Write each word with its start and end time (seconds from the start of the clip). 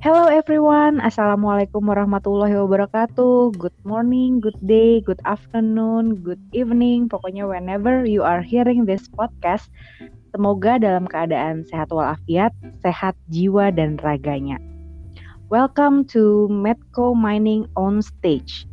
Hello 0.00 0.32
everyone, 0.32 0.96
Assalamualaikum 1.04 1.84
warahmatullahi 1.84 2.56
wabarakatuh. 2.56 3.52
Good 3.60 3.76
morning, 3.84 4.40
good 4.40 4.56
day, 4.64 5.04
good 5.04 5.20
afternoon, 5.28 6.24
good 6.24 6.40
evening. 6.56 7.04
Pokoknya 7.04 7.44
whenever 7.44 8.08
you 8.08 8.24
are 8.24 8.40
hearing 8.40 8.88
this 8.88 9.04
podcast, 9.12 9.68
semoga 10.32 10.80
dalam 10.80 11.04
keadaan 11.04 11.68
sehat 11.68 11.92
walafiat, 11.92 12.48
sehat 12.80 13.12
jiwa 13.28 13.68
dan 13.76 14.00
raganya. 14.00 14.56
Welcome 15.52 16.08
to 16.16 16.48
Medco 16.48 17.12
Mining 17.12 17.68
on 17.76 18.00
Stage. 18.00 18.64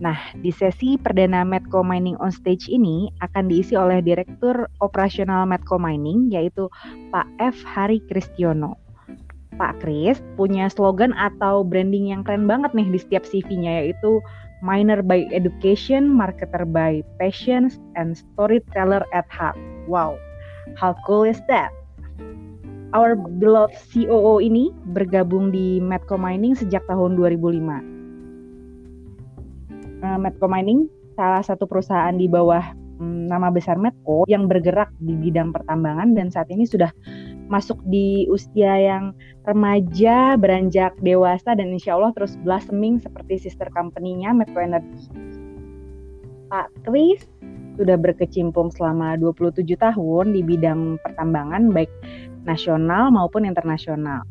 Nah, 0.00 0.16
di 0.40 0.56
sesi 0.56 0.96
perdana 0.96 1.44
Medco 1.44 1.84
Mining 1.84 2.16
on 2.16 2.32
Stage 2.32 2.72
ini 2.72 3.12
akan 3.20 3.52
diisi 3.52 3.76
oleh 3.76 4.00
Direktur 4.00 4.72
Operasional 4.80 5.44
Medco 5.44 5.76
Mining, 5.76 6.32
yaitu 6.32 6.72
Pak 7.12 7.28
F. 7.44 7.60
Hari 7.60 8.00
Kristiono. 8.08 8.80
Pak 9.60 9.84
Kris 9.84 10.20
punya 10.40 10.68
slogan 10.72 11.12
atau 11.16 11.60
branding 11.64 12.08
yang 12.12 12.24
keren 12.24 12.48
banget 12.48 12.72
nih 12.72 12.88
di 12.88 12.98
setiap 13.00 13.24
CV-nya 13.28 13.84
yaitu 13.84 14.20
Miner 14.62 15.02
by 15.02 15.26
Education, 15.34 16.06
Marketer 16.06 16.62
by 16.62 17.02
Passion, 17.18 17.66
and 17.98 18.14
Storyteller 18.14 19.02
at 19.10 19.26
Heart. 19.26 19.58
Wow, 19.90 20.14
how 20.78 20.94
cool 21.02 21.26
is 21.26 21.42
that? 21.50 21.74
Our 22.94 23.18
beloved 23.18 23.74
COO 23.90 24.38
ini 24.38 24.70
bergabung 24.94 25.50
di 25.50 25.82
Medco 25.82 26.14
Mining 26.14 26.54
sejak 26.54 26.86
tahun 26.86 27.18
2005. 27.18 27.58
Uh, 30.02 30.18
Medco 30.20 30.46
Mining 30.46 30.86
salah 31.18 31.42
satu 31.42 31.66
perusahaan 31.66 32.14
di 32.14 32.30
bawah 32.30 32.62
um, 33.02 33.26
nama 33.26 33.50
besar 33.50 33.80
Medco 33.80 34.22
yang 34.30 34.46
bergerak 34.46 34.94
di 35.02 35.18
bidang 35.18 35.50
pertambangan 35.50 36.14
dan 36.14 36.30
saat 36.30 36.46
ini 36.52 36.68
sudah 36.68 36.92
masuk 37.52 37.76
di 37.92 38.24
usia 38.32 38.72
yang 38.80 39.12
remaja, 39.44 40.40
beranjak 40.40 40.96
dewasa 41.04 41.52
dan 41.52 41.76
insya 41.76 42.00
Allah 42.00 42.16
terus 42.16 42.40
blossoming 42.40 42.96
seperti 42.96 43.44
sister 43.44 43.68
company-nya 43.76 44.32
Medco 44.32 44.56
Energy. 44.56 45.12
Pak 46.48 46.72
Kris 46.88 47.28
sudah 47.76 48.00
berkecimpung 48.00 48.72
selama 48.72 49.20
27 49.20 49.64
tahun 49.76 50.32
di 50.32 50.40
bidang 50.40 50.96
pertambangan 51.04 51.72
baik 51.72 51.92
nasional 52.48 53.12
maupun 53.12 53.44
internasional. 53.44 54.24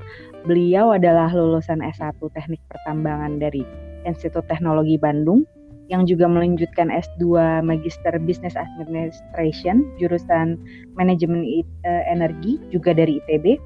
Beliau 0.50 0.98
adalah 0.98 1.30
lulusan 1.30 1.86
S1 1.86 2.18
Teknik 2.18 2.62
Pertambangan 2.66 3.38
dari 3.38 3.62
Institut 4.10 4.50
Teknologi 4.50 4.98
Bandung 4.98 5.46
yang 5.92 6.08
juga 6.08 6.24
melanjutkan 6.26 6.88
S2 6.88 7.36
Magister 7.62 8.16
Business 8.24 8.56
Administration 8.56 9.84
jurusan 10.00 10.56
Manajemen 10.96 11.44
uh, 11.84 12.04
Energi 12.08 12.58
juga 12.72 12.96
dari 12.96 13.20
ITB. 13.28 13.60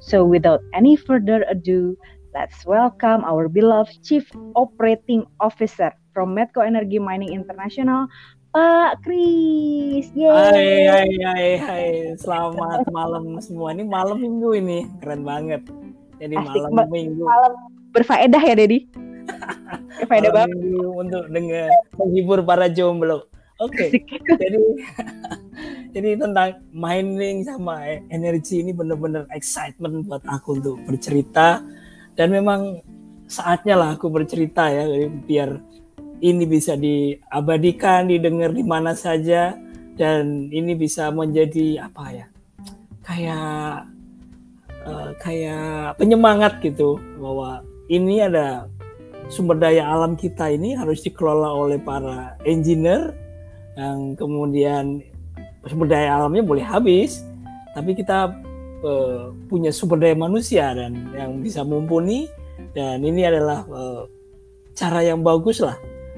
So 0.00 0.24
without 0.24 0.64
any 0.72 0.96
further 0.96 1.44
ado, 1.52 2.00
let's 2.32 2.64
welcome 2.64 3.20
our 3.28 3.52
beloved 3.52 4.00
Chief 4.00 4.24
Operating 4.56 5.28
Officer 5.44 5.92
from 6.16 6.32
Medco 6.32 6.64
Energy 6.64 6.96
Mining 6.96 7.36
International, 7.36 8.08
Pak 8.56 9.04
Kris. 9.04 10.08
Hai, 10.16 10.88
hai, 10.88 11.10
hai, 11.28 11.48
hai. 11.60 11.86
Selamat 12.16 12.88
malam 12.88 13.36
semua. 13.44 13.76
Ini 13.76 13.84
malam 13.84 14.16
minggu 14.24 14.56
ini. 14.56 14.88
Keren 15.04 15.28
banget. 15.28 15.60
Jadi 16.16 16.40
Asik, 16.40 16.72
malam 16.72 16.88
minggu. 16.88 17.20
Malam 17.20 17.52
berfaedah 17.92 18.40
ya, 18.40 18.56
Dedi? 18.56 19.05
Faedah 20.08 20.32
banget 20.32 20.58
untuk 20.84 21.24
dengan 21.32 21.72
menghibur 21.96 22.44
para 22.44 22.68
jomblo. 22.70 23.26
Oke. 23.56 23.88
Okay. 23.88 24.36
jadi 24.36 24.58
jadi 25.96 26.08
tentang 26.20 26.60
mining 26.76 27.40
sama 27.48 27.80
energi 28.12 28.60
ini 28.60 28.76
benar-benar 28.76 29.24
excitement 29.32 30.04
buat 30.04 30.20
aku 30.28 30.60
untuk 30.60 30.76
bercerita 30.84 31.64
dan 32.12 32.28
memang 32.36 32.84
saatnya 33.24 33.80
lah 33.80 33.88
aku 33.96 34.12
bercerita 34.12 34.68
ya 34.68 34.84
biar 35.08 35.56
ini 36.20 36.44
bisa 36.44 36.76
diabadikan, 36.76 38.08
didengar 38.08 38.52
di 38.52 38.64
mana 38.64 38.92
saja 38.92 39.56
dan 39.96 40.52
ini 40.52 40.76
bisa 40.76 41.08
menjadi 41.08 41.88
apa 41.88 42.04
ya? 42.12 42.26
kayak 43.06 43.86
uh, 44.82 45.10
kayak 45.22 45.94
penyemangat 45.94 46.58
gitu 46.58 46.98
bahwa 47.22 47.62
ini 47.86 48.18
ada 48.18 48.66
sumber 49.26 49.58
daya 49.58 49.86
alam 49.86 50.14
kita 50.14 50.50
ini 50.50 50.78
harus 50.78 51.02
dikelola 51.02 51.50
oleh 51.50 51.78
para 51.82 52.38
engineer 52.46 53.14
yang 53.76 54.14
kemudian 54.16 55.02
sumber 55.66 55.90
daya 55.90 56.16
alamnya 56.16 56.46
boleh 56.46 56.64
habis, 56.64 57.26
tapi 57.74 57.92
kita 57.92 58.32
uh, 58.86 59.34
punya 59.50 59.74
sumber 59.74 60.00
daya 60.00 60.16
manusia 60.16 60.72
dan 60.72 61.10
yang 61.12 61.42
bisa 61.42 61.66
mumpuni 61.66 62.30
dan 62.72 63.02
ini 63.02 63.26
adalah 63.26 63.66
uh, 63.68 64.08
cara 64.72 65.04
yang 65.04 65.20
bagus 65.20 65.60
lah 65.60 65.76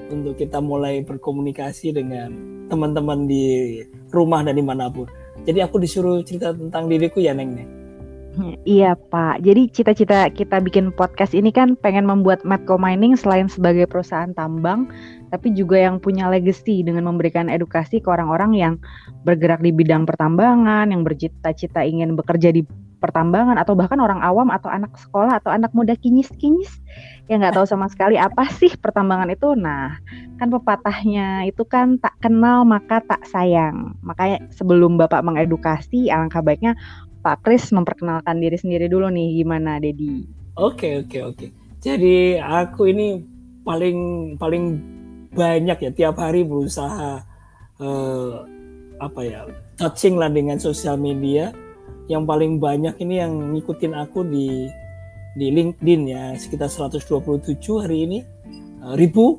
untuk 0.08 0.36
kita 0.36 0.60
mulai 0.60 1.04
berkomunikasi 1.04 1.92
dengan 1.92 2.32
teman-teman 2.68 3.24
di 3.24 3.78
rumah 4.12 4.44
dan 4.44 4.56
di 4.56 4.64
mana 4.64 4.88
pun. 4.88 5.08
Jadi 5.44 5.64
aku 5.64 5.80
disuruh 5.80 6.20
cerita 6.24 6.52
tentang 6.52 6.90
diriku 6.90 7.22
ya 7.22 7.32
Neng 7.32 7.56
Neng. 7.56 7.70
Iya 8.62 8.94
Pak, 8.94 9.42
jadi 9.42 9.66
cita-cita 9.66 10.30
kita 10.30 10.62
bikin 10.62 10.94
podcast 10.94 11.34
ini 11.34 11.50
kan 11.50 11.74
pengen 11.74 12.06
membuat 12.06 12.46
Medco 12.46 12.78
Mining 12.78 13.18
selain 13.18 13.50
sebagai 13.50 13.90
perusahaan 13.90 14.30
tambang, 14.30 14.86
tapi 15.34 15.50
juga 15.58 15.74
yang 15.82 15.98
punya 15.98 16.30
legacy 16.30 16.86
dengan 16.86 17.10
memberikan 17.10 17.50
edukasi 17.50 17.98
ke 17.98 18.06
orang-orang 18.06 18.54
yang 18.54 18.74
bergerak 19.26 19.58
di 19.58 19.74
bidang 19.74 20.06
pertambangan, 20.06 20.94
yang 20.94 21.02
bercita-cita 21.02 21.82
ingin 21.82 22.14
bekerja 22.14 22.54
di 22.54 22.62
pertambangan, 23.02 23.58
atau 23.58 23.74
bahkan 23.74 23.98
orang 23.98 24.22
awam 24.22 24.54
atau 24.54 24.70
anak 24.70 24.94
sekolah 24.98 25.42
atau 25.42 25.50
anak 25.50 25.74
muda 25.74 25.98
kinyis-kinyis 25.98 26.82
yang 27.26 27.42
nggak 27.42 27.58
tahu 27.58 27.66
sama 27.66 27.86
sekali 27.90 28.16
apa 28.18 28.46
sih 28.54 28.70
pertambangan 28.74 29.30
itu. 29.34 29.54
Nah, 29.54 29.98
kan 30.38 30.48
pepatahnya 30.50 31.46
itu 31.46 31.66
kan 31.66 31.98
tak 31.98 32.14
kenal 32.22 32.62
maka 32.62 33.02
tak 33.02 33.22
sayang. 33.26 33.98
Makanya 34.02 34.46
sebelum 34.54 34.94
Bapak 34.98 35.22
mengedukasi, 35.26 36.10
alangkah 36.10 36.42
baiknya 36.42 36.78
Pak 37.22 37.42
Kris 37.42 37.70
memperkenalkan 37.74 38.38
diri 38.38 38.54
sendiri 38.54 38.86
dulu 38.86 39.10
nih 39.10 39.42
gimana 39.42 39.82
Dedi. 39.82 40.22
Oke 40.58 41.02
oke 41.02 41.18
oke. 41.22 41.46
Jadi 41.78 42.38
aku 42.38 42.90
ini 42.90 43.22
paling 43.62 43.98
paling 44.38 44.64
banyak 45.34 45.78
ya 45.78 45.90
tiap 45.94 46.18
hari 46.18 46.42
berusaha 46.42 47.22
uh, 47.78 48.32
apa 48.98 49.20
ya 49.22 49.46
touching 49.78 50.18
lah 50.18 50.30
dengan 50.30 50.58
sosial 50.58 50.98
media. 50.98 51.54
Yang 52.08 52.24
paling 52.24 52.52
banyak 52.56 52.94
ini 53.04 53.14
yang 53.20 53.52
ngikutin 53.52 53.94
aku 53.94 54.24
di 54.24 54.66
di 55.38 55.46
LinkedIn 55.54 56.02
ya 56.08 56.22
sekitar 56.34 56.66
127 56.66 57.60
hari 57.78 57.98
ini 58.08 58.18
uh, 58.82 58.98
ribu 58.98 59.38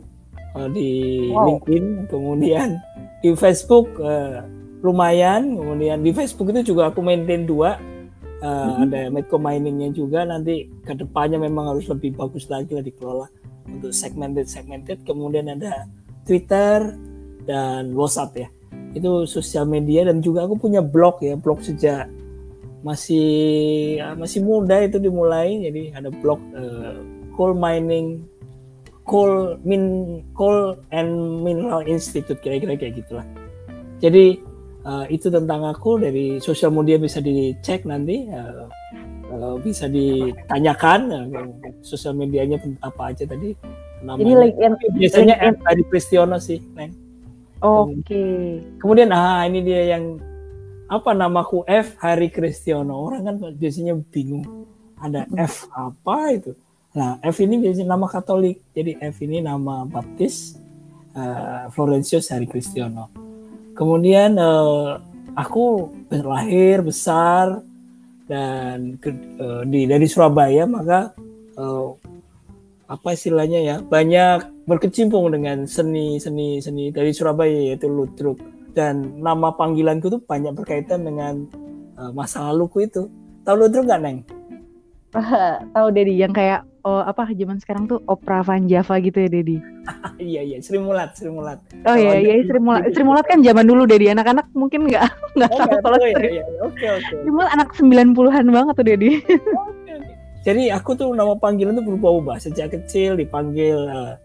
uh, 0.56 0.70
di 0.72 1.28
wow. 1.34 1.60
LinkedIn 1.60 2.08
kemudian 2.08 2.80
di 3.20 3.36
Facebook 3.36 3.90
uh, 4.00 4.46
lumayan 4.80 5.60
kemudian 5.60 6.00
di 6.00 6.12
Facebook 6.16 6.52
itu 6.56 6.74
juga 6.76 6.92
aku 6.92 7.04
maintain 7.04 7.44
dua. 7.44 7.80
Uh, 8.40 8.48
hmm. 8.48 8.84
ada 8.88 9.00
Medco 9.12 9.36
miningnya 9.36 9.92
juga. 9.92 10.24
Nanti 10.24 10.72
ke 10.88 10.96
depannya 10.96 11.36
memang 11.36 11.76
harus 11.76 11.92
lebih 11.92 12.16
bagus 12.16 12.48
lagi 12.48 12.72
lah 12.72 12.84
dikelola 12.84 13.28
untuk 13.68 13.92
segmented 13.92 14.48
segmented 14.48 15.04
kemudian 15.04 15.52
ada 15.52 15.86
Twitter 16.24 16.96
dan 17.44 17.92
WhatsApp 17.92 18.48
ya. 18.48 18.48
Itu 18.96 19.28
sosial 19.28 19.68
media 19.68 20.08
dan 20.08 20.24
juga 20.24 20.48
aku 20.48 20.56
punya 20.56 20.80
blog 20.80 21.20
ya. 21.20 21.36
Blog 21.36 21.60
sejak 21.60 22.08
masih 22.80 24.00
ya, 24.00 24.16
masih 24.16 24.40
muda 24.40 24.80
itu 24.88 25.04
dimulai. 25.04 25.60
Jadi 25.60 25.92
ada 25.92 26.08
blog 26.08 26.40
uh, 26.56 26.96
coal 27.36 27.52
mining 27.60 28.24
coal 29.10 29.58
min 29.66 30.22
coal 30.38 30.78
and 30.94 31.42
mineral 31.42 31.82
institute 31.84 32.40
kira-kira 32.40 32.78
kayak 32.78 33.04
gitulah. 33.04 33.26
Jadi 34.00 34.40
uh, 34.90 35.06
itu 35.08 35.30
tentang 35.30 35.62
aku 35.70 36.02
dari 36.02 36.42
sosial 36.42 36.74
media 36.74 36.98
bisa 36.98 37.22
dicek 37.22 37.86
nanti 37.86 38.26
uh, 38.26 38.66
uh, 39.30 39.56
bisa 39.62 39.86
ditanyakan 39.86 41.00
uh, 41.14 41.26
sosial 41.86 42.18
medianya 42.18 42.58
apa 42.82 43.14
aja 43.14 43.30
tadi 43.30 43.54
namanya 44.02 44.26
Ini 44.26 44.34
LinkedIn, 44.50 44.74
biasanya. 44.98 45.36
F 45.38 45.56
dari 45.62 45.84
Pristiono 45.86 46.38
sih 46.42 46.60
Neng. 46.74 46.92
Oke. 47.60 48.08
Okay. 48.08 48.40
Kemudian 48.80 49.12
ah 49.12 49.44
ini 49.44 49.60
dia 49.60 49.94
yang 49.96 50.18
apa 50.90 51.14
namaku 51.14 51.68
F 51.70 52.02
Hari 52.02 52.34
Kristiono 52.34 52.98
orang 52.98 53.22
kan 53.28 53.36
biasanya 53.54 53.94
bingung 54.10 54.66
ada 54.98 55.30
F 55.38 55.70
apa 55.70 56.34
itu 56.34 56.58
nah 56.98 57.22
F 57.22 57.38
ini 57.46 57.62
biasanya 57.62 57.94
nama 57.94 58.10
Katolik 58.10 58.66
jadi 58.74 58.98
F 58.98 59.22
ini 59.22 59.38
nama 59.38 59.86
baptis 59.86 60.58
uh, 61.14 61.70
Florentius 61.70 62.34
Hari 62.34 62.50
Kristiono 62.50 63.29
Kemudian 63.80 64.36
uh, 64.36 65.00
aku 65.40 65.88
lahir 66.12 66.84
besar 66.84 67.64
dan 68.28 69.00
ke, 69.00 69.08
uh, 69.40 69.64
di 69.64 69.88
dari 69.88 70.04
Surabaya 70.04 70.68
maka 70.68 71.16
uh, 71.56 71.96
apa 72.92 73.16
istilahnya 73.16 73.60
ya 73.64 73.76
banyak 73.80 74.68
berkecimpung 74.68 75.32
dengan 75.32 75.64
seni 75.64 76.20
seni 76.20 76.60
seni 76.60 76.92
dari 76.92 77.16
Surabaya 77.16 77.72
yaitu 77.72 77.88
ludruk 77.88 78.36
dan 78.76 79.24
nama 79.24 79.56
panggilanku 79.56 80.12
tuh 80.12 80.22
banyak 80.28 80.52
berkaitan 80.52 81.08
dengan 81.08 81.48
uh, 81.96 82.12
masa 82.12 82.52
laluku 82.52 82.84
itu 82.84 83.08
tahu 83.48 83.64
ludruk 83.64 83.88
nggak 83.88 84.02
neng? 84.04 84.20
tahu 85.76 85.88
Dedi 85.90 86.22
yang 86.22 86.34
kayak 86.34 86.66
oh 86.86 87.02
apa 87.04 87.28
zaman 87.34 87.58
sekarang 87.60 87.90
tuh 87.90 88.00
opera 88.06 88.46
Van 88.46 88.70
Java 88.70 88.96
gitu 89.02 89.18
ya 89.26 89.30
Dedi. 89.30 89.58
iya 90.32 90.42
iya 90.46 90.58
Sri 90.62 90.78
Mulat 90.78 91.18
Sri 91.18 91.30
Mulat. 91.34 91.60
Oh 91.86 91.98
iya 91.98 92.22
iya 92.22 92.46
Sri 92.46 92.60
Mulat 92.62 92.94
Sri 92.94 93.04
Mulat 93.04 93.26
kan 93.26 93.42
zaman 93.42 93.66
dulu 93.66 93.90
Dedi 93.90 94.14
anak-anak 94.14 94.48
mungkin 94.54 94.88
nggak 94.88 95.06
nggak 95.38 95.50
oh, 95.50 95.58
tahu 95.58 95.78
kalau 95.82 95.98
ya, 96.02 96.16
Sri. 96.16 96.30
Iya, 96.30 96.46
iya. 96.46 96.60
Oke 96.64 96.86
oke. 96.88 97.14
Sri 97.26 97.32
Mulat 97.34 97.50
anak 97.58 97.70
90-an 97.76 98.46
banget 98.54 98.74
tuh 98.78 98.86
Dedi. 98.86 99.12
Jadi 100.40 100.72
aku 100.72 100.96
tuh 100.96 101.12
nama 101.12 101.36
panggilan 101.36 101.76
tuh 101.76 101.84
berubah-ubah 101.84 102.40
sejak 102.40 102.72
kecil 102.72 103.20
dipanggil 103.20 103.76
uh, 103.76 104.16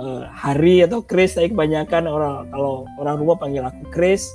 uh, 0.00 0.24
Hari 0.32 0.88
atau 0.88 1.04
Chris 1.04 1.36
tapi 1.36 1.52
kebanyakan 1.52 2.08
orang 2.08 2.48
kalau 2.48 2.88
orang 2.96 3.14
rumah 3.20 3.36
panggil 3.36 3.62
aku 3.68 3.84
Chris 3.92 4.32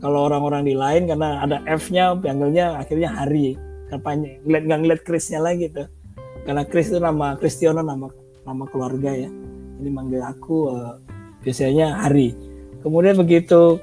kalau 0.00 0.24
orang-orang 0.32 0.64
di 0.64 0.72
lain 0.72 1.04
karena 1.04 1.44
ada 1.44 1.60
F-nya 1.68 2.16
panggilnya 2.16 2.80
akhirnya 2.80 3.12
Hari 3.12 3.69
kapan 3.90 4.38
ngeliat 4.46 4.62
nggak 4.70 4.80
ngeliat 4.86 5.02
Chrisnya 5.02 5.42
lagi 5.42 5.66
tuh. 5.68 5.90
Karena 6.46 6.64
Chris 6.64 6.88
itu 6.88 6.98
nama 7.02 7.36
Kristiono 7.36 7.84
nama 7.84 8.08
nama 8.48 8.64
keluarga 8.70 9.12
ya. 9.12 9.28
Jadi 9.80 9.90
manggil 9.92 10.22
aku 10.24 10.72
uh, 10.72 10.96
biasanya 11.44 12.00
Hari. 12.04 12.32
Kemudian 12.80 13.20
begitu 13.20 13.76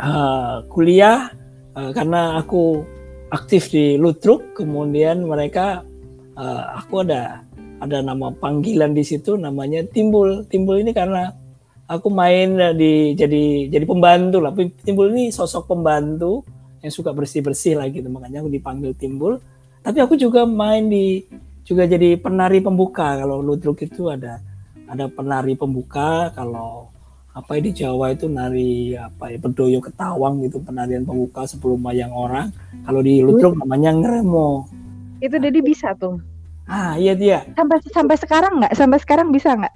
uh, 0.00 0.64
kuliah 0.72 1.32
uh, 1.76 1.92
karena 1.92 2.40
aku 2.40 2.84
aktif 3.28 3.68
di 3.68 4.00
Lutruk 4.00 4.56
kemudian 4.56 5.26
mereka 5.26 5.84
uh, 6.38 6.78
aku 6.80 7.04
ada 7.04 7.44
ada 7.82 8.00
nama 8.00 8.32
panggilan 8.32 8.96
di 8.96 9.04
situ 9.04 9.36
namanya 9.36 9.84
Timbul. 9.84 10.48
Timbul 10.48 10.80
ini 10.80 10.96
karena 10.96 11.28
aku 11.84 12.08
main 12.08 12.56
di 12.80 13.12
jadi 13.12 13.68
jadi 13.68 13.84
pembantu 13.84 14.40
lah. 14.40 14.56
Timbul 14.56 15.12
ini 15.12 15.28
sosok 15.28 15.68
pembantu 15.68 16.44
yang 16.84 16.92
suka 16.92 17.16
bersih 17.16 17.40
bersih 17.40 17.80
lah 17.80 17.88
gitu. 17.88 18.04
Makanya 18.12 18.44
aku 18.44 18.52
dipanggil 18.52 18.92
Timbul. 18.92 19.40
Tapi 19.80 19.98
aku 20.04 20.20
juga 20.20 20.44
main 20.44 20.92
di 20.92 21.24
juga 21.64 21.88
jadi 21.88 22.20
penari 22.20 22.60
pembuka. 22.60 23.16
Kalau 23.16 23.40
ludruk 23.40 23.80
itu 23.80 24.12
ada 24.12 24.44
ada 24.84 25.08
penari 25.08 25.56
pembuka. 25.56 26.28
Kalau 26.36 26.92
apa 27.32 27.56
ya, 27.56 27.60
di 27.64 27.72
Jawa 27.72 28.12
itu 28.12 28.28
nari 28.28 28.94
apa 28.94 29.32
ya 29.32 29.40
berdoyo 29.40 29.80
ketawang 29.80 30.44
gitu 30.44 30.60
penarian 30.60 31.08
pembuka 31.08 31.48
sebelum 31.48 31.80
mayang 31.80 32.12
orang. 32.12 32.52
Kalau 32.84 33.00
di 33.00 33.24
ludruk 33.24 33.56
namanya 33.56 33.96
ngeremo 33.96 34.84
itu 35.24 35.36
jadi 35.40 35.58
bisa 35.64 35.96
tuh. 35.96 36.20
Ah 36.68 36.96
iya 37.00 37.16
dia. 37.16 37.48
Sampai 37.56 37.80
sampai 37.88 38.16
sekarang 38.20 38.60
nggak? 38.60 38.72
Sampai 38.76 38.98
sekarang 39.00 39.32
bisa 39.32 39.56
nggak? 39.56 39.74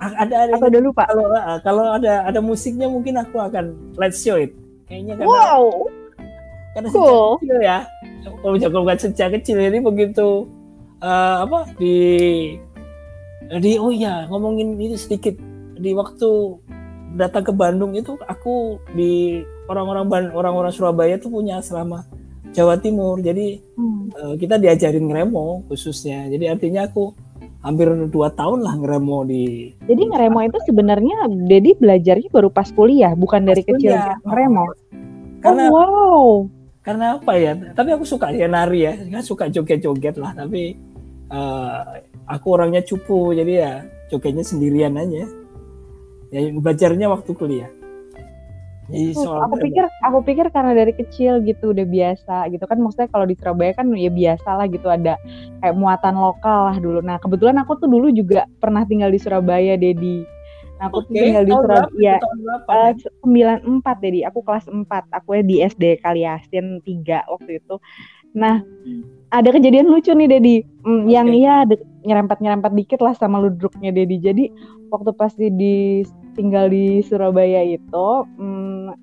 Ada 0.00 0.48
ada 0.48 0.52
atau 0.56 0.68
udah 0.72 0.82
lupa. 0.82 1.04
Kalau 1.04 1.24
ah, 1.36 1.58
kalau 1.60 1.84
ada 1.92 2.24
ada 2.24 2.40
musiknya 2.40 2.88
mungkin 2.88 3.20
aku 3.20 3.36
akan 3.36 3.76
let's 4.00 4.24
show 4.24 4.40
it. 4.40 4.56
Kayaknya 4.88 5.20
karena 5.20 5.28
wow 5.28 5.62
karena 6.74 6.88
cool. 6.94 7.02
sejak 7.02 7.40
kecil 7.42 7.58
ya. 7.62 7.78
Kalau 8.70 8.82
bukan 8.84 8.98
sejak 8.98 9.28
kecil 9.40 9.56
ini 9.58 9.78
begitu 9.82 10.46
uh, 11.02 11.36
apa 11.44 11.72
di 11.80 11.96
di 13.50 13.72
oh 13.80 13.90
iya 13.90 14.26
ngomongin 14.30 14.78
ini 14.78 14.94
sedikit. 14.94 15.34
Di 15.80 15.96
waktu 15.96 16.60
datang 17.16 17.42
ke 17.42 17.52
Bandung 17.56 17.96
itu 17.96 18.14
aku 18.28 18.78
di 18.94 19.42
orang-orang 19.66 20.30
orang-orang 20.30 20.70
Surabaya 20.70 21.16
tuh 21.18 21.32
punya 21.32 21.58
asrama 21.58 22.06
Jawa 22.54 22.78
Timur. 22.78 23.18
Jadi 23.18 23.58
hmm. 23.74 24.02
uh, 24.14 24.34
kita 24.38 24.60
diajarin 24.60 25.10
ngeremo 25.10 25.66
khususnya. 25.66 26.30
Jadi 26.30 26.46
artinya 26.46 26.86
aku 26.86 27.10
hampir 27.60 27.92
dua 28.08 28.32
tahun 28.32 28.64
lah 28.64 28.72
ngeremo 28.80 29.28
di 29.28 29.68
jadi 29.84 30.02
ngeremo 30.08 30.40
itu 30.48 30.58
sebenarnya 30.64 31.28
Dedi 31.28 31.76
belajarnya 31.76 32.32
baru 32.32 32.48
pas 32.48 32.72
kuliah 32.72 33.12
bukan 33.12 33.44
dari 33.44 33.60
pas 33.60 33.76
kecil 33.76 33.92
kuliah. 33.92 34.16
ngeremo? 34.24 34.64
Karena 35.44 35.64
oh, 35.68 35.72
wow 35.72 36.24
karena 36.90 37.22
apa 37.22 37.32
ya? 37.38 37.54
Tapi 37.54 37.90
aku 37.94 38.02
suka 38.02 38.34
ya 38.34 38.50
nari 38.50 38.82
ya. 38.82 38.98
Nggak 38.98 39.22
suka 39.22 39.46
joget-joget 39.46 40.18
lah. 40.18 40.34
Tapi 40.34 40.74
uh, 41.30 42.02
aku 42.26 42.46
orangnya 42.50 42.82
cupu. 42.82 43.30
Jadi 43.30 43.52
ya 43.54 43.86
jogetnya 44.10 44.42
sendirian 44.42 44.98
aja 44.98 45.22
ya. 46.34 46.40
Belajarnya 46.50 47.06
waktu 47.06 47.30
kuliah. 47.38 47.70
Jadi 48.90 49.14
soal 49.14 49.46
aku 49.46 49.62
pikir 49.62 49.86
aku 50.02 50.18
pikir 50.26 50.50
karena 50.50 50.74
dari 50.74 50.90
kecil 50.90 51.46
gitu 51.46 51.70
udah 51.70 51.86
biasa 51.86 52.50
gitu 52.50 52.66
kan. 52.66 52.82
Maksudnya 52.82 53.06
kalau 53.06 53.22
di 53.22 53.38
Surabaya 53.38 53.70
kan 53.70 53.86
ya 53.94 54.10
biasa 54.10 54.50
lah 54.50 54.66
gitu. 54.66 54.90
Ada 54.90 55.14
kayak 55.62 55.74
muatan 55.78 56.18
lokal 56.18 56.74
lah 56.74 56.76
dulu. 56.82 56.98
Nah 56.98 57.22
kebetulan 57.22 57.62
aku 57.62 57.78
tuh 57.78 57.86
dulu 57.86 58.10
juga 58.10 58.50
pernah 58.58 58.82
tinggal 58.82 59.14
di 59.14 59.22
Surabaya 59.22 59.78
Dedi 59.78 60.26
aku 60.80 61.04
okay. 61.04 61.30
tinggal 61.30 61.44
di 61.44 61.52
Surabaya 61.52 62.16
eh, 62.18 62.92
sembilan 63.22 63.58
empat 63.62 63.96
Dedi. 64.00 64.20
Aku 64.24 64.40
kelas 64.40 64.66
empat. 64.66 65.06
Aku 65.12 65.36
ya 65.36 65.42
di 65.44 65.60
SD 65.60 66.00
Kaliasin 66.00 66.80
tiga 66.82 67.22
waktu 67.28 67.60
itu. 67.60 67.76
Nah, 68.30 68.62
ada 69.34 69.50
kejadian 69.50 69.90
lucu 69.90 70.14
nih 70.14 70.30
Dedi, 70.30 70.56
mm, 70.62 70.86
okay. 70.86 71.02
yang 71.10 71.28
iya 71.34 71.66
nyerempet-nyerempet 72.06 72.72
dikit 72.78 73.00
lah 73.02 73.14
sama 73.18 73.42
ludruknya 73.42 73.90
Dedi. 73.90 74.22
Jadi 74.22 74.44
waktu 74.90 75.10
pas 75.14 75.34
di, 75.34 76.02
tinggal 76.38 76.70
di 76.70 77.02
Surabaya 77.02 77.62
itu, 77.66 78.08
mm, 78.38 78.94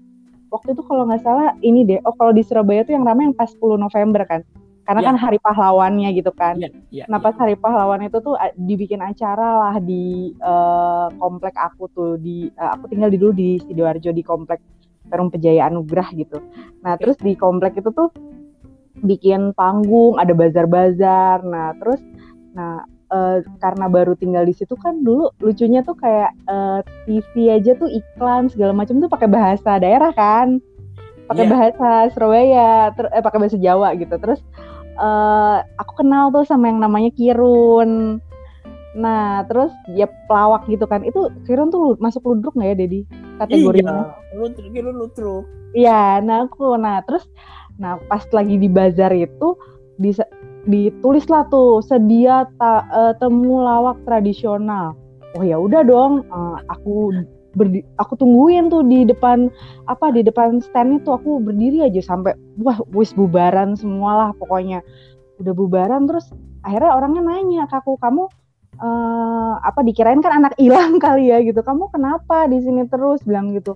waktu 0.48 0.76
itu 0.76 0.82
kalau 0.88 1.08
nggak 1.12 1.24
salah 1.24 1.52
ini 1.60 1.84
deh, 1.84 2.00
oh 2.08 2.16
kalau 2.16 2.32
di 2.32 2.44
Surabaya 2.44 2.88
tuh 2.88 2.96
yang 2.96 3.04
ramai 3.04 3.28
yang 3.28 3.36
pas 3.36 3.52
10 3.52 3.76
November 3.76 4.24
kan, 4.24 4.42
karena 4.88 5.04
yeah. 5.04 5.10
kan 5.12 5.18
hari 5.20 5.38
pahlawannya 5.44 6.10
gitu 6.16 6.32
kan. 6.32 6.56
Yeah, 6.56 6.72
yeah, 7.04 7.06
nah 7.12 7.20
pas 7.20 7.36
yeah. 7.36 7.44
hari 7.44 7.56
pahlawan 7.60 8.08
itu 8.08 8.24
tuh 8.24 8.40
dibikin 8.56 9.04
acara 9.04 9.68
lah 9.68 9.76
di 9.84 10.32
uh, 10.40 11.12
komplek 11.20 11.60
aku 11.60 11.92
tuh 11.92 12.16
di, 12.16 12.48
uh, 12.56 12.80
aku 12.80 12.88
tinggal 12.88 13.12
di 13.12 13.20
dulu 13.20 13.36
di 13.36 13.60
sidoarjo 13.60 14.16
di 14.16 14.24
komplek 14.24 14.64
Perum 15.12 15.28
Pejaya 15.28 15.68
Anugrah 15.68 16.08
gitu. 16.16 16.40
Nah 16.88 16.96
terus 16.96 17.20
di 17.20 17.36
komplek 17.36 17.76
itu 17.84 17.92
tuh 17.92 18.16
bikin 19.04 19.54
panggung, 19.54 20.18
ada 20.18 20.34
bazar-bazar. 20.34 21.44
Nah, 21.46 21.76
terus 21.78 22.02
nah 22.58 22.82
uh, 23.14 23.44
karena 23.62 23.86
baru 23.92 24.18
tinggal 24.18 24.48
di 24.48 24.56
situ 24.56 24.74
kan 24.80 25.04
dulu 25.06 25.30
lucunya 25.44 25.86
tuh 25.86 25.94
kayak 26.00 26.32
uh, 26.50 26.82
eh, 26.82 26.82
TV 27.06 27.54
aja 27.54 27.72
tuh 27.78 27.90
iklan 27.92 28.50
segala 28.50 28.74
macam 28.74 28.98
tuh 28.98 29.12
pakai 29.12 29.30
bahasa 29.30 29.78
daerah 29.78 30.12
kan. 30.16 30.60
Pakai 31.28 31.44
yeah. 31.44 31.52
bahasa 31.52 31.90
Surabaya, 32.16 32.72
ter 32.96 33.06
eh 33.12 33.24
pakai 33.24 33.40
bahasa 33.40 33.60
Jawa 33.60 33.92
gitu. 34.00 34.16
Terus 34.16 34.40
uh, 34.98 35.64
aku 35.78 36.04
kenal 36.04 36.34
tuh 36.34 36.44
sama 36.44 36.70
yang 36.70 36.82
namanya 36.82 37.14
Kirun. 37.14 38.22
Nah, 38.98 39.46
terus 39.46 39.70
ya 39.94 40.10
pelawak 40.26 40.66
gitu 40.66 40.90
kan. 40.90 41.06
Itu 41.06 41.30
Kirun 41.46 41.70
tuh 41.70 41.96
masuk 42.02 42.26
ludruk 42.26 42.58
nggak 42.58 42.70
ya, 42.74 42.76
Dedi? 42.76 43.00
Kategorinya. 43.38 44.18
Iya, 44.34 44.70
Kirun 44.74 44.96
ludruk. 44.98 45.46
Iya, 45.78 46.22
nah 46.26 46.50
aku. 46.50 46.74
Nah, 46.76 47.06
terus 47.06 47.30
Nah, 47.78 48.02
pas 48.10 48.26
lagi 48.34 48.58
di 48.58 48.70
bazar 48.70 49.14
itu 49.14 49.54
bisa 50.02 50.26
ditulislah 50.68 51.46
tuh 51.48 51.80
sedia 51.86 52.50
ta, 52.58 52.84
uh, 52.90 53.14
temu 53.22 53.62
lawak 53.64 54.02
tradisional. 54.04 54.98
Oh 55.38 55.46
ya 55.46 55.62
udah 55.62 55.86
dong, 55.86 56.26
uh, 56.34 56.58
aku 56.68 57.14
berdi 57.58 57.82
aku 57.98 58.14
tungguin 58.14 58.70
tuh 58.70 58.86
di 58.86 59.04
depan 59.10 59.50
apa 59.90 60.14
di 60.14 60.22
depan 60.22 60.62
stand 60.62 61.02
itu 61.02 61.10
aku 61.10 61.42
berdiri 61.42 61.90
aja 61.90 62.00
sampai 62.06 62.38
wah 62.62 62.78
wis 62.94 63.12
bubaran 63.18 63.74
semua 63.74 64.12
lah 64.14 64.30
pokoknya. 64.38 64.86
Udah 65.42 65.54
bubaran 65.58 66.06
terus 66.06 66.30
akhirnya 66.62 66.94
orangnya 66.94 67.22
nanya 67.26 67.64
ke 67.66 67.76
aku 67.82 67.98
kamu 67.98 68.30
uh, 68.78 69.54
apa 69.66 69.82
dikirain 69.82 70.22
kan 70.22 70.46
anak 70.46 70.54
hilang 70.62 71.02
kali 71.02 71.34
ya? 71.34 71.42
Gitu. 71.42 71.58
Kamu 71.66 71.90
kenapa 71.90 72.46
di 72.46 72.62
sini 72.62 72.86
terus? 72.86 73.26
Bilang 73.26 73.58
gitu 73.58 73.76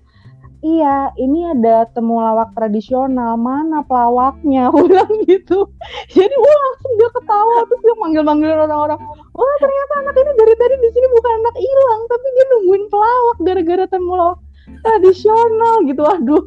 iya 0.62 1.10
ini 1.18 1.46
ada 1.58 1.90
temu 1.92 2.22
lawak 2.22 2.54
tradisional. 2.58 3.38
Mana 3.38 3.82
pelawaknya? 3.86 4.66
Aku 4.70 4.88
bilang 4.88 5.12
gitu. 5.26 5.70
Jadi 6.10 6.36
wah 6.38 6.58
langsung 6.70 6.92
dia 6.98 7.10
ketawa. 7.14 7.58
Terus 7.68 7.82
dia 7.82 7.96
manggil-manggil 7.98 8.50
orang-orang. 8.56 9.00
Wah 9.36 9.56
ternyata 9.60 9.94
anak 10.06 10.16
ini 10.18 10.32
dari 10.38 10.54
tadi 10.58 10.76
di 10.80 10.90
sini 10.94 11.08
bukan 11.12 11.32
anak 11.44 11.56
hilang 11.58 12.02
tapi 12.10 12.28
dia 12.34 12.46
nungguin 12.56 12.84
pelawak 12.90 13.38
gara-gara 13.42 13.86
temu 13.90 14.12
lawak 14.16 14.40
tradisional 14.86 15.76
gitu. 15.86 16.04
Aduh. 16.06 16.44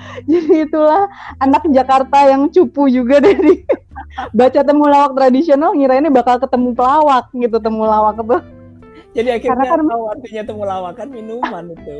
Jadi 0.30 0.64
itulah 0.64 1.10
anak 1.40 1.66
Jakarta 1.70 2.18
yang 2.28 2.48
cupu 2.48 2.88
juga 2.88 3.20
dari 3.20 3.62
baca 4.38 4.60
temu 4.62 4.84
lawak 4.88 5.12
tradisional 5.16 5.76
ini 5.76 6.08
bakal 6.08 6.40
ketemu 6.40 6.74
pelawak 6.74 7.30
gitu 7.34 7.56
temu 7.62 7.84
lawak 7.86 8.18
tuh. 8.20 8.42
Jadi 9.10 9.28
akhirnya 9.42 9.66
Karena 9.66 9.82
kan, 9.82 9.90
tahu 9.90 10.04
artinya 10.06 10.42
temu 10.46 10.62
lawak 10.62 10.92
kan 10.94 11.08
minuman 11.10 11.64
itu 11.74 11.98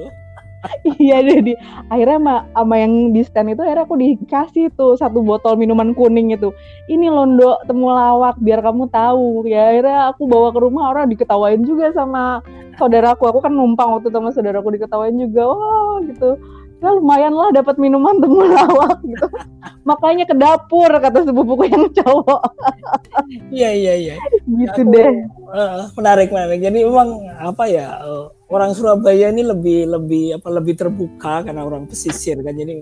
iya 1.01 1.25
jadi 1.25 1.57
akhirnya 1.89 2.19
sama, 2.21 2.37
sama 2.53 2.75
yang 2.77 2.95
di 3.17 3.23
stand 3.25 3.53
itu 3.57 3.63
akhirnya 3.65 3.85
aku 3.89 3.97
dikasih 3.97 4.67
tuh 4.77 4.93
satu 4.97 5.25
botol 5.25 5.57
minuman 5.57 5.97
kuning 5.97 6.37
itu. 6.37 6.53
Ini 6.89 7.09
londo 7.09 7.57
temulawak 7.65 8.37
biar 8.41 8.61
kamu 8.61 8.93
tahu. 8.93 9.49
Ya 9.49 9.73
akhirnya 9.73 10.13
aku 10.13 10.29
bawa 10.29 10.53
ke 10.53 10.61
rumah 10.61 10.93
orang 10.93 11.09
diketawain 11.09 11.65
juga 11.65 11.93
sama 11.97 12.45
saudaraku. 12.77 13.25
Aku 13.33 13.41
kan 13.41 13.53
numpang 13.57 13.89
waktu 13.97 14.13
sama 14.13 14.33
saudaraku 14.33 14.77
diketawain 14.77 15.17
juga. 15.17 15.49
Oh 15.49 16.01
gitu 16.05 16.37
ya 16.81 16.91
lumayan 16.97 17.37
lah 17.37 17.53
dapat 17.53 17.77
minuman 17.77 18.17
temulawak 18.19 18.99
gitu. 19.05 19.27
Makanya 19.85 20.25
ke 20.25 20.33
dapur 20.33 20.89
kata 20.89 21.29
sepupuku 21.29 21.69
yang 21.69 21.85
cowok. 21.93 22.41
Iya 23.53 23.71
iya 23.77 23.95
iya. 23.95 24.15
Gitu 24.49 24.81
aku, 24.81 24.93
deh. 24.93 25.13
uh, 25.53 25.93
menarik 25.95 26.33
menarik. 26.33 26.61
Jadi 26.65 26.79
memang 26.89 27.29
apa 27.37 27.65
ya 27.69 28.01
uh, 28.01 28.33
orang 28.49 28.73
Surabaya 28.73 29.29
ini 29.29 29.45
lebih 29.45 29.93
lebih 29.93 30.41
apa 30.41 30.49
lebih 30.49 30.75
terbuka 30.81 31.45
karena 31.45 31.69
orang 31.69 31.85
pesisir 31.85 32.41
kan. 32.41 32.57
Jadi 32.57 32.81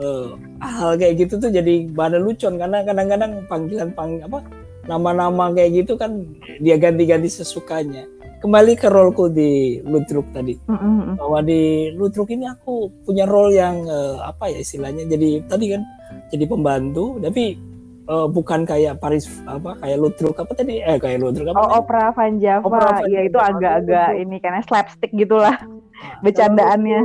uh, 0.00 0.32
hal 0.64 0.96
kayak 0.96 1.28
gitu 1.28 1.36
tuh 1.36 1.52
jadi 1.52 1.84
pada 1.92 2.16
lucon. 2.16 2.56
Karena 2.56 2.80
kadang-kadang 2.80 3.44
panggilan 3.44 3.92
pang 3.92 4.24
apa 4.24 4.40
nama-nama 4.88 5.52
kayak 5.52 5.84
gitu 5.84 6.00
kan 6.00 6.24
dia 6.64 6.80
ganti-ganti 6.80 7.28
sesukanya 7.28 8.08
kembali 8.38 8.72
ke 8.78 8.86
roleku 8.86 9.26
di 9.30 9.82
Ludruk 9.82 10.30
tadi. 10.30 10.54
Mm-hmm. 10.54 11.18
bahwa 11.18 11.38
di 11.42 11.92
Ludruk 11.94 12.30
ini 12.30 12.46
aku 12.46 12.90
punya 13.02 13.26
role 13.26 13.54
yang 13.54 13.82
uh, 13.86 14.22
apa 14.22 14.50
ya 14.50 14.62
istilahnya 14.62 15.04
jadi 15.10 15.42
tadi 15.50 15.66
kan 15.74 15.82
jadi 16.30 16.44
pembantu 16.46 17.18
tapi 17.18 17.58
uh, 18.06 18.26
bukan 18.30 18.62
kayak 18.62 19.02
Paris 19.02 19.26
apa 19.44 19.74
kayak 19.82 19.98
Ludruk 19.98 20.36
apa 20.38 20.52
tadi? 20.54 20.78
Eh 20.80 20.96
kayak 20.96 21.18
Ludruk 21.18 21.50
apa 21.50 21.58
oh, 21.58 21.70
opera 21.82 22.14
Van 22.14 22.38
Java. 22.38 22.64
Opera 22.64 23.02
Van 23.02 23.10
ya 23.10 23.20
itu 23.26 23.38
agak-agak 23.38 24.08
ini 24.22 24.36
karena 24.38 24.60
slapstick 24.64 25.12
gitulah. 25.12 25.58
Nah, 25.58 26.18
bercandaannya. 26.24 27.00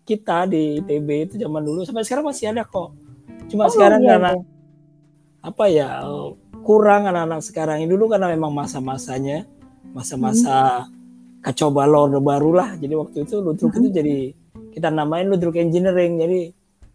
kita 0.00 0.42
di 0.50 0.82
ITB 0.82 1.08
itu 1.30 1.34
zaman 1.38 1.62
dulu 1.62 1.86
sampai 1.86 2.02
sekarang 2.02 2.26
masih 2.26 2.50
ada 2.50 2.66
kok. 2.66 2.90
Cuma 3.46 3.70
oh, 3.70 3.70
sekarang 3.70 4.02
iya, 4.02 4.08
karena 4.10 4.32
iya. 4.34 4.42
apa 5.46 5.64
ya 5.70 5.88
kurang 6.66 7.06
anak-anak 7.06 7.46
sekarang. 7.46 7.86
Ini 7.86 7.94
dulu 7.94 8.10
karena 8.10 8.26
memang 8.34 8.50
masa-masanya 8.50 9.46
masa-masa 9.90 10.84
hmm. 10.86 11.42
kacau 11.42 11.68
balau 11.72 12.06
baru 12.20 12.50
lah 12.54 12.70
jadi 12.78 12.94
waktu 12.94 13.26
itu 13.26 13.40
ludruk 13.40 13.72
hmm. 13.72 13.78
itu 13.80 13.88
jadi 13.90 14.16
kita 14.70 14.88
namain 14.92 15.26
ludruk 15.26 15.56
engineering 15.58 16.20
jadi 16.20 16.40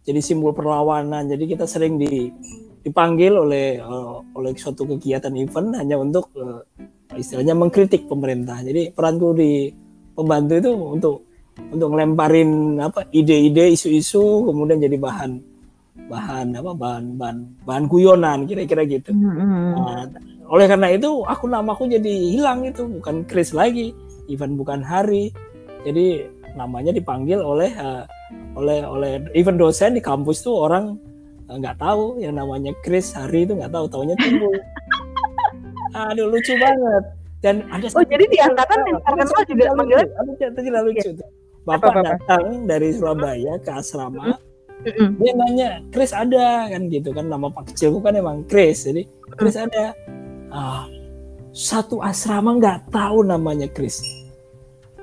jadi 0.06 0.20
simbol 0.22 0.54
perlawanan 0.54 1.26
jadi 1.26 1.44
kita 1.56 1.64
sering 1.66 1.98
di 1.98 2.30
dipanggil 2.86 3.34
oleh 3.34 3.82
uh, 3.82 4.22
oleh 4.38 4.54
suatu 4.54 4.86
kegiatan 4.86 5.34
event 5.34 5.74
hanya 5.74 5.98
untuk 5.98 6.30
uh, 6.38 6.62
istilahnya 7.18 7.58
mengkritik 7.58 8.06
pemerintah 8.06 8.62
jadi 8.62 8.94
peranku 8.94 9.34
di 9.34 9.68
pembantu 10.14 10.52
itu 10.62 10.70
untuk 10.72 11.16
untuk 11.56 11.88
ngelemparin 11.92 12.78
apa 12.78 13.08
ide-ide 13.10 13.74
isu-isu 13.74 14.46
kemudian 14.46 14.78
jadi 14.78 14.96
bahan 14.96 15.32
bahan 16.06 16.46
apa 16.54 16.70
bahan 16.76 17.04
bahan 17.18 17.38
bahan 17.66 17.84
guyonan 17.88 18.44
kira-kira 18.44 18.84
gitu. 18.86 19.10
Mm-hmm. 19.10 19.72
Nah, 19.74 20.04
oleh 20.46 20.66
karena 20.70 20.94
itu 20.94 21.26
aku 21.26 21.50
namaku 21.50 21.90
jadi 21.90 22.14
hilang 22.30 22.62
itu 22.66 22.86
bukan 22.86 23.26
Chris 23.26 23.50
lagi, 23.50 23.90
even 24.30 24.54
bukan 24.54 24.82
Hari. 24.82 25.34
Jadi 25.82 26.26
namanya 26.54 26.90
dipanggil 26.94 27.38
oleh 27.42 27.70
uh, 27.76 28.06
oleh 28.58 28.82
oleh 28.86 29.12
even 29.34 29.58
dosen 29.58 29.94
di 29.94 30.02
kampus 30.02 30.42
tuh 30.42 30.66
orang 30.66 30.96
eh, 31.50 31.56
nggak 31.58 31.76
uh, 31.78 31.82
tahu 31.82 32.04
yang 32.22 32.38
namanya 32.38 32.72
Chris 32.82 33.12
Hari 33.14 33.46
itu 33.46 33.58
nggak 33.58 33.70
tahu 33.74 33.86
tahunya 33.90 34.16
timbul. 34.18 34.54
Aduh 36.10 36.26
lucu 36.30 36.54
banget. 36.58 37.04
Dan 37.44 37.62
ada 37.68 37.86
Oh 37.92 38.02
jadi 38.02 38.24
di 38.26 38.38
angkatan 38.40 38.78
yang 38.88 38.98
terkenal 39.04 39.42
juga 39.46 39.64
manggilnya 39.76 40.06
tadi 40.50 40.68
lucu 40.72 41.10
tuh. 41.14 41.28
Bapak 41.66 41.90
apa, 41.90 41.98
apa, 41.98 42.02
datang 42.14 42.44
dari 42.70 42.94
Surabaya 42.94 43.58
ke 43.58 43.70
asrama. 43.74 44.38
Mm-hmm. 44.86 45.08
Dia 45.18 45.32
nanya, 45.34 45.68
Chris 45.90 46.14
ada 46.14 46.70
kan 46.70 46.86
gitu 46.86 47.10
kan 47.10 47.26
nama 47.26 47.50
Pak 47.50 47.74
kecilku 47.74 47.98
kan 47.98 48.14
emang 48.14 48.46
Chris. 48.46 48.86
Jadi 48.86 49.02
Chris 49.34 49.58
ada. 49.58 49.90
Ah, 50.56 50.88
satu 51.52 52.00
asrama 52.00 52.56
nggak 52.56 52.88
tahu 52.88 53.28
namanya 53.28 53.68
Chris. 53.68 54.00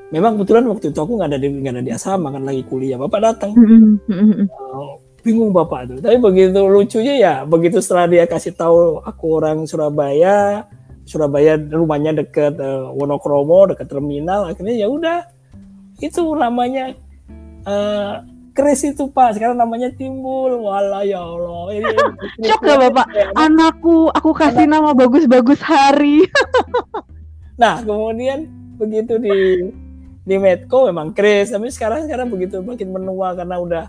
Memang 0.10 0.38
kebetulan 0.38 0.66
waktu 0.66 0.90
itu 0.90 0.98
aku 0.98 1.14
nggak 1.22 1.30
ada 1.30 1.40
di 1.42 1.48
nggak 1.50 1.74
ada 1.78 1.84
di 1.86 1.92
asrama 1.94 2.34
kan 2.34 2.42
lagi 2.42 2.66
kuliah. 2.66 2.98
Bapak 2.98 3.20
datang. 3.22 3.54
Uh, 3.54 4.98
bingung 5.22 5.54
bapak 5.54 5.90
itu. 5.90 6.02
Tapi 6.02 6.18
begitu 6.18 6.60
lucunya 6.66 7.14
ya, 7.22 7.34
begitu 7.46 7.80
setelah 7.80 8.06
dia 8.10 8.26
kasih 8.26 8.54
tahu 8.58 8.98
aku 9.06 9.26
orang 9.38 9.70
Surabaya, 9.70 10.66
Surabaya 11.06 11.56
rumahnya 11.58 12.18
deket 12.26 12.58
uh, 12.58 12.92
Wonokromo, 12.98 13.70
deket 13.70 13.88
terminal, 13.94 14.50
akhirnya 14.50 14.74
ya 14.74 14.88
udah 14.90 15.22
itu 16.02 16.22
namanya 16.36 16.92
uh, 17.70 18.26
Kris 18.54 18.86
itu 18.86 19.10
Pak, 19.10 19.34
sekarang 19.34 19.58
namanya 19.58 19.90
timbul. 19.90 20.62
Wala 20.70 21.02
ya 21.02 21.26
Allah. 21.26 21.74
Ini, 21.74 21.90
Cok 22.54 22.62
gak 22.62 22.78
Bapak? 22.86 23.06
Anakku, 23.34 24.14
aku 24.14 24.30
kasih 24.38 24.70
Anak. 24.70 24.74
nama 24.78 24.90
bagus-bagus 24.94 25.58
hari. 25.66 26.30
nah, 27.62 27.82
kemudian 27.82 28.46
begitu 28.78 29.18
di 29.18 29.70
di 30.24 30.36
Medco 30.38 30.86
memang 30.86 31.12
Kris, 31.12 31.50
tapi 31.50 31.74
sekarang 31.74 32.06
sekarang 32.06 32.30
begitu 32.30 32.62
makin 32.62 32.94
menua 32.94 33.34
karena 33.34 33.58
udah 33.58 33.84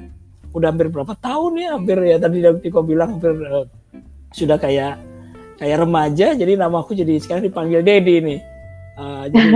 udah 0.56 0.68
hampir 0.72 0.88
berapa 0.88 1.14
tahun 1.20 1.52
ya, 1.60 1.68
hampir 1.76 1.98
ya 2.00 2.16
tadi 2.16 2.38
Diko 2.64 2.80
bilang 2.82 3.20
hampir 3.20 3.36
uh, 3.44 3.68
sudah 4.32 4.58
kayak 4.58 4.98
kayak 5.60 5.78
remaja, 5.78 6.34
jadi 6.34 6.58
nama 6.58 6.82
aku 6.82 6.96
jadi 6.96 7.20
sekarang 7.20 7.46
dipanggil 7.46 7.84
Dedi 7.84 8.16
nih. 8.18 8.40
Uh, 8.94 9.24
jadi 9.28 9.50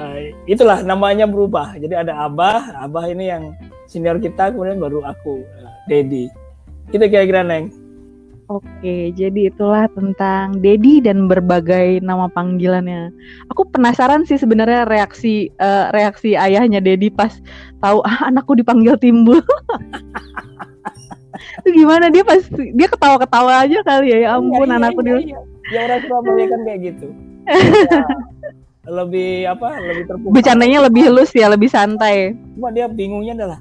uh, 0.00 0.16
itulah 0.56 0.80
namanya 0.82 1.28
berubah. 1.28 1.76
Jadi 1.76 1.94
ada 1.94 2.24
Abah, 2.26 2.80
Abah 2.82 3.06
ini 3.12 3.30
yang 3.30 3.54
senior 3.88 4.20
kita, 4.20 4.52
kemudian 4.52 4.78
baru 4.78 5.02
aku, 5.02 5.42
uh, 5.42 5.72
Dedi. 5.88 6.28
Itu 6.92 7.00
kira-kira 7.08 7.42
Neng. 7.42 7.72
Oke, 8.48 9.12
jadi 9.12 9.52
itulah 9.52 9.92
tentang 9.92 10.56
Dedi 10.64 11.04
dan 11.04 11.28
berbagai 11.28 12.00
nama 12.00 12.32
panggilannya. 12.32 13.12
Aku 13.52 13.68
penasaran 13.68 14.24
sih 14.24 14.40
sebenarnya 14.40 14.88
reaksi 14.88 15.52
uh, 15.60 15.92
reaksi 15.92 16.32
ayahnya 16.32 16.80
Dedi 16.80 17.12
pas 17.12 17.36
tahu 17.84 18.00
ah, 18.08 18.32
anakku 18.32 18.56
dipanggil 18.56 18.96
Timbul. 18.96 19.44
itu 21.68 21.84
gimana 21.84 22.08
dia 22.08 22.24
pas 22.24 22.40
dia 22.48 22.88
ketawa-ketawa 22.88 23.68
aja 23.68 23.78
kali 23.84 24.16
ya 24.16 24.18
ya 24.24 24.28
ampun 24.40 24.64
iya, 24.64 24.72
iya 24.72 24.78
anakku 24.80 25.00
iya, 25.04 25.12
iya, 25.12 25.20
iya. 25.20 25.40
Ya 25.68 25.80
orang 25.84 26.00
Surabaya 26.08 26.44
kan 26.48 26.60
kayak 26.64 26.80
gitu. 26.80 27.08
ya, 27.44 28.04
lebih 29.04 29.32
apa 29.44 29.68
lebih 29.84 30.04
terbuka 30.08 30.32
bercandanya 30.32 30.78
lebih 30.88 31.02
halus 31.04 31.30
ya 31.36 31.52
lebih 31.52 31.68
santai 31.68 32.32
cuma 32.56 32.72
dia 32.72 32.88
bingungnya 32.88 33.36
adalah 33.36 33.60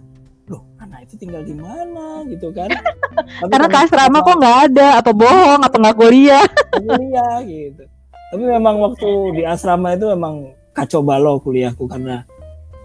anak 0.88 1.00
itu 1.06 1.14
tinggal 1.20 1.44
di 1.44 1.52
mana 1.52 2.24
gitu 2.32 2.56
kan 2.56 2.72
karena 3.52 3.68
ke 3.68 3.78
asrama 3.84 4.24
kok 4.24 4.40
nggak 4.40 4.58
ada 4.72 4.88
apa 5.04 5.12
bohong 5.12 5.62
apa 5.62 5.76
nggak 5.76 5.98
kuliah 6.00 6.48
kuliah 6.72 7.36
gitu 7.52 7.84
tapi 8.32 8.44
memang 8.44 8.76
waktu 8.80 9.10
di 9.36 9.44
asrama 9.44 9.96
itu 9.96 10.08
memang 10.12 10.56
kacau 10.72 11.04
balau 11.04 11.40
kuliahku 11.44 11.88
karena 11.88 12.28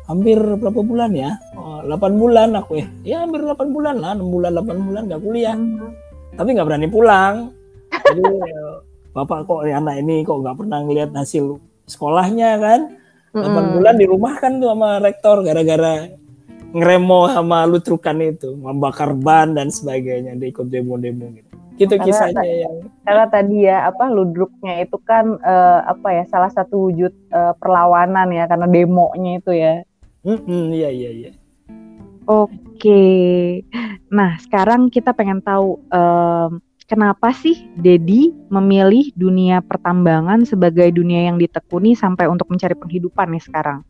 hampir 0.06 0.38
berapa 0.38 0.80
bulan 0.82 1.10
ya? 1.14 1.30
Oh, 1.56 1.80
8 1.86 2.20
bulan 2.20 2.52
aku 2.58 2.78
ya. 2.78 2.86
Ya 3.02 3.16
hampir 3.22 3.42
8 3.42 3.72
bulan 3.72 3.96
lah, 3.96 4.12
6 4.18 4.28
bulan 4.28 4.50
8 4.60 4.86
bulan 4.86 5.02
nggak 5.08 5.22
kuliah. 5.22 5.56
Hmm. 5.56 5.92
Tapi 6.36 6.48
nggak 6.52 6.66
berani 6.68 6.88
pulang. 6.88 7.34
Jadi 7.92 8.22
bapak 9.12 9.44
kok 9.44 9.60
anak 9.68 10.00
ini 10.00 10.24
kok 10.24 10.40
nggak 10.40 10.56
pernah 10.56 10.78
ngeliat 10.84 11.10
hasil 11.12 11.60
sekolahnya 11.88 12.60
kan. 12.60 12.80
Mm. 13.32 13.80
bulan 13.80 13.96
di 13.96 14.04
rumah 14.04 14.36
kan 14.36 14.60
tuh 14.60 14.76
sama 14.76 15.00
rektor 15.00 15.40
gara-gara 15.40 16.04
ngeremo 16.72 17.28
sama 17.30 17.68
lutrukan 17.68 18.16
itu, 18.24 18.56
membakar 18.56 19.12
ban 19.12 19.52
dan 19.52 19.68
sebagainya, 19.68 20.36
dia 20.36 20.48
ikut 20.48 20.66
demo-demo 20.72 21.28
gitu. 21.36 21.52
Gitu 21.80 21.94
karena, 21.96 22.04
kisahnya 22.04 22.44
yang 22.68 22.76
karena 23.00 23.26
tadi 23.32 23.56
ya 23.64 23.88
apa 23.88 24.04
ludruknya 24.12 24.84
itu 24.84 25.00
kan 25.02 25.40
uh, 25.40 25.80
apa 25.88 26.08
ya 26.20 26.24
salah 26.28 26.52
satu 26.52 26.92
wujud 26.92 27.12
uh, 27.32 27.56
perlawanan 27.56 28.28
ya 28.28 28.44
karena 28.44 28.68
demonya 28.68 29.32
itu 29.40 29.52
ya. 29.56 29.74
Mm 30.22 30.38
-hmm, 30.38 30.62
iya 30.76 30.90
iya 30.92 31.10
iya. 31.10 31.32
Oke. 32.28 33.02
Nah, 34.12 34.38
sekarang 34.38 34.92
kita 34.92 35.10
pengen 35.16 35.42
tahu 35.42 35.82
um, 35.90 36.62
kenapa 36.86 37.34
sih 37.34 37.66
Dedi 37.74 38.30
memilih 38.52 39.10
dunia 39.16 39.64
pertambangan 39.64 40.46
sebagai 40.46 40.92
dunia 40.94 41.32
yang 41.32 41.40
ditekuni 41.40 41.96
sampai 41.98 42.28
untuk 42.30 42.46
mencari 42.52 42.76
penghidupan 42.78 43.32
nih 43.32 43.42
sekarang? 43.42 43.80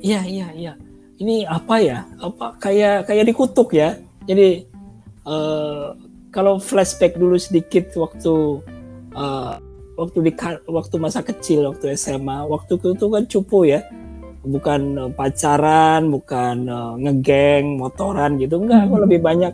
Iya 0.00 0.22
iya 0.24 0.48
iya. 0.54 0.72
Ini 1.18 1.46
apa 1.50 1.74
ya? 1.82 2.06
Apa 2.22 2.54
kayak 2.62 3.10
kayak 3.10 3.26
dikutuk 3.26 3.74
ya. 3.74 3.98
Jadi 4.26 4.66
uh, 5.26 5.94
kalau 6.30 6.62
flashback 6.62 7.18
dulu 7.18 7.34
sedikit 7.40 7.90
waktu 7.98 8.62
uh, 9.18 9.58
waktu 9.98 10.18
di 10.30 10.32
waktu 10.70 10.94
masa 11.02 11.26
kecil 11.26 11.66
waktu 11.66 11.98
SMA 11.98 12.46
waktu 12.46 12.78
itu 12.78 13.06
kan 13.10 13.24
cupu 13.26 13.66
ya 13.66 13.82
bukan 14.46 15.10
pacaran 15.18 16.06
bukan 16.08 16.70
uh, 16.70 16.94
ngegeng 17.02 17.82
motoran 17.82 18.38
gitu 18.38 18.62
enggak 18.62 18.86
aku 18.86 18.94
hmm. 18.94 19.04
lebih 19.10 19.20
banyak 19.20 19.52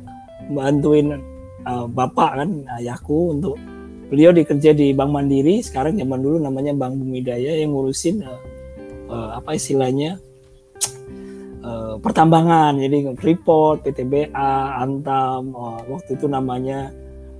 bantuin 0.52 1.16
uh, 1.64 1.88
bapak 1.88 2.44
kan 2.44 2.50
ayahku 2.76 3.33
untuk 3.33 3.56
beliau 4.12 4.37
dikerja 4.37 4.76
di 4.76 4.92
Bank 4.92 5.11
Mandiri 5.16 5.64
sekarang 5.64 5.97
zaman 5.97 6.21
dulu 6.21 6.37
namanya 6.44 6.76
Bank 6.76 7.00
Bumi 7.00 7.25
Daya 7.25 7.64
yang 7.64 7.73
ngurusin 7.73 8.21
uh, 8.21 8.40
uh, 9.09 9.28
apa 9.40 9.56
istilahnya 9.56 10.21
uh, 11.64 11.97
pertambangan. 11.99 12.76
Jadi 12.76 13.16
Freeport, 13.16 13.88
PTBA, 13.88 14.52
Antam 14.85 15.56
uh, 15.56 15.80
waktu 15.88 16.21
itu 16.21 16.28
namanya 16.28 16.92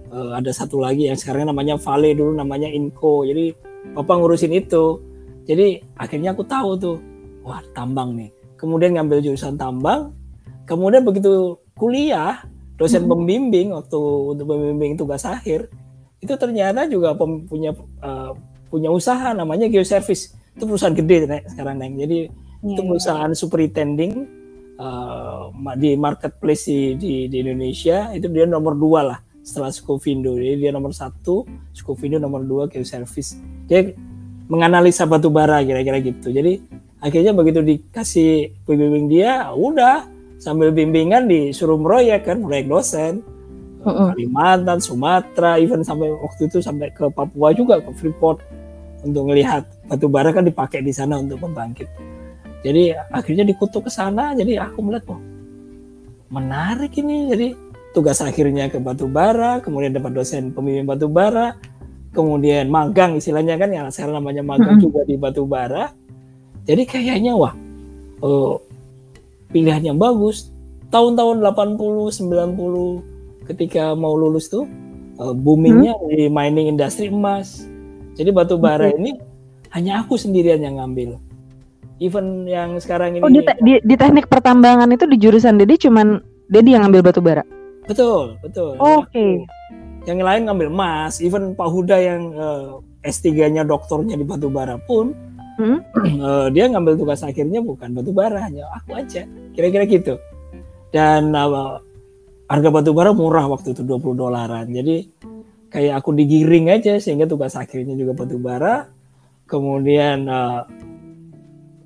uh, 0.09 0.41
ada 0.41 0.49
satu 0.51 0.81
lagi 0.81 1.13
yang 1.13 1.19
sekarang 1.21 1.53
namanya 1.53 1.77
Vale 1.77 2.17
dulu 2.17 2.33
namanya 2.33 2.67
Inco. 2.73 3.29
Jadi 3.29 3.53
bapak 3.93 4.17
ngurusin 4.17 4.57
itu. 4.57 4.99
Jadi 5.45 5.77
akhirnya 6.01 6.33
aku 6.33 6.43
tahu 6.49 6.71
tuh 6.81 6.97
wah 7.45 7.61
tambang 7.77 8.17
nih. 8.17 8.33
Kemudian 8.57 8.97
ngambil 8.97 9.21
jurusan 9.21 9.61
tambang 9.61 10.25
kemudian 10.65 11.05
begitu 11.05 11.61
kuliah 11.77 12.45
dosen 12.81 13.05
hmm. 13.07 13.11
pembimbing 13.13 13.69
waktu 13.73 14.01
untuk 14.35 14.47
pembimbing 14.51 14.99
tugas 14.99 15.23
akhir 15.29 15.71
itu 16.25 16.33
ternyata 16.41 16.89
juga 16.89 17.13
punya 17.21 17.77
uh, 18.01 18.33
punya 18.73 18.89
usaha 18.89 19.37
namanya 19.37 19.69
Geoservice 19.69 20.35
itu 20.57 20.65
perusahaan 20.65 20.97
gede 20.97 21.29
sekarang 21.53 21.77
neng 21.79 22.01
jadi. 22.01 22.31
Itu 22.65 22.81
iya. 22.81 22.89
perusahaan 22.89 23.33
superintending 23.37 24.25
uh, 24.81 25.53
di 25.77 25.95
marketplace 26.01 26.65
di, 26.65 26.97
di, 26.97 27.13
di 27.29 27.37
Indonesia 27.45 28.09
itu 28.17 28.27
dia 28.33 28.49
nomor 28.49 28.73
dua 28.73 29.01
lah 29.05 29.19
setelah 29.45 29.69
Scovindo. 29.69 30.33
Jadi 30.41 30.65
dia 30.65 30.73
nomor 30.73 30.97
satu, 30.97 31.45
Scovindo 31.77 32.17
nomor 32.17 32.41
dua 32.49 32.65
Geoservice. 32.73 33.37
Dia 33.69 33.93
menganalisa 34.49 35.05
batu 35.05 35.29
bara 35.29 35.61
kira-kira 35.61 36.01
gitu. 36.01 36.33
Jadi 36.33 36.65
akhirnya 37.05 37.37
begitu 37.37 37.61
dikasih 37.61 38.65
bimbing 38.65 39.13
dia, 39.13 39.53
udah 39.53 40.09
sambil 40.41 40.73
bimbingan 40.73 41.29
disuruh 41.29 41.77
meroyek 41.77 42.25
kan, 42.25 42.41
proyek 42.41 42.67
dosen. 42.67 43.21
Kalimantan, 43.85 44.81
Sumatera, 44.81 45.61
even 45.61 45.85
sampai 45.85 46.09
waktu 46.09 46.49
itu 46.49 46.65
sampai 46.65 46.89
ke 46.97 47.05
Papua 47.13 47.53
juga 47.53 47.85
ke 47.85 47.93
Freeport 47.93 48.41
untuk 49.05 49.29
melihat 49.29 49.69
batu 49.85 50.09
bara 50.09 50.33
kan 50.33 50.41
dipakai 50.41 50.81
di 50.81 50.89
sana 50.89 51.21
untuk 51.21 51.37
membangkit. 51.45 51.85
Jadi 52.65 52.97
akhirnya 53.13 53.45
dikutuk 53.45 53.87
ke 53.87 53.91
sana, 53.93 54.33
jadi 54.33 54.65
aku 54.65 54.81
melihat 54.81 55.13
oh 55.13 55.21
menarik 56.33 56.97
ini. 56.97 57.29
Jadi 57.29 57.47
tugas 57.93 58.19
akhirnya 58.25 58.73
ke 58.73 58.81
batu 58.81 59.05
bara, 59.07 59.61
kemudian 59.61 59.93
dapat 59.93 60.17
dosen 60.17 60.51
pembimbing 60.51 60.89
batu 60.89 61.07
bara, 61.07 61.55
kemudian 62.11 62.73
magang 62.73 63.21
istilahnya 63.21 63.61
kan 63.61 63.69
yang 63.69 63.87
sekarang 63.93 64.19
namanya 64.19 64.41
magang 64.41 64.81
hmm. 64.81 64.85
juga 64.85 65.01
di 65.05 65.15
batu 65.21 65.45
bara. 65.45 65.93
Jadi 66.65 66.83
kayaknya 66.89 67.37
wah 67.37 67.53
oh, 68.25 68.65
pilihan 69.53 69.95
yang 69.95 69.99
bagus. 70.01 70.51
Tahun-tahun 70.89 71.43
80 71.43 72.23
90 72.31 73.51
ketika 73.51 73.93
mau 73.99 74.15
lulus 74.15 74.49
tuh 74.49 74.65
uh, 75.21 75.35
boomingnya 75.35 75.93
hmm. 75.95 76.07
di 76.09 76.27
mining 76.33 76.73
industri 76.75 77.13
emas. 77.13 77.67
Jadi 78.15 78.31
batu 78.31 78.57
bara 78.57 78.89
okay. 78.89 78.97
ini 78.97 79.13
hanya 79.75 80.07
aku 80.07 80.15
sendirian 80.15 80.63
yang 80.63 80.79
ngambil. 80.79 81.19
Even 82.03 82.47
yang 82.51 82.75
sekarang 82.83 83.15
ini. 83.15 83.23
Oh 83.23 83.31
di, 83.31 83.43
te 83.43 83.55
di, 83.63 83.79
di 83.79 83.95
teknik 83.95 84.27
pertambangan 84.27 84.91
itu 84.91 85.07
di 85.07 85.15
jurusan 85.15 85.55
Dedi 85.55 85.79
cuman 85.79 86.19
Dedi 86.51 86.75
yang 86.75 86.87
ngambil 86.87 87.03
batu 87.07 87.21
bara. 87.23 87.47
Betul, 87.87 88.41
betul. 88.43 88.75
Oke. 88.81 89.13
Okay. 89.13 89.33
Yang 90.05 90.21
lain 90.21 90.43
ngambil 90.51 90.69
emas, 90.69 91.23
even 91.23 91.57
Pak 91.57 91.69
Huda 91.71 91.97
yang 91.97 92.23
uh, 92.37 92.83
eh, 93.01 93.09
S3-nya 93.09 93.65
doktornya 93.65 94.21
di 94.21 94.27
batubara 94.27 94.77
pun 94.77 95.17
hmm? 95.57 95.79
uh, 96.21 96.47
dia 96.55 96.69
ngambil 96.69 96.99
tugas 96.99 97.25
akhirnya 97.25 97.65
bukan 97.65 97.95
batubara, 97.95 98.45
hanya 98.45 98.69
aku 98.75 98.99
aja. 98.99 99.25
Kira-kira 99.55 99.85
gitu. 99.89 100.21
Dan 100.93 101.33
uh, 101.33 101.81
harga 102.51 102.69
batubara 102.69 103.15
murah 103.15 103.47
waktu 103.49 103.73
itu 103.73 103.83
20 103.87 104.19
dolaran. 104.19 104.67
Jadi 104.69 105.09
kayak 105.73 106.05
aku 106.05 106.15
digiring 106.15 106.71
aja 106.71 106.99
sehingga 107.01 107.25
tugas 107.25 107.57
akhirnya 107.57 107.97
juga 107.97 108.13
batubara. 108.13 108.91
Kemudian 109.45 110.25
uh, 110.29 110.65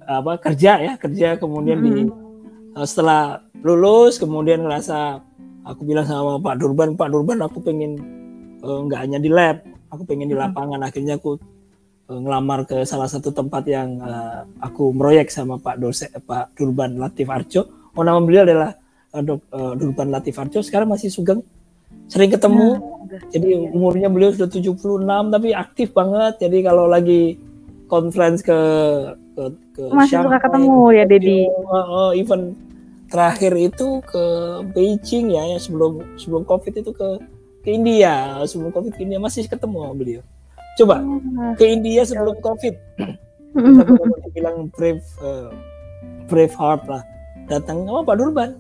apa 0.09 0.41
kerja 0.41 0.73
ya, 0.81 0.93
kerja 0.97 1.37
kemudian 1.37 1.79
hmm. 1.79 1.87
di 1.87 1.95
uh, 2.73 2.87
setelah 2.89 3.45
lulus 3.61 4.17
kemudian 4.17 4.65
ngerasa 4.65 5.21
aku 5.69 5.85
bilang 5.85 6.09
sama 6.09 6.41
Pak 6.41 6.57
Durban 6.57 6.97
Pak 6.97 7.09
Durban 7.13 7.45
aku 7.45 7.61
pengen 7.61 8.01
uh, 8.65 8.81
nggak 8.89 9.01
hanya 9.05 9.19
di 9.21 9.29
lab 9.29 9.61
aku 9.93 10.03
pengen 10.05 10.29
di 10.31 10.37
lapangan. 10.37 10.81
Akhirnya 10.85 11.17
aku 11.17 11.37
uh, 12.09 12.19
ngelamar 12.21 12.65
ke 12.69 12.85
salah 12.85 13.09
satu 13.09 13.33
tempat 13.33 13.65
yang 13.69 14.01
uh, 14.01 14.45
aku 14.61 14.93
meroyek 14.93 15.33
sama 15.33 15.57
Pak 15.61 15.77
dosen 15.81 16.11
Pak 16.25 16.57
Durban 16.57 16.97
Latif 16.97 17.29
Arjo 17.29 17.93
oh 17.97 18.05
nama 18.05 18.21
beliau 18.23 18.47
adalah 18.47 18.71
uh, 19.17 19.23
Dok, 19.25 19.41
uh, 19.53 19.73
Durban 19.77 20.09
Latif 20.13 20.37
Arjo 20.39 20.61
sekarang 20.63 20.93
masih 20.93 21.11
sugeng 21.13 21.41
sering 22.09 22.33
ketemu. 22.33 22.81
Nah, 23.09 23.25
jadi 23.33 23.49
umurnya 23.73 24.09
beliau 24.13 24.33
sudah 24.33 24.49
76 24.49 25.05
tapi 25.33 25.49
aktif 25.57 25.93
banget. 25.97 26.41
Jadi 26.41 26.59
kalau 26.65 26.85
lagi 26.89 27.41
conference 27.89 28.45
ke 28.45 28.59
ke, 29.33 29.43
ke 29.79 29.95
masih 29.95 30.19
suka 30.27 30.43
ketemu 30.43 30.79
ya 30.91 31.05
Dedi 31.07 31.47
uh, 31.47 31.87
uh, 31.87 32.11
even 32.19 32.59
terakhir 33.09 33.55
itu 33.57 34.03
ke 34.05 34.25
Beijing 34.75 35.33
ya, 35.33 35.55
yang 35.55 35.63
sebelum 35.63 36.03
sebelum 36.19 36.43
COVID 36.45 36.83
itu 36.83 36.91
ke 36.91 37.09
ke 37.63 37.69
India 37.73 38.43
sebelum 38.45 38.75
COVID 38.75 38.93
ke 38.93 39.07
India 39.07 39.23
masih 39.23 39.47
ketemu 39.47 39.95
beliau. 39.95 40.23
Coba 40.77 41.01
oh, 41.03 41.55
ke 41.55 41.65
India 41.67 42.03
sebelum 42.05 42.37
COVID. 42.43 42.75
Kita 43.55 44.29
bilang 44.35 44.69
brave 44.75 45.03
uh, 45.25 45.51
brave 46.29 46.55
heart 46.59 46.85
lah. 46.91 47.03
Datang 47.49 47.89
sama 47.89 48.05
Pak 48.05 48.17
Durban. 48.19 48.51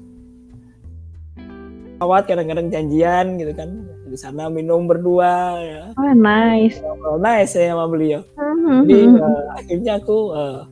Awat 1.98 2.30
kadang-kadang 2.30 2.70
janjian 2.70 3.42
gitu 3.42 3.52
kan 3.58 3.84
di 4.08 4.16
sana 4.16 4.48
minum 4.48 4.88
berdua 4.88 5.60
ya. 5.60 5.82
Oh 5.92 6.14
nice. 6.16 6.80
Oh, 6.80 7.20
nice 7.20 7.52
ya 7.52 7.76
sama 7.76 7.84
beliau. 7.90 8.24
Mm-hmm. 8.38 8.78
Jadi 8.86 9.00
uh, 9.18 9.44
akhirnya 9.60 9.92
aku 10.00 10.18
uh, 10.32 10.64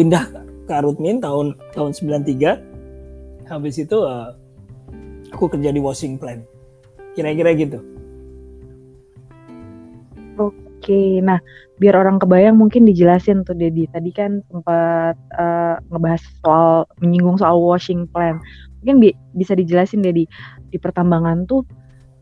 pindah 0.00 0.24
ke 0.64 0.72
Arutmin 0.72 1.20
tahun 1.20 1.52
tahun 1.76 1.92
93 1.92 3.52
habis 3.52 3.76
itu 3.76 4.00
uh, 4.00 4.32
aku 5.28 5.52
kerja 5.52 5.76
di 5.76 5.80
washing 5.82 6.16
plant. 6.16 6.40
Kira-kira 7.12 7.52
gitu. 7.52 7.84
Oke 10.40 11.20
nah 11.20 11.36
biar 11.76 12.00
orang 12.00 12.16
kebayang 12.16 12.56
mungkin 12.56 12.88
dijelasin 12.88 13.44
tuh 13.44 13.52
Dedi. 13.52 13.84
Tadi 13.92 14.08
kan 14.08 14.40
sempat 14.48 15.20
uh, 15.36 15.76
ngebahas 15.92 16.24
soal 16.40 16.88
menyinggung 17.04 17.36
soal 17.36 17.60
washing 17.60 18.08
plant. 18.08 18.40
Mungkin 18.80 19.04
bi 19.04 19.08
bisa 19.36 19.52
dijelasin 19.52 20.00
Dedi. 20.00 20.24
Di 20.72 20.80
pertambangan 20.80 21.44
tuh 21.44 21.68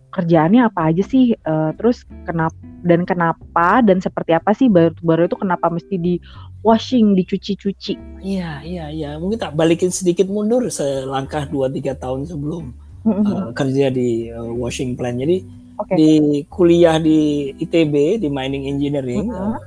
kerjaannya 0.09 0.73
apa 0.73 0.89
aja 0.89 1.05
sih 1.05 1.37
uh, 1.45 1.71
terus 1.77 2.09
kenapa 2.25 2.57
dan 2.81 3.05
kenapa 3.05 3.85
dan 3.85 4.01
seperti 4.01 4.33
apa 4.33 4.57
sih 4.57 4.73
baru-baru 4.73 5.29
itu 5.29 5.37
kenapa 5.37 5.69
mesti 5.69 5.97
di 6.01 6.15
washing, 6.63 7.15
dicuci-cuci. 7.15 8.23
Iya, 8.23 8.63
iya, 8.67 8.85
iya. 8.91 9.11
Mungkin 9.17 9.39
tak 9.39 9.55
balikin 9.55 9.95
sedikit 9.95 10.27
mundur 10.27 10.67
selangkah 10.71 11.47
2-3 11.47 11.95
tahun 11.99 12.21
sebelum 12.27 12.75
mm-hmm. 13.07 13.25
uh, 13.25 13.51
kerja 13.55 13.91
di 13.95 14.31
uh, 14.33 14.53
washing 14.59 14.99
plant. 14.99 15.23
Jadi 15.23 15.47
okay. 15.79 15.97
di 15.97 16.13
kuliah 16.51 16.99
di 16.99 17.53
ITB 17.57 18.23
di 18.23 18.29
mining 18.29 18.67
engineering 18.67 19.31
mm-hmm. 19.31 19.55
uh, 19.55 19.61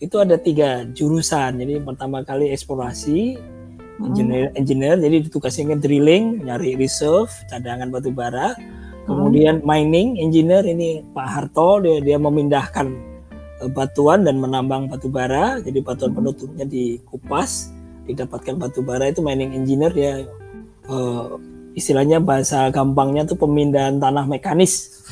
itu 0.00 0.16
ada 0.18 0.40
tiga 0.40 0.88
jurusan. 0.90 1.60
Jadi 1.60 1.78
pertama 1.84 2.24
kali 2.24 2.50
eksplorasi, 2.50 3.38
engineer, 4.02 4.50
engineer. 4.58 4.96
Jadi 4.98 5.30
tugasnya 5.30 5.78
drilling, 5.78 6.48
nyari 6.48 6.74
reserve, 6.74 7.30
cadangan 7.46 7.92
batu 7.92 8.10
bara. 8.10 8.56
Kemudian 9.02 9.66
mining 9.66 10.18
engineer 10.18 10.62
ini 10.62 11.02
Pak 11.10 11.26
Harto 11.26 11.82
dia 11.82 11.98
dia 11.98 12.18
memindahkan 12.22 13.12
Eh, 13.62 13.70
batuan 13.70 14.26
dan 14.26 14.42
menambang 14.42 14.90
batu 14.90 15.06
bara. 15.06 15.62
Jadi 15.62 15.78
batuan 15.78 16.10
hmm. 16.10 16.18
penutupnya 16.18 16.64
dikupas, 16.66 17.70
didapatkan 18.10 18.58
batu 18.58 18.82
bara 18.82 19.06
itu 19.06 19.22
mining 19.22 19.54
engineer 19.54 19.94
ya 19.94 20.12
uh, 20.90 21.38
istilahnya 21.78 22.18
bahasa 22.18 22.66
gampangnya 22.74 23.22
tuh 23.22 23.38
pemindahan 23.38 24.02
tanah 24.02 24.26
mekanis. 24.26 25.06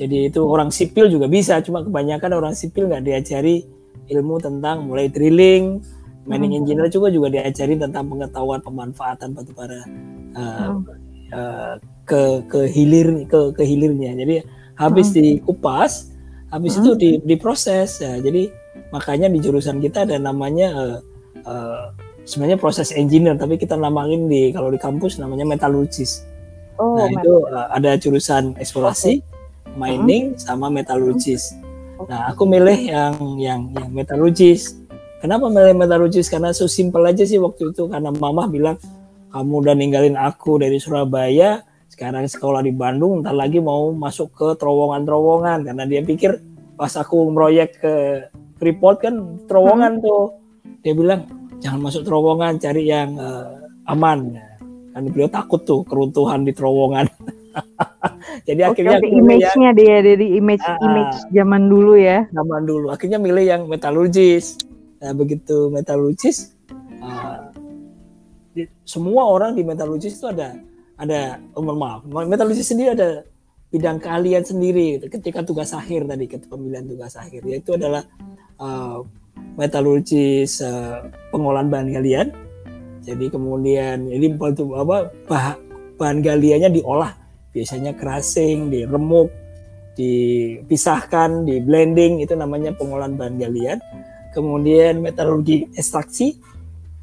Jadi 0.00 0.32
itu 0.32 0.40
orang 0.40 0.72
sipil 0.72 1.12
juga 1.12 1.28
bisa, 1.28 1.60
cuma 1.60 1.84
kebanyakan 1.84 2.40
orang 2.40 2.54
sipil 2.56 2.88
nggak 2.88 3.04
diajari 3.04 3.68
ilmu 4.08 4.40
tentang 4.40 4.88
mulai 4.88 5.12
drilling, 5.12 5.84
mining 6.24 6.56
hmm. 6.56 6.60
engineer 6.64 6.88
juga 6.88 7.12
juga 7.12 7.28
diajari 7.28 7.76
tentang 7.76 8.08
pengetahuan 8.08 8.64
pemanfaatan 8.64 9.36
batu 9.36 9.52
bara 9.52 9.84
uh, 10.40 10.72
uh, 11.36 11.76
ke 12.10 12.22
ke 12.50 12.60
hilir 12.66 13.30
ke 13.30 13.54
ke 13.54 13.62
hilirnya. 13.62 14.18
Jadi 14.18 14.42
habis 14.74 15.14
dikupas 15.14 16.10
habis 16.50 16.74
hmm. 16.74 16.80
itu 16.82 16.90
di, 16.98 17.10
diproses 17.22 18.02
ya 18.02 18.18
jadi 18.18 18.50
makanya 18.90 19.30
di 19.30 19.38
jurusan 19.38 19.78
kita 19.78 20.02
ada 20.08 20.18
namanya 20.18 20.68
uh, 20.74 20.98
uh, 21.46 21.94
sebenarnya 22.26 22.58
proses 22.58 22.90
engineer 22.90 23.38
tapi 23.38 23.54
kita 23.60 23.78
namain 23.78 24.26
di 24.26 24.50
kalau 24.50 24.72
di 24.72 24.80
kampus 24.80 25.22
namanya 25.22 25.46
metalurgis 25.46 26.26
oh, 26.80 26.98
nah 26.98 27.06
itu 27.06 27.46
uh, 27.46 27.70
ada 27.70 27.94
jurusan 28.00 28.58
eksplorasi 28.58 29.22
okay. 29.22 29.76
mining 29.78 30.34
hmm. 30.34 30.42
sama 30.42 30.66
metalurgis 30.72 31.54
okay. 32.00 32.10
nah 32.10 32.34
aku 32.34 32.48
milih 32.50 32.78
yang 32.90 33.14
yang 33.38 33.60
yang 33.70 33.88
metalurgis 33.94 34.74
kenapa 35.22 35.46
milih 35.46 35.78
metalurgis 35.78 36.26
karena 36.26 36.50
so 36.50 36.66
simple 36.66 37.06
aja 37.06 37.22
sih 37.22 37.38
waktu 37.38 37.70
itu 37.70 37.86
karena 37.86 38.10
mama 38.10 38.50
bilang 38.50 38.74
kamu 39.30 39.54
udah 39.62 39.74
ninggalin 39.78 40.18
aku 40.18 40.58
dari 40.58 40.82
Surabaya 40.82 41.62
sekarang 41.90 42.30
sekolah 42.30 42.62
di 42.62 42.70
Bandung 42.70 43.26
ntar 43.26 43.34
lagi 43.34 43.58
mau 43.58 43.90
masuk 43.90 44.30
ke 44.30 44.48
terowongan-terowongan. 44.54 45.66
Karena 45.66 45.84
dia 45.90 46.00
pikir 46.06 46.38
pas 46.78 46.94
aku 46.94 47.28
meroyek 47.34 47.82
ke 47.82 47.94
Freeport 48.62 49.02
kan 49.02 49.14
terowongan 49.50 49.98
hmm. 49.98 50.04
tuh. 50.06 50.24
Dia 50.86 50.94
bilang 50.94 51.26
jangan 51.58 51.90
masuk 51.90 52.06
terowongan 52.06 52.62
cari 52.62 52.86
yang 52.86 53.18
uh, 53.18 53.90
aman. 53.90 54.38
Kan 54.94 55.10
beliau 55.10 55.28
takut 55.28 55.60
tuh 55.66 55.82
keruntuhan 55.82 56.46
di 56.46 56.54
terowongan. 56.54 57.10
Jadi 58.46 58.62
Oke, 58.62 58.86
akhirnya 58.86 59.02
image-nya 59.02 59.70
dia 59.74 59.96
dari 59.98 60.38
image 60.38 60.62
uh, 60.62 60.78
image 60.86 61.16
zaman 61.34 61.66
dulu 61.66 61.98
ya. 61.98 62.22
Zaman 62.30 62.62
dulu. 62.62 62.86
Akhirnya 62.94 63.18
milih 63.18 63.44
yang 63.44 63.62
metalurgis. 63.66 64.54
Nah 65.02 65.10
begitu 65.16 65.72
metalurgis 65.74 66.54
uh, 67.02 67.50
semua 68.86 69.26
orang 69.26 69.56
di 69.56 69.62
metalurgis 69.66 70.20
itu 70.20 70.26
ada 70.30 70.54
ada 71.00 71.40
oh, 71.56 71.64
maaf. 71.64 72.04
Metalurgis 72.04 72.68
sendiri 72.68 72.92
ada 72.92 73.24
bidang 73.72 74.02
keahlian 74.02 74.44
sendiri 74.44 75.00
ketika 75.08 75.40
tugas 75.40 75.72
akhir 75.72 76.04
tadi 76.04 76.28
ketika 76.28 76.52
pemilihan 76.52 76.84
tugas 76.84 77.16
akhir. 77.16 77.40
Yaitu 77.48 77.80
adalah 77.80 78.04
uh, 78.60 79.00
metalurgis 79.56 80.60
pengolahan 81.32 81.72
bahan 81.72 81.88
galian. 81.88 82.28
Jadi 83.00 83.32
kemudian 83.32 84.12
ini 84.12 84.36
batu 84.36 84.76
apa 84.76 85.08
bahan, 85.24 85.56
bahan 85.96 86.18
galiannya 86.20 86.68
diolah. 86.68 87.16
Biasanya 87.50 87.96
crushing, 87.98 88.70
diremuk, 88.70 89.32
dipisahkan, 89.98 91.48
di 91.48 91.58
blending 91.58 92.22
itu 92.22 92.36
namanya 92.36 92.76
pengolahan 92.76 93.16
bahan 93.16 93.40
galian. 93.40 93.78
Kemudian 94.30 95.02
metalurgi 95.02 95.66
ekstraksi 95.74 96.38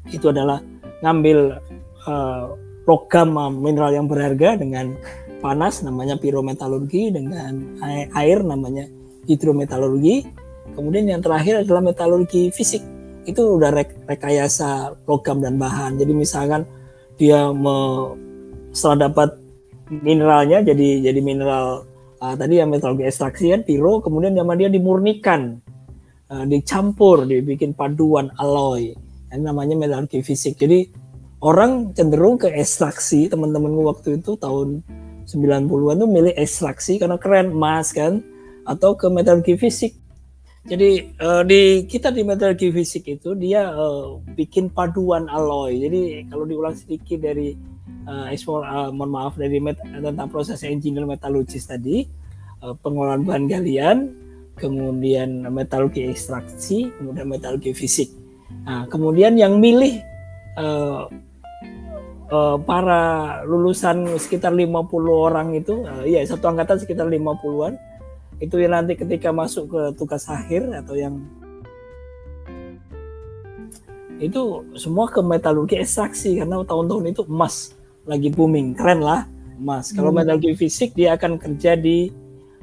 itu 0.08 0.26
adalah 0.32 0.64
ngambil 1.04 1.60
uh, 2.08 2.56
logam 2.88 3.36
uh, 3.36 3.52
mineral 3.52 3.92
yang 3.92 4.08
berharga 4.08 4.56
dengan 4.56 4.96
panas 5.44 5.84
namanya 5.84 6.18
pirometalurgi 6.18 7.14
dengan 7.14 7.78
air 8.16 8.42
namanya 8.42 8.88
hidrometalurgi. 9.28 10.26
Kemudian 10.72 11.06
yang 11.06 11.22
terakhir 11.22 11.62
adalah 11.62 11.92
metalurgi 11.92 12.50
fisik. 12.50 12.82
Itu 13.28 13.60
udah 13.60 13.70
rekayasa 14.08 14.98
logam 15.04 15.44
dan 15.44 15.60
bahan. 15.60 16.00
Jadi 16.00 16.12
misalkan 16.16 16.64
dia 17.20 17.52
me, 17.52 17.76
setelah 18.72 19.10
dapat 19.10 19.36
mineralnya 19.90 20.62
jadi 20.64 21.10
jadi 21.10 21.20
mineral 21.20 21.88
uh, 22.20 22.34
tadi 22.36 22.60
yang 22.60 22.70
metalurgi 22.70 23.08
ekstraksi 23.08 23.50
kan 23.50 23.62
piro 23.64 24.04
kemudian 24.04 24.36
sama 24.36 24.54
dia 24.54 24.68
dimurnikan 24.68 25.58
uh, 26.28 26.44
dicampur 26.44 27.24
dibikin 27.24 27.72
paduan 27.72 28.28
alloy 28.36 28.92
ini 29.32 29.42
namanya 29.42 29.74
metalurgi 29.76 30.20
fisik 30.20 30.60
jadi 30.60 30.88
orang 31.38 31.94
cenderung 31.94 32.36
ke 32.40 32.50
ekstraksi 32.50 33.30
teman-temanku 33.30 33.82
waktu 33.86 34.08
itu 34.18 34.34
tahun 34.38 34.82
90-an 35.28 35.96
tuh 36.00 36.10
milih 36.10 36.34
ekstraksi 36.34 36.96
karena 36.98 37.20
keren 37.20 37.54
emas 37.54 37.92
kan 37.94 38.24
atau 38.64 38.96
ke 38.96 39.06
metalurgi 39.08 39.54
fisik 39.56 39.92
jadi 40.68 41.16
uh, 41.16 41.42
di 41.48 41.88
kita 41.88 42.12
di 42.12 42.20
metalurgi 42.20 42.68
fisik 42.68 43.08
itu 43.08 43.32
dia 43.32 43.72
uh, 43.72 44.20
bikin 44.36 44.68
paduan 44.68 45.24
alloy. 45.32 45.80
Jadi 45.80 46.28
kalau 46.28 46.44
diulang 46.44 46.76
sedikit 46.76 47.24
dari 47.24 47.56
uh, 48.04 48.28
ekspor, 48.28 48.68
uh, 48.68 48.92
mohon 48.92 49.08
maaf 49.08 49.40
dari 49.40 49.62
met 49.64 49.80
tentang 49.80 50.28
proses 50.28 50.60
engineer 50.68 51.08
metalurgis 51.08 51.64
tadi, 51.64 52.04
uh, 52.60 52.76
pengolahan 52.84 53.24
bahan 53.24 53.44
galian, 53.48 54.12
kemudian 54.60 55.48
metalurgi 55.48 56.04
ekstraksi, 56.12 56.92
kemudian 57.00 57.32
metalurgi 57.32 57.72
fisik. 57.72 58.12
Nah, 58.68 58.84
kemudian 58.92 59.40
yang 59.40 59.56
milih 59.56 60.04
uh, 62.32 62.56
para 62.60 63.02
lulusan 63.44 64.18
sekitar 64.20 64.52
50 64.52 64.84
orang 65.08 65.56
itu, 65.56 65.84
uh, 65.84 66.04
iya 66.04 66.24
satu 66.24 66.48
angkatan 66.48 66.78
sekitar 66.80 67.08
50-an 67.08 67.76
itu 68.38 68.54
yang 68.62 68.72
nanti 68.78 68.94
ketika 68.94 69.34
masuk 69.34 69.66
ke 69.66 69.82
tugas 69.98 70.30
akhir 70.30 70.70
atau 70.70 70.94
yang 70.94 71.18
itu 74.18 74.66
semua 74.74 75.06
ke 75.06 75.22
metalurgi 75.22 75.78
ekstraksi 75.78 76.38
karena 76.38 76.62
tahun-tahun 76.66 77.14
itu 77.14 77.22
emas 77.30 77.74
lagi 78.06 78.30
booming. 78.30 78.74
Keren 78.74 79.02
lah 79.02 79.26
emas. 79.58 79.94
Kalau 79.94 80.10
hmm. 80.10 80.22
metalurgi 80.22 80.54
fisik 80.58 80.94
dia 80.94 81.14
akan 81.14 81.38
kerja 81.38 81.78
di 81.78 82.10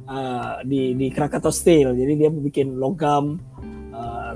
uh, 0.07 0.59
di 0.63 0.95
di 0.95 1.07
Krakatau 1.11 1.51
Steel. 1.51 1.95
Jadi 1.95 2.13
dia 2.19 2.29
bikin 2.31 2.75
logam 2.75 3.39
uh, 3.95 4.31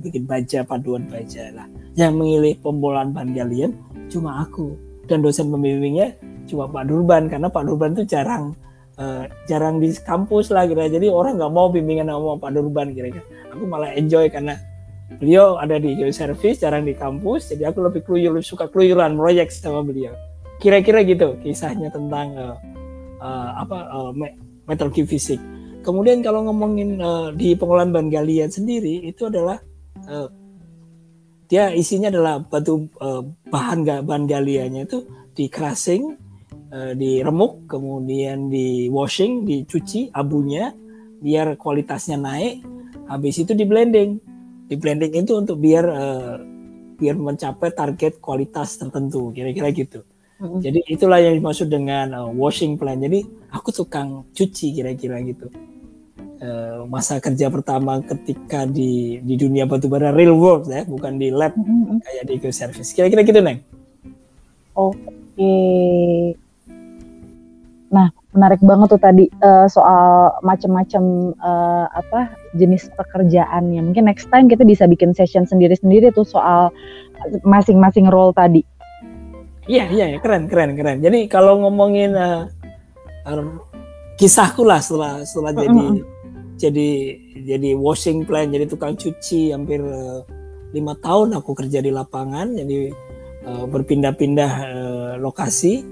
bikin 0.00 0.24
baja 0.24 0.64
paduan 0.64 1.04
baja 1.08 1.52
lah. 1.52 1.68
Yang 1.96 2.12
memilih 2.16 2.54
pembolahan 2.64 3.12
bahan 3.12 3.30
galian 3.36 3.72
cuma 4.10 4.44
aku. 4.44 4.76
Dan 5.04 5.20
dosen 5.20 5.52
pembimbingnya 5.52 6.16
cuma 6.48 6.64
Pak 6.64 6.88
Durban 6.88 7.28
karena 7.28 7.52
Pak 7.52 7.64
Durban 7.68 7.92
itu 7.92 8.08
jarang 8.08 8.56
uh, 8.96 9.28
jarang 9.44 9.80
di 9.80 9.92
kampus 10.00 10.48
lah 10.48 10.64
kira 10.64 10.88
jadi 10.88 11.12
orang 11.12 11.36
nggak 11.36 11.52
mau 11.52 11.68
bimbingan 11.68 12.08
sama 12.08 12.40
Pak 12.40 12.50
Durban 12.56 12.92
kira-kira. 12.96 13.24
Aku 13.52 13.68
malah 13.68 13.92
enjoy 13.92 14.32
karena 14.32 14.56
beliau 15.20 15.60
ada 15.60 15.76
di 15.76 15.92
geoservice 15.92 16.64
jarang 16.64 16.88
di 16.88 16.96
kampus. 16.96 17.52
Jadi 17.52 17.68
aku 17.68 17.84
lebih 17.84 18.00
keluyur 18.08 18.40
lebih 18.40 18.48
suka 18.48 18.72
keluyuran 18.72 19.16
proyek 19.16 19.52
sama 19.52 19.84
beliau. 19.84 20.16
Kira-kira 20.56 21.04
gitu 21.04 21.36
kisahnya 21.44 21.92
tentang 21.92 22.32
uh, 22.32 22.56
uh, 23.20 23.50
apa 23.60 23.78
uh, 23.92 24.10
metalurgi 24.64 25.04
fisik 25.04 25.40
kemudian 25.84 26.24
kalau 26.24 26.48
ngomongin 26.48 26.98
uh, 26.98 27.28
di 27.36 27.52
pengolahan 27.52 27.92
bahan 27.92 28.08
galian 28.08 28.48
sendiri 28.48 29.04
itu 29.04 29.28
adalah 29.28 29.60
uh, 30.08 30.26
dia 31.54 31.70
isinya 31.70 32.10
adalah 32.10 32.42
batu 32.42 32.90
uh, 32.98 33.22
bahan 33.46 33.86
bahan 34.02 34.26
galiannya 34.26 34.90
itu 34.90 35.06
di 35.30 35.46
crushing 35.46 36.18
uh, 36.74 36.92
diremuk, 36.98 37.70
kemudian 37.70 38.50
di 38.50 38.90
washing, 38.90 39.46
dicuci 39.46 40.10
abunya 40.10 40.74
biar 41.22 41.54
kualitasnya 41.54 42.18
naik. 42.18 42.58
Habis 43.06 43.46
itu 43.46 43.54
di 43.54 43.62
blending. 43.62 44.18
Di 44.66 44.74
blending 44.74 45.14
itu 45.14 45.38
untuk 45.38 45.62
biar 45.62 45.84
uh, 45.86 46.34
biar 46.98 47.14
mencapai 47.14 47.70
target 47.70 48.18
kualitas 48.18 48.74
tertentu, 48.74 49.30
kira-kira 49.30 49.70
gitu. 49.70 50.02
Mm-hmm. 50.42 50.58
Jadi 50.58 50.80
itulah 50.90 51.22
yang 51.22 51.38
dimaksud 51.38 51.70
dengan 51.70 52.18
uh, 52.18 52.30
washing 52.34 52.74
plan. 52.74 52.98
Jadi 52.98 53.22
aku 53.54 53.70
tukang 53.70 54.26
cuci 54.34 54.74
kira-kira 54.74 55.22
gitu. 55.22 55.46
Uh, 56.44 56.84
masa 56.92 57.16
kerja 57.24 57.48
pertama 57.48 58.04
ketika 58.04 58.68
di 58.68 59.16
di 59.24 59.34
dunia 59.40 59.64
batubara 59.64 60.12
real 60.12 60.36
world 60.36 60.68
ya, 60.68 60.84
bukan 60.84 61.16
di 61.16 61.32
lab 61.32 61.56
mm-hmm. 61.56 62.04
kayak 62.04 62.24
di 62.28 62.36
service. 62.52 62.92
Kira-kira 62.92 63.24
gitu, 63.24 63.40
Neng. 63.40 63.64
Oke. 64.76 65.00
Okay. 65.32 66.36
Nah, 67.88 68.12
menarik 68.36 68.60
banget 68.60 68.92
tuh 68.92 69.00
tadi 69.00 69.24
uh, 69.40 69.70
soal 69.70 70.36
macam-macam 70.44 71.32
uh, 71.38 71.86
apa 71.96 72.34
jenis 72.58 72.92
pekerjaannya. 72.92 73.80
Mungkin 73.80 74.04
next 74.04 74.28
time 74.28 74.50
kita 74.50 74.68
bisa 74.68 74.84
bikin 74.84 75.16
session 75.16 75.48
sendiri-sendiri 75.48 76.12
tuh 76.12 76.28
soal 76.28 76.74
masing-masing 77.46 78.12
role 78.12 78.36
tadi. 78.36 78.60
Iya, 79.64 79.88
iya, 79.88 80.06
ya, 80.12 80.18
keren, 80.20 80.44
keren, 80.44 80.76
keren. 80.76 81.00
Jadi 81.00 81.24
kalau 81.24 81.64
ngomongin 81.64 82.12
uh, 82.12 82.52
uh, 83.24 83.48
kisahku 84.20 84.66
lah 84.66 84.82
setelah 84.82 85.24
setelah 85.24 85.52
jadi 85.56 85.72
mm 85.72 85.88
-hmm. 86.02 86.13
Jadi 86.54 87.18
jadi 87.34 87.70
washing 87.74 88.22
plan, 88.26 88.50
jadi 88.50 88.66
tukang 88.70 88.94
cuci. 88.94 89.50
Hampir 89.50 89.82
lima 90.70 90.92
uh, 90.94 90.98
tahun 90.98 91.38
aku 91.38 91.50
kerja 91.54 91.82
di 91.82 91.90
lapangan, 91.90 92.54
jadi 92.54 92.94
uh, 93.46 93.64
berpindah-pindah 93.66 94.52
uh, 94.70 95.12
lokasi 95.18 95.82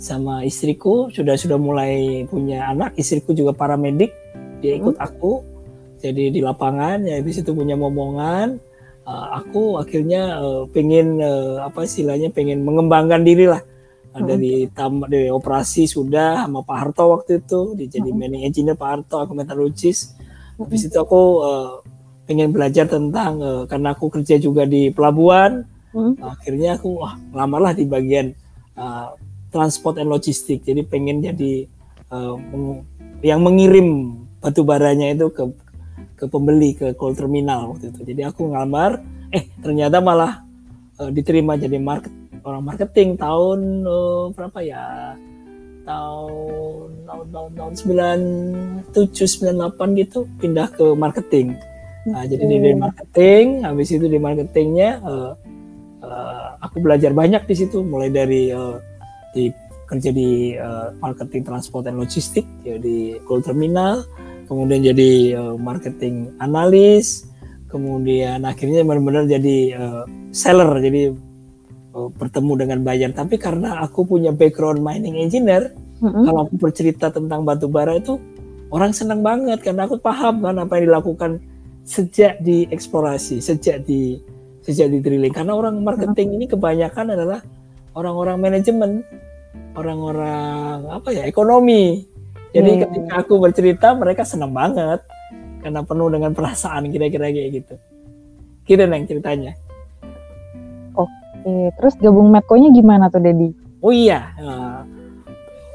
sama 0.00 0.42
istriku. 0.42 1.08
Sudah 1.14 1.38
sudah 1.38 1.58
mulai 1.60 2.26
punya 2.26 2.66
anak. 2.66 2.98
Istriku 2.98 3.32
juga 3.32 3.54
paramedik. 3.54 4.10
Dia 4.60 4.76
ikut 4.76 4.98
hmm. 4.98 5.06
aku. 5.06 5.32
Jadi 6.00 6.32
di 6.32 6.40
lapangan 6.40 7.04
ya 7.04 7.20
di 7.20 7.30
situ 7.30 7.52
punya 7.52 7.76
momongan. 7.76 8.58
Uh, 9.06 9.26
aku 9.40 9.80
akhirnya 9.80 10.38
uh, 10.38 10.62
pengen 10.70 11.20
uh, 11.20 11.64
apa 11.64 11.88
istilahnya 11.88 12.28
pengen 12.30 12.62
mengembangkan 12.62 13.24
diri 13.24 13.48
lah 13.48 13.64
uh, 14.14 14.22
dari 14.22 14.68
tam 14.70 15.04
dari 15.06 15.28
operasi 15.28 15.86
sudah 15.86 16.46
sama 16.46 16.62
Pak 16.62 16.76
Harto 16.76 17.04
waktu 17.14 17.42
itu 17.42 17.74
di 17.78 17.84
jadi 17.90 18.10
hmm. 18.10 18.18
managing 18.18 18.44
engineer 18.46 18.76
Pak 18.76 18.88
Harto 18.88 19.16
aku 19.22 19.32
metalurgis 19.36 20.14
habis 20.60 20.82
itu 20.86 20.96
aku 21.00 21.20
uh, 21.40 21.72
pengen 22.28 22.52
belajar 22.52 22.86
tentang 22.86 23.40
uh, 23.40 23.62
karena 23.66 23.96
aku 23.96 24.12
kerja 24.12 24.36
juga 24.38 24.68
di 24.68 24.92
pelabuhan 24.92 25.64
hmm. 25.96 26.20
akhirnya 26.20 26.78
aku 26.78 27.00
wah 27.00 27.16
lamarlah 27.32 27.72
di 27.74 27.88
bagian 27.88 28.36
uh, 28.76 29.16
transport 29.50 29.98
and 29.98 30.08
logistik. 30.08 30.62
Jadi 30.62 30.86
pengen 30.86 31.20
jadi 31.20 31.66
uh, 32.14 32.38
yang 33.20 33.42
mengirim 33.44 34.16
batu 34.40 34.64
baranya 34.64 35.12
itu 35.12 35.28
ke 35.34 35.44
ke 36.16 36.24
pembeli 36.30 36.78
ke 36.78 36.94
cold 36.96 37.18
terminal 37.18 37.74
waktu 37.76 37.92
itu. 37.92 38.00
Jadi 38.14 38.22
aku 38.24 38.54
ngamar, 38.54 39.02
eh 39.34 39.44
ternyata 39.60 40.00
malah 40.00 40.46
uh, 40.96 41.10
diterima 41.12 41.58
jadi 41.58 41.76
market 41.76 42.14
orang 42.44 42.62
marketing 42.64 43.16
tahun 43.16 43.84
uh, 43.84 44.32
berapa 44.34 44.58
ya? 44.62 45.16
tahun 45.80 47.08
tahun 47.08 47.26
tahun 47.34 47.50
tahun 47.56 47.72
sembilan 47.74 48.20
tujuh 48.94 49.26
sembilan 49.26 49.54
delapan 49.58 49.88
gitu 49.98 50.28
pindah 50.38 50.68
ke 50.76 50.86
marketing. 50.94 51.56
Nah, 52.06 52.24
jadi 52.24 52.44
di 52.46 52.72
marketing, 52.76 53.66
habis 53.66 53.88
itu 53.90 54.06
di 54.06 54.20
marketingnya 54.20 55.02
uh, 55.02 55.32
uh, 56.04 56.48
aku 56.62 56.78
belajar 56.84 57.10
banyak 57.10 57.42
di 57.48 57.54
situ, 57.58 57.82
mulai 57.82 58.12
dari 58.12 58.54
uh, 58.54 58.78
di 59.34 59.50
kerja 59.90 60.14
di 60.14 60.54
uh, 60.54 60.94
marketing 61.02 61.42
transport 61.42 61.90
dan 61.90 61.98
logistik 61.98 62.46
ya 62.62 62.78
di 62.78 63.18
Terminal 63.26 64.06
kemudian 64.46 64.82
jadi 64.86 65.34
uh, 65.34 65.54
marketing 65.58 66.30
analis 66.38 67.26
kemudian 67.66 68.46
akhirnya 68.46 68.86
benar-benar 68.86 69.26
jadi 69.26 69.58
uh, 69.74 70.02
seller 70.30 70.78
jadi 70.78 71.10
bertemu 72.08 72.52
dengan 72.64 72.78
buyer 72.80 73.12
tapi 73.12 73.36
karena 73.36 73.84
aku 73.84 74.08
punya 74.08 74.32
background 74.32 74.80
mining 74.80 75.20
engineer 75.20 75.76
mm-hmm. 76.00 76.24
kalau 76.24 76.48
aku 76.48 76.54
bercerita 76.56 77.12
tentang 77.12 77.44
batu 77.44 77.68
bara 77.68 78.00
itu 78.00 78.16
orang 78.72 78.96
senang 78.96 79.20
banget 79.20 79.60
karena 79.60 79.84
aku 79.84 80.00
paham 80.00 80.40
kan 80.40 80.56
apa 80.56 80.80
yang 80.80 80.94
dilakukan 80.94 81.42
sejak 81.84 82.40
di 82.40 82.64
eksplorasi 82.72 83.44
sejak 83.44 83.84
di 83.84 84.16
sejak 84.64 84.88
di 84.88 85.04
drilling 85.04 85.34
karena 85.34 85.52
orang 85.52 85.76
marketing 85.84 86.32
mm-hmm. 86.32 86.46
ini 86.46 86.46
kebanyakan 86.48 87.06
adalah 87.12 87.40
orang-orang 87.94 88.36
manajemen, 88.38 89.02
orang-orang 89.74 90.86
apa 90.90 91.08
ya 91.10 91.26
ekonomi. 91.26 92.06
Jadi 92.50 92.70
hmm. 92.74 92.80
ketika 92.86 93.12
aku 93.22 93.38
bercerita 93.38 93.94
mereka 93.94 94.26
senang 94.26 94.50
banget 94.50 95.02
karena 95.62 95.86
penuh 95.86 96.10
dengan 96.10 96.34
perasaan 96.34 96.90
kira-kira 96.90 97.30
kayak 97.30 97.50
gitu. 97.62 97.74
Gitu 98.66 98.82
neng 98.86 99.06
ceritanya. 99.06 99.54
Oke, 101.40 101.72
terus 101.80 101.94
gabung 101.96 102.28
Medco-nya 102.28 102.68
gimana 102.68 103.08
tuh 103.08 103.24
Dedi? 103.24 103.48
Oh 103.80 103.88
iya, 103.88 104.36
uh, 104.36 104.84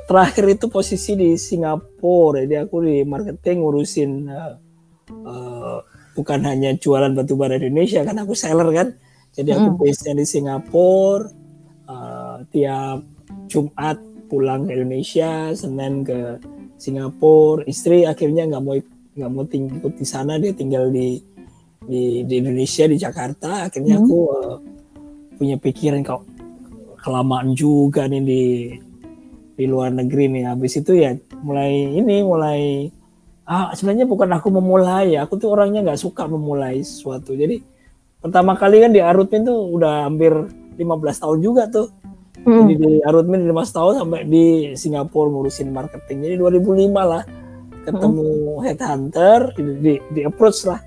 terakhir 0.05 0.45
itu 0.53 0.69
posisi 0.69 1.17
di 1.17 1.33
Singapura. 1.33 2.45
Jadi 2.45 2.55
aku 2.61 2.85
di 2.85 3.01
marketing 3.01 3.57
ngurusin 3.65 4.11
uh, 4.29 4.53
uh, 5.25 5.77
bukan 6.13 6.39
hanya 6.45 6.77
jualan 6.77 7.17
batu 7.17 7.33
bara 7.33 7.57
di 7.57 7.67
Indonesia 7.73 8.05
kan 8.05 8.21
aku 8.21 8.37
seller 8.37 8.69
kan. 8.69 8.93
Jadi 9.33 9.49
aku 9.51 9.67
mm. 9.73 9.77
base 9.81 10.11
di 10.13 10.25
Singapura 10.25 11.27
uh, 11.89 12.37
tiap 12.53 13.01
Jumat 13.49 13.97
pulang 14.29 14.69
ke 14.69 14.77
Indonesia 14.77 15.49
Senin 15.57 16.05
ke 16.05 16.37
Singapura. 16.77 17.65
Istri 17.65 18.05
akhirnya 18.05 18.45
nggak 18.45 18.61
mau 18.61 18.77
nggak 19.17 19.31
mau 19.33 19.43
tinggal 19.49 19.89
di 19.89 20.05
sana 20.05 20.37
dia 20.37 20.53
tinggal 20.53 20.93
di 20.93 21.17
di, 21.81 22.21
di 22.21 22.35
Indonesia 22.37 22.85
di 22.85 23.01
Jakarta. 23.01 23.65
Akhirnya 23.65 23.97
aku 23.97 24.17
uh, 24.29 24.57
punya 25.35 25.59
pikiran 25.59 26.01
kok 26.01 26.23
kelamaan 27.05 27.53
juga 27.53 28.09
nih 28.09 28.23
di 28.25 28.43
di 29.55 29.65
luar 29.69 29.93
negeri 29.93 30.31
nih. 30.31 30.43
Habis 30.49 30.81
itu 30.81 30.97
ya 30.97 31.13
mulai 31.45 31.95
ini 31.95 32.25
mulai 32.25 32.89
ah 33.45 33.69
sebenarnya 33.77 34.09
bukan 34.09 34.29
aku 34.33 34.49
memulai 34.49 35.15
ya. 35.15 35.29
Aku 35.29 35.37
tuh 35.37 35.53
orangnya 35.53 35.85
nggak 35.85 36.01
suka 36.01 36.25
memulai 36.25 36.81
sesuatu. 36.81 37.37
Jadi 37.37 37.61
pertama 38.19 38.57
kali 38.57 38.81
kan 38.81 38.91
di 38.91 38.99
Arutmin 39.05 39.45
tuh 39.45 39.69
udah 39.69 40.09
hampir 40.09 40.33
15 40.75 41.21
tahun 41.21 41.39
juga 41.39 41.69
tuh. 41.69 41.89
Hmm. 42.45 42.67
jadi 42.67 42.75
di 42.77 42.91
Arutmin 43.01 43.41
15 43.47 43.73
tahun 43.73 43.93
sampai 44.05 44.21
di 44.27 44.45
Singapura 44.77 45.31
ngurusin 45.31 45.71
marketing. 45.71 46.29
Jadi 46.29 46.35
2005 46.61 46.93
lah 46.93 47.23
ketemu 47.85 48.27
hmm. 48.27 48.61
headhunter 48.65 49.39
di, 49.55 49.61
di, 49.81 49.93
di 50.13 50.21
approach 50.25 50.67
lah. 50.67 50.81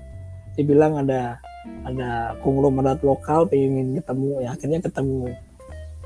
Dibilang 0.55 1.03
ada 1.03 1.39
ada 1.87 2.37
konglomerat 2.45 3.01
lokal 3.01 3.49
pengen 3.49 3.97
ketemu 3.97 4.43
ya 4.43 4.49
akhirnya 4.53 4.79
ketemu 4.83 5.33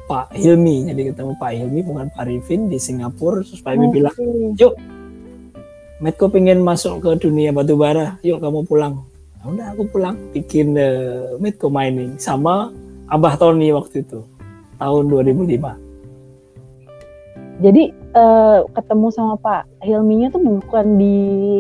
Pak 0.04 0.36
Hilmi. 0.36 0.92
Jadi 0.92 1.02
ketemu 1.16 1.32
Pak 1.40 1.52
Hilmi 1.56 1.82
bukan 1.84 2.08
Pak 2.12 2.24
Rifin 2.28 2.68
di 2.68 2.78
Singapura. 2.80 3.40
Terus 3.44 3.64
Pak 3.64 3.72
Hilmi 3.76 3.88
okay. 3.88 3.96
bilang 3.96 4.16
yuk 4.60 4.74
Medco 6.04 6.28
pengen 6.28 6.60
masuk 6.60 7.00
ke 7.00 7.28
dunia 7.28 7.56
batu 7.56 7.80
bara. 7.80 8.20
Yuk 8.22 8.44
kamu 8.44 8.68
pulang. 8.68 9.08
Nah, 9.40 9.46
udah 9.48 9.68
aku 9.72 9.84
pulang. 9.88 10.16
Bikin 10.36 10.76
uh, 10.76 11.40
Medco 11.40 11.72
mining 11.72 12.20
sama 12.20 12.76
Abah 13.08 13.40
Tony 13.40 13.72
waktu 13.72 14.04
itu 14.04 14.24
tahun 14.80 15.08
2005 15.08 15.83
jadi 17.62 17.94
uh, 18.18 18.66
ketemu 18.74 19.08
sama 19.14 19.38
Pak 19.38 19.86
Hilminya 19.86 20.34
tuh 20.34 20.42
bukan 20.42 20.98
di 20.98 21.18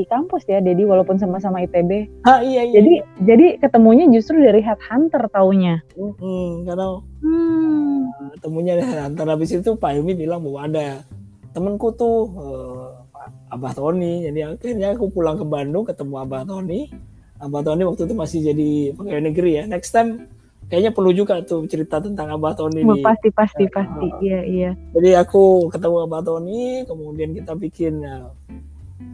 kampus 0.10 0.41
ya, 0.49 0.58
Dedi 0.58 0.88
walaupun 0.89 1.21
sama-sama 1.21 1.62
ITB. 1.62 2.10
Ah 2.25 2.41
iya 2.41 2.65
iya. 2.65 2.82
Jadi 2.82 2.93
jadi 3.21 3.45
ketemunya 3.62 4.10
justru 4.10 4.41
dari 4.41 4.63
headhunter 4.65 5.29
taunya. 5.29 5.86
Hmm, 5.93 6.65
karena 6.65 6.97
hmm. 7.21 7.97
ketemunya 8.39 8.82
dari 8.82 8.89
headhunter 8.89 9.27
habis 9.29 9.53
itu 9.53 9.77
Pak 9.77 9.93
Hilmi 9.93 10.17
bilang 10.17 10.41
bahwa 10.41 10.60
ada 10.65 10.88
temenku 11.53 11.93
tuh 11.93 12.32
uh, 12.41 12.88
Abah 13.53 13.77
Tony. 13.77 14.25
Jadi 14.25 14.39
akhirnya 14.41 14.97
aku 14.97 15.13
pulang 15.13 15.38
ke 15.38 15.45
Bandung 15.45 15.86
ketemu 15.86 16.25
Abah 16.25 16.41
Tony. 16.41 16.89
Abah 17.38 17.62
Tony 17.62 17.86
waktu 17.86 18.10
itu 18.10 18.15
masih 18.17 18.39
jadi 18.49 18.71
pegawai 18.97 19.23
negeri 19.29 19.51
ya. 19.62 19.63
Next 19.69 19.93
time 19.93 20.25
kayaknya 20.67 20.91
perlu 20.93 21.12
juga 21.13 21.39
tuh 21.43 21.65
cerita 21.67 21.99
tentang 21.99 22.34
Abah 22.34 22.56
Tony 22.56 22.84
oh, 22.84 22.99
pasti 23.04 23.30
pasti 23.30 23.65
ya, 23.67 23.71
pasti. 23.71 24.08
uh, 24.10 24.19
iya 24.23 24.39
iya. 24.43 24.71
Jadi 24.95 25.10
aku 25.17 25.67
ketemu 25.69 26.08
Abah 26.08 26.21
Tony 26.23 26.84
kemudian 26.88 27.32
kita 27.36 27.54
bikin 27.58 28.04
uh, 28.04 28.30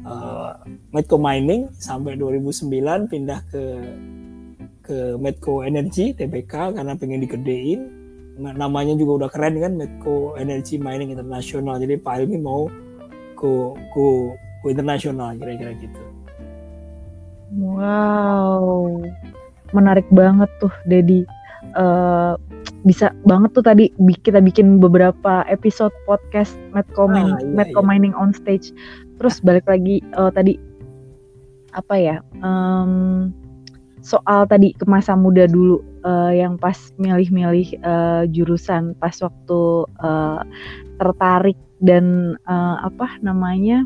uh, 0.06 0.52
Medco 0.94 1.18
Mining 1.18 1.70
sampai 1.76 2.16
2009 2.16 3.12
pindah 3.12 3.40
ke 3.50 3.64
ke 4.90 4.98
Medco 5.22 5.62
Energy 5.62 6.18
TBK 6.18 6.74
karena 6.74 6.94
pengen 6.98 7.22
digedein. 7.22 7.82
Namanya 8.40 8.96
juga 8.96 9.26
udah 9.26 9.30
keren 9.30 9.60
kan 9.60 9.76
Medco 9.76 10.34
Energy 10.40 10.80
Mining 10.80 11.12
Internasional. 11.12 11.76
Jadi 11.78 12.00
Pak 12.00 12.24
Ilmi 12.24 12.40
mau 12.40 12.72
ke 13.36 13.52
ke 13.92 14.06
ke 14.64 14.66
internasional 14.72 15.36
kira-kira 15.36 15.72
gitu. 15.80 16.02
Wow. 17.56 19.04
Menarik 19.76 20.08
banget 20.10 20.50
tuh 20.58 20.74
Dedi 20.88 21.24
uh, 21.76 22.40
bisa 22.88 23.12
banget 23.28 23.52
tuh 23.54 23.66
tadi 23.66 23.92
kita 24.24 24.40
bikin 24.40 24.80
beberapa 24.80 25.44
episode 25.52 25.92
podcast 26.08 26.56
Medco, 26.72 27.12
ah, 27.12 27.38
iya, 27.38 27.46
Medco 27.46 27.84
iya. 27.84 27.88
Mining 27.88 28.16
on 28.16 28.32
Stage. 28.32 28.72
Terus 29.20 29.44
balik 29.44 29.68
lagi 29.68 30.00
uh, 30.16 30.32
tadi 30.32 30.56
apa 31.76 31.96
ya 32.02 32.18
um, 32.42 33.30
soal 34.02 34.48
tadi 34.50 34.74
ke 34.74 34.88
masa 34.90 35.14
muda 35.14 35.46
dulu 35.46 35.84
uh, 36.02 36.32
yang 36.34 36.58
pas 36.58 36.90
milih-milih 36.98 37.78
uh, 37.84 38.24
jurusan 38.32 38.96
pas 38.98 39.14
waktu 39.22 39.62
uh, 40.02 40.42
tertarik 40.98 41.60
dan 41.84 42.36
uh, 42.48 42.84
apa 42.84 43.08
namanya 43.22 43.86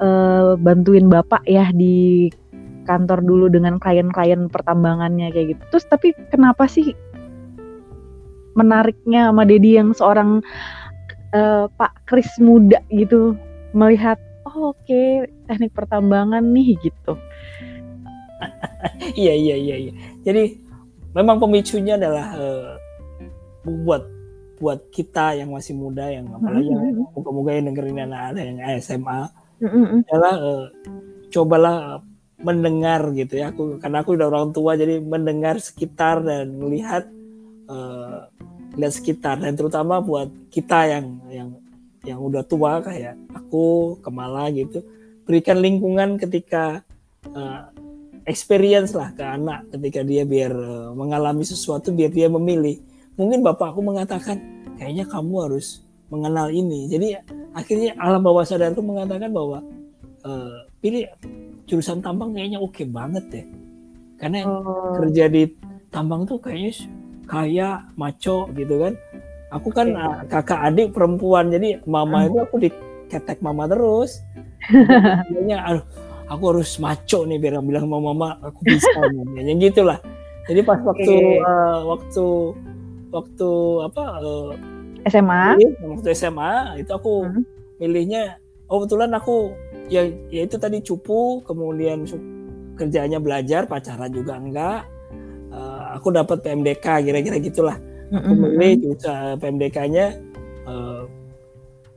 uh, 0.00 0.54
bantuin 0.58 1.10
bapak 1.10 1.42
ya 1.46 1.70
di 1.74 2.30
kantor 2.88 3.20
dulu 3.20 3.52
dengan 3.52 3.76
klien-klien 3.76 4.48
pertambangannya 4.48 5.28
kayak 5.28 5.52
gitu. 5.52 5.62
Terus 5.76 5.84
tapi 5.92 6.16
kenapa 6.32 6.64
sih 6.64 6.96
menariknya 8.56 9.28
sama 9.28 9.44
Dedi 9.44 9.76
yang 9.76 9.92
seorang 9.92 10.40
uh, 11.36 11.68
Pak 11.76 12.08
Kris 12.08 12.32
muda 12.40 12.80
gitu 12.88 13.36
melihat 13.76 14.16
oh 14.48 14.72
oke 14.72 14.80
okay, 14.88 15.28
teknik 15.46 15.76
pertambangan 15.76 16.42
nih 16.42 16.74
gitu. 16.80 17.14
iya 19.20 19.34
iya 19.36 19.56
iya 19.60 19.76
iya. 19.76 19.92
Jadi 20.24 20.58
memang 21.12 21.36
pemicunya 21.38 22.00
adalah 22.00 22.26
uh, 22.34 22.72
buat 23.66 24.02
buat 24.58 24.90
kita 24.90 25.38
yang 25.38 25.54
masih 25.54 25.78
muda 25.78 26.10
yang 26.10 26.26
apalagi 26.34 26.66
mm 26.66 26.74
-hmm. 26.74 26.86
yang 26.90 26.98
moga-moga 27.14 27.50
yang 27.54 27.66
dengerin 27.70 27.98
anak-anak 28.10 28.42
yang 28.42 28.58
SMA 28.82 29.20
mm 29.62 29.68
-hmm. 29.70 29.98
adalah 30.10 30.34
uh, 30.34 30.64
cobalah 31.30 31.76
mendengar 32.38 33.10
gitu 33.14 33.38
ya. 33.38 33.50
Aku 33.50 33.82
karena 33.82 34.02
aku 34.02 34.14
udah 34.14 34.26
orang 34.30 34.50
tua 34.54 34.78
jadi 34.78 35.02
mendengar 35.02 35.58
sekitar 35.58 36.22
dan 36.22 36.54
melihat 36.58 37.06
uh, 37.66 38.30
lihat 38.78 38.92
sekitar. 38.94 39.42
Dan 39.42 39.58
terutama 39.58 39.98
buat 39.98 40.30
kita 40.50 40.86
yang 40.86 41.06
yang 41.28 41.48
yang 42.06 42.18
udah 42.22 42.46
tua 42.46 42.80
kayak 42.80 43.18
aku 43.34 43.98
Kemala 44.00 44.48
gitu 44.54 44.80
berikan 45.28 45.60
lingkungan 45.60 46.16
ketika 46.16 46.80
uh, 47.34 47.68
experience 48.24 48.94
lah 48.96 49.12
ke 49.12 49.20
anak. 49.20 49.68
Ketika 49.74 50.00
dia 50.06 50.22
biar 50.24 50.52
uh, 50.54 50.90
mengalami 50.94 51.44
sesuatu 51.44 51.90
biar 51.92 52.08
dia 52.14 52.30
memilih. 52.30 52.80
Mungkin 53.18 53.42
bapak 53.42 53.74
aku 53.74 53.82
mengatakan 53.82 54.38
kayaknya 54.78 55.04
kamu 55.10 55.50
harus 55.50 55.82
mengenal 56.08 56.48
ini. 56.48 56.88
Jadi 56.88 57.18
akhirnya 57.52 57.98
alam 58.00 58.24
bawah 58.24 58.46
sadarku 58.46 58.80
mengatakan 58.80 59.28
bahwa 59.28 59.60
uh, 60.24 60.64
pilih 60.80 61.04
jurusan 61.68 62.00
tambang 62.00 62.32
kayaknya 62.32 62.58
oke 62.58 62.72
okay 62.72 62.86
banget 62.88 63.24
deh 63.28 63.46
karena 64.18 64.48
oh. 64.48 64.96
kerja 64.98 65.28
di 65.28 65.46
tambang 65.92 66.24
tuh 66.24 66.40
kayaknya 66.40 66.72
kaya 67.28 67.68
maco 67.94 68.48
gitu 68.56 68.74
kan 68.80 68.94
aku 69.52 69.68
kan 69.72 69.92
okay. 69.92 70.40
kakak 70.40 70.60
adik 70.64 70.88
perempuan 70.96 71.52
jadi 71.52 71.84
mama 71.84 72.24
itu 72.24 72.40
aku 72.40 72.56
diketek 72.60 73.44
mama 73.44 73.68
terus 73.68 74.24
kayaknya 75.28 75.60
aduh 75.64 75.84
aku 76.28 76.42
harus 76.56 76.76
maco 76.80 77.24
nih 77.24 77.38
biar 77.40 77.60
bilang 77.64 77.88
sama 77.88 77.98
mama 78.00 78.28
aku 78.44 78.60
bisa 78.64 79.00
yang 79.36 79.60
gitulah 79.60 80.00
jadi 80.48 80.60
pas 80.64 80.80
waktu 80.80 81.12
okay. 81.12 81.40
uh, 81.40 81.48
eh, 81.48 81.78
waktu 81.84 82.26
waktu 83.12 83.50
apa 83.88 84.04
uh, 84.20 84.52
eh, 85.04 85.08
SMA 85.08 85.44
waktu 85.84 86.08
SMA 86.12 86.52
itu 86.84 86.92
aku 86.92 87.28
hmm. 87.28 87.42
milihnya 87.80 88.36
oh 88.68 88.84
kebetulan 88.84 89.12
aku 89.16 89.52
ya 89.88 90.06
ya 90.30 90.42
itu 90.44 90.56
tadi 90.60 90.78
cupu 90.84 91.42
kemudian 91.42 92.04
kerjanya 92.78 93.18
belajar 93.18 93.66
pacaran 93.66 94.12
juga 94.12 94.38
enggak. 94.38 94.86
Uh, 95.48 95.96
aku 95.96 96.12
dapat 96.12 96.44
PMDK 96.44 97.08
kira-kira 97.08 97.36
gitulah. 97.40 97.76
Aku 98.08 98.32
milih 98.32 98.96
uh, 99.04 99.36
PMDK-nya 99.36 100.06
uh, 100.68 101.02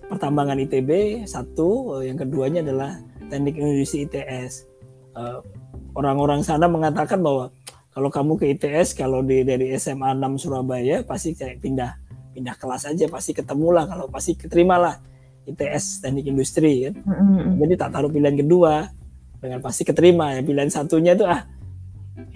pertambangan 0.08 0.60
ITB 0.60 1.24
satu. 1.28 2.00
Uh, 2.00 2.04
yang 2.04 2.18
keduanya 2.18 2.64
adalah 2.64 2.98
teknik 3.32 3.56
industri 3.60 4.08
ITS 4.08 4.72
uh, 5.16 5.40
orang-orang 5.96 6.44
sana 6.44 6.68
mengatakan 6.68 7.20
bahwa 7.20 7.52
kalau 7.92 8.08
kamu 8.08 8.40
ke 8.40 8.46
ITS 8.56 8.96
kalau 8.96 9.20
di 9.24 9.44
dari 9.44 9.76
SMA 9.76 10.16
6 10.16 10.48
Surabaya 10.48 11.04
pasti 11.04 11.36
kayak 11.36 11.60
pindah 11.60 11.92
pindah 12.32 12.56
kelas 12.56 12.88
aja 12.88 13.08
pasti 13.12 13.36
ketemu 13.36 13.68
lah 13.76 13.84
kalau 13.88 14.08
pasti 14.08 14.40
keterima 14.40 14.80
lah 14.80 14.96
ITS 15.48 16.06
teknik 16.06 16.30
industri 16.30 16.90
kan. 16.90 16.94
Mm-hmm. 17.02 17.58
jadi 17.58 17.74
tak 17.80 17.90
taruh 17.98 18.12
pilihan 18.14 18.38
kedua 18.38 18.90
dengan 19.42 19.60
pasti 19.60 19.82
keterima. 19.82 20.38
Ya 20.38 20.42
pilihan 20.46 20.70
satunya 20.70 21.18
itu 21.18 21.26
ah 21.26 21.42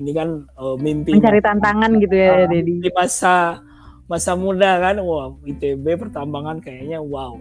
ini 0.02 0.12
kan 0.16 0.50
uh, 0.58 0.76
mimpi 0.80 1.14
mencari 1.14 1.40
tantangan 1.44 1.92
gitu 2.02 2.16
ya 2.16 2.46
uh, 2.46 2.50
Dedi 2.50 2.82
di 2.82 2.92
masa 2.92 3.62
masa 4.10 4.34
muda 4.34 4.82
kan. 4.82 4.98
Wah 5.06 5.38
ITB 5.46 5.86
pertambangan 6.02 6.60
kayaknya 6.60 7.00
wow. 7.00 7.38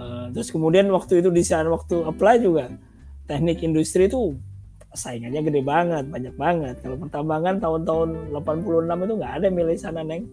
Uh, 0.00 0.32
terus 0.32 0.48
kemudian 0.52 0.88
waktu 0.92 1.20
itu 1.20 1.28
di 1.28 1.44
sana 1.44 1.68
waktu 1.72 2.04
apply 2.04 2.40
juga 2.40 2.72
teknik 3.28 3.60
industri 3.60 4.08
itu 4.08 4.36
saingannya 4.96 5.40
gede 5.48 5.62
banget 5.64 6.04
banyak 6.08 6.34
banget. 6.36 6.76
Kalau 6.84 6.96
pertambangan 7.00 7.56
tahun-tahun 7.62 8.08
86 8.36 9.06
itu 9.06 9.14
nggak 9.16 9.34
ada 9.40 9.48
milih 9.48 9.76
sana 9.80 10.02
neng. 10.04 10.28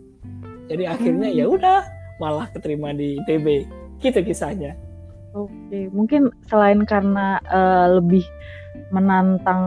Jadi 0.68 0.84
akhirnya 0.84 1.30
hmm. 1.32 1.40
ya 1.40 1.46
udah 1.48 1.80
malah 2.20 2.50
keterima 2.52 2.92
di 2.92 3.16
ITB 3.24 3.70
gitu 4.02 4.20
kisahnya. 4.22 4.78
Oke 5.38 5.90
mungkin 5.94 6.34
selain 6.50 6.82
karena 6.88 7.38
uh, 7.46 8.02
lebih 8.02 8.26
menantang 8.90 9.64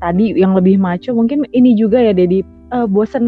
tadi 0.00 0.34
yang 0.34 0.56
lebih 0.56 0.80
maco 0.80 1.14
mungkin 1.14 1.46
ini 1.52 1.76
juga 1.76 2.00
ya 2.00 2.12
Dedi. 2.12 2.44
Uh, 2.72 2.88
bosen 2.88 3.24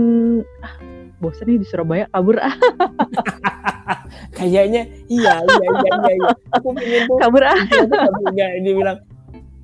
ah, 0.65 0.75
bosen 1.23 1.47
nih 1.47 1.61
di 1.61 1.67
Surabaya 1.69 2.09
kabur. 2.11 2.41
Ah 2.41 2.57
kayaknya 4.37 4.89
iya 5.09 5.41
iya 5.41 5.57
iya 5.57 5.71
iya, 5.87 6.13
iya. 6.13 6.31
aku 6.53 6.75
pengen 6.77 7.03
tuh 7.09 7.17
kabur 7.21 7.43
ah. 7.47 7.61
dia, 8.35 8.47
dia 8.61 8.75
bilang 8.75 8.99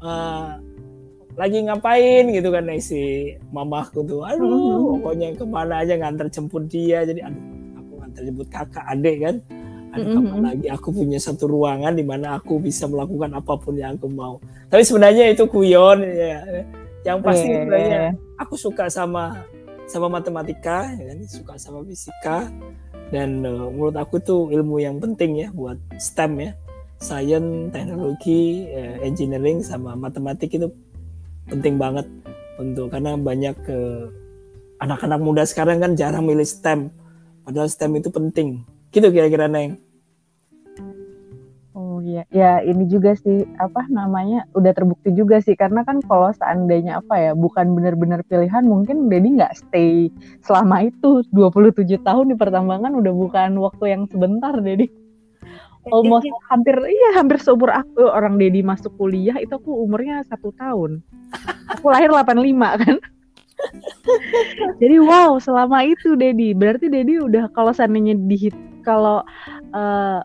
uh, 0.00 0.56
lagi 1.36 1.58
ngapain? 1.64 2.30
Gitu 2.30 2.48
kan 2.52 2.68
si 2.78 3.32
mamahku 3.50 4.04
tuh 4.06 4.24
aduh 4.24 4.48
hmm. 4.48 4.88
pokoknya 5.00 5.26
ke 5.36 5.44
mana 5.44 5.82
aja 5.82 5.98
nganter 5.98 6.28
jemput 6.30 6.68
dia. 6.68 7.02
Jadi 7.04 7.20
aduh 7.24 7.44
aku 7.80 7.92
nganter 8.00 8.22
jemput 8.28 8.48
kakak 8.52 8.84
adik 8.88 9.16
kan 9.20 9.36
ada 9.92 10.08
hmm. 10.08 10.14
kapan 10.16 10.40
lagi 10.40 10.66
aku 10.72 10.88
punya 10.88 11.20
satu 11.20 11.44
ruangan 11.44 11.92
di 11.92 12.00
mana 12.00 12.40
aku 12.40 12.56
bisa 12.56 12.88
melakukan 12.88 13.28
apa 13.36 13.52
pun 13.60 13.76
yang 13.76 14.00
aku 14.00 14.08
mau. 14.08 14.40
Tapi 14.72 14.80
sebenarnya 14.88 15.36
itu 15.36 15.44
kuyon 15.44 16.00
ya. 16.00 16.40
Yang 17.04 17.18
pasti 17.20 17.44
yeah. 17.44 17.56
sebenarnya 17.60 18.02
aku 18.40 18.54
suka 18.56 18.88
sama 18.88 19.44
sama 19.84 20.08
matematika 20.08 20.88
ya 20.96 21.12
kan? 21.12 21.18
Suka 21.28 21.54
sama 21.60 21.84
fisika. 21.84 22.48
Dan 23.12 23.44
uh, 23.44 23.68
menurut 23.68 23.92
aku 24.00 24.16
tuh 24.24 24.48
ilmu 24.48 24.80
yang 24.80 24.96
penting 24.96 25.44
ya 25.44 25.48
buat 25.52 25.76
STEM 26.00 26.40
ya. 26.40 26.52
Science 26.96 27.68
teknologi 27.76 28.64
uh, 28.72 28.96
engineering 29.04 29.60
sama 29.60 29.92
matematik 29.92 30.56
itu 30.56 30.72
penting 31.52 31.76
banget 31.76 32.08
untuk 32.56 32.88
karena 32.88 33.12
banyak 33.20 33.52
ke 33.60 33.76
uh, 33.76 34.08
anak-anak 34.80 35.20
muda 35.20 35.44
sekarang 35.44 35.84
kan 35.84 35.92
jarang 35.92 36.24
milih 36.24 36.48
STEM. 36.48 36.88
Padahal 37.44 37.68
STEM 37.68 38.00
itu 38.00 38.08
penting 38.08 38.64
gitu 38.92 39.08
kira-kira 39.08 39.48
neng 39.48 39.80
iya, 42.02 42.22
ya 42.28 42.52
ini 42.60 42.84
juga 42.90 43.14
sih 43.16 43.46
apa 43.56 43.86
namanya 43.88 44.44
udah 44.52 44.72
terbukti 44.74 45.14
juga 45.14 45.38
sih 45.40 45.54
karena 45.54 45.86
kan 45.86 46.02
kalau 46.04 46.28
seandainya 46.34 47.00
apa 47.00 47.14
ya 47.16 47.32
bukan 47.32 47.72
benar-benar 47.72 48.26
pilihan 48.26 48.66
mungkin 48.66 49.06
Dedi 49.06 49.38
nggak 49.38 49.54
stay 49.56 50.10
selama 50.42 50.90
itu 50.90 51.22
27 51.30 52.02
tahun 52.02 52.34
di 52.34 52.36
pertambangan 52.36 52.92
udah 52.92 53.12
bukan 53.14 53.50
waktu 53.56 53.84
yang 53.94 54.02
sebentar 54.10 54.52
Dedi. 54.58 54.90
Almost 55.82 56.30
hampir 56.46 56.78
iya 56.78 57.18
hampir 57.18 57.42
seumur 57.42 57.74
aku 57.74 58.06
orang 58.06 58.38
Dedi 58.38 58.62
masuk 58.62 58.94
kuliah 58.98 59.34
itu 59.38 59.54
aku 59.54 59.82
umurnya 59.82 60.22
satu 60.26 60.54
tahun. 60.54 61.02
Aku 61.78 61.90
lahir 61.90 62.10
85 62.12 62.38
kan. 62.82 62.96
Jadi 64.82 64.96
wow 64.98 65.38
selama 65.38 65.86
itu 65.86 66.18
Dedi 66.18 66.52
berarti 66.52 66.90
Dedi 66.90 67.22
udah 67.22 67.50
kalau 67.54 67.70
seandainya 67.70 68.18
di 68.18 68.50
kalau 68.82 69.22
uh, 69.72 70.20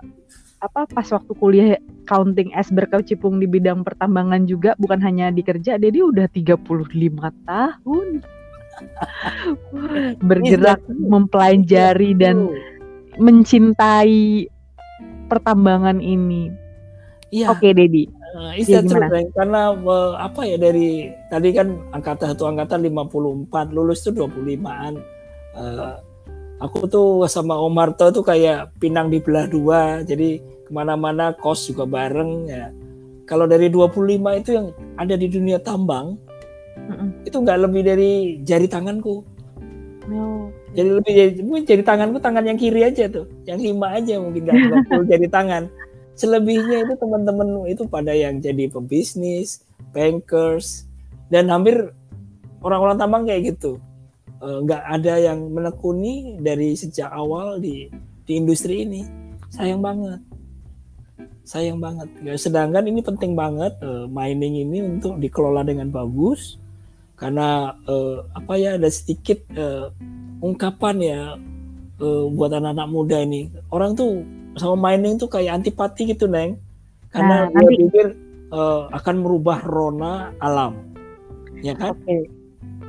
apa 0.57 0.89
pas 0.89 1.05
waktu 1.13 1.31
kuliah 1.37 1.77
counting 2.09 2.49
es 2.57 2.73
berkecimpung 2.73 3.37
di 3.37 3.45
bidang 3.45 3.85
pertambangan 3.85 4.49
juga 4.49 4.73
bukan 4.81 4.97
hanya 5.05 5.29
di 5.29 5.45
kerja 5.45 5.77
jadi 5.77 6.01
udah 6.01 6.25
35 6.33 6.65
tahun 7.45 8.07
bergerak 10.29 10.81
mempelajari 10.89 12.17
dan 12.17 12.49
mencintai 13.17 14.49
pertambangan 15.27 15.99
ini. 15.99 16.53
Iya. 17.33 17.51
Oke, 17.51 17.69
okay, 17.69 17.71
Dedi. 17.75 18.03
Uh, 18.37 18.53
iya 18.53 18.85
karena 19.33 19.73
uh, 19.73 20.13
apa 20.13 20.45
ya 20.45 20.61
dari 20.61 21.09
tadi 21.25 21.49
kan 21.57 21.73
angkatan 21.89 22.37
satu 22.37 22.45
angkatan 22.45 22.85
54 22.85 23.73
lulus 23.73 24.05
tuh 24.05 24.13
25-an. 24.13 24.93
Uh, 25.57 25.97
aku 26.61 26.85
tuh 26.85 27.25
sama 27.25 27.57
Omarto 27.57 28.13
tuh 28.13 28.21
kayak 28.21 28.77
pinang 28.77 29.09
di 29.09 29.17
belah 29.17 29.49
dua 29.49 30.05
jadi 30.05 30.37
ke 30.37 30.69
mana-mana 30.69 31.33
kos 31.33 31.73
juga 31.73 31.89
bareng 31.89 32.45
ya. 32.45 32.69
Kalau 33.25 33.49
dari 33.49 33.73
25 33.73 33.97
itu 34.37 34.49
yang 34.53 34.69
ada 35.01 35.17
di 35.17 35.27
dunia 35.27 35.57
tambang 35.57 36.13
mm 36.77 37.25
itu 37.27 37.37
nggak 37.41 37.59
lebih 37.59 37.81
dari 37.83 38.11
jari 38.45 38.69
tanganku. 38.69 39.25
Oh. 40.07 40.47
jadi 40.71 40.87
lebih 40.87 41.11
dari 41.11 41.31
mungkin 41.43 41.67
jari 41.67 41.83
tanganku 41.83 42.15
tangan 42.23 42.47
yang 42.47 42.55
kiri 42.55 42.79
aja 42.79 43.11
tuh 43.11 43.27
yang 43.43 43.59
lima 43.59 43.91
aja 43.91 44.15
mungkin 44.15 44.47
nggak 44.47 44.55
full 44.87 45.03
jari 45.03 45.27
tangan 45.27 45.67
selebihnya 46.17 46.89
itu 46.89 46.93
teman-teman 46.97 47.69
itu 47.69 47.85
pada 47.85 48.11
yang 48.11 48.41
jadi 48.41 48.67
pebisnis 48.73 49.61
bankers 49.93 50.89
dan 51.29 51.47
hampir 51.53 51.93
orang-orang 52.65 52.97
tambang 52.97 53.23
kayak 53.29 53.55
gitu. 53.55 53.77
Eh, 54.37 54.57
nggak 54.65 54.83
uh, 54.85 54.93
ada 54.93 55.13
yang 55.17 55.49
menekuni 55.49 56.37
dari 56.37 56.77
sejak 56.77 57.09
awal 57.09 57.57
di 57.57 57.89
di 58.25 58.33
industri 58.37 58.85
ini. 58.85 59.01
Sayang 59.49 59.81
banget. 59.81 60.21
Sayang 61.47 61.79
banget. 61.79 62.09
Ya, 62.21 62.35
sedangkan 62.37 62.85
ini 62.85 63.01
penting 63.01 63.33
banget 63.33 63.73
uh, 63.81 64.05
mining 64.05 64.61
ini 64.67 64.83
untuk 64.83 65.17
dikelola 65.17 65.65
dengan 65.65 65.89
bagus. 65.89 66.61
Karena 67.17 67.73
uh, 67.89 68.29
apa 68.37 68.61
ya 68.61 68.77
ada 68.77 68.85
sedikit 68.93 69.41
uh, 69.57 69.89
ungkapan 70.37 70.95
ya 71.01 71.21
uh, 71.97 72.23
buat 72.29 72.53
anak-anak 72.53 72.89
muda 72.93 73.17
ini. 73.25 73.49
Orang 73.73 73.97
tuh 73.97 74.21
sama 74.57 74.75
mining 74.91 75.21
tuh 75.21 75.29
kayak 75.29 75.61
antipati 75.61 76.11
gitu 76.11 76.25
neng 76.27 76.57
karena 77.13 77.47
nah, 77.47 77.53
dia 77.53 77.57
nanti... 77.63 77.75
pikir 77.87 78.07
uh, 78.51 78.89
akan 78.91 79.15
merubah 79.23 79.63
rona 79.63 80.33
alam 80.43 80.75
ya 81.61 81.73
kan 81.73 81.95
okay. 81.95 82.27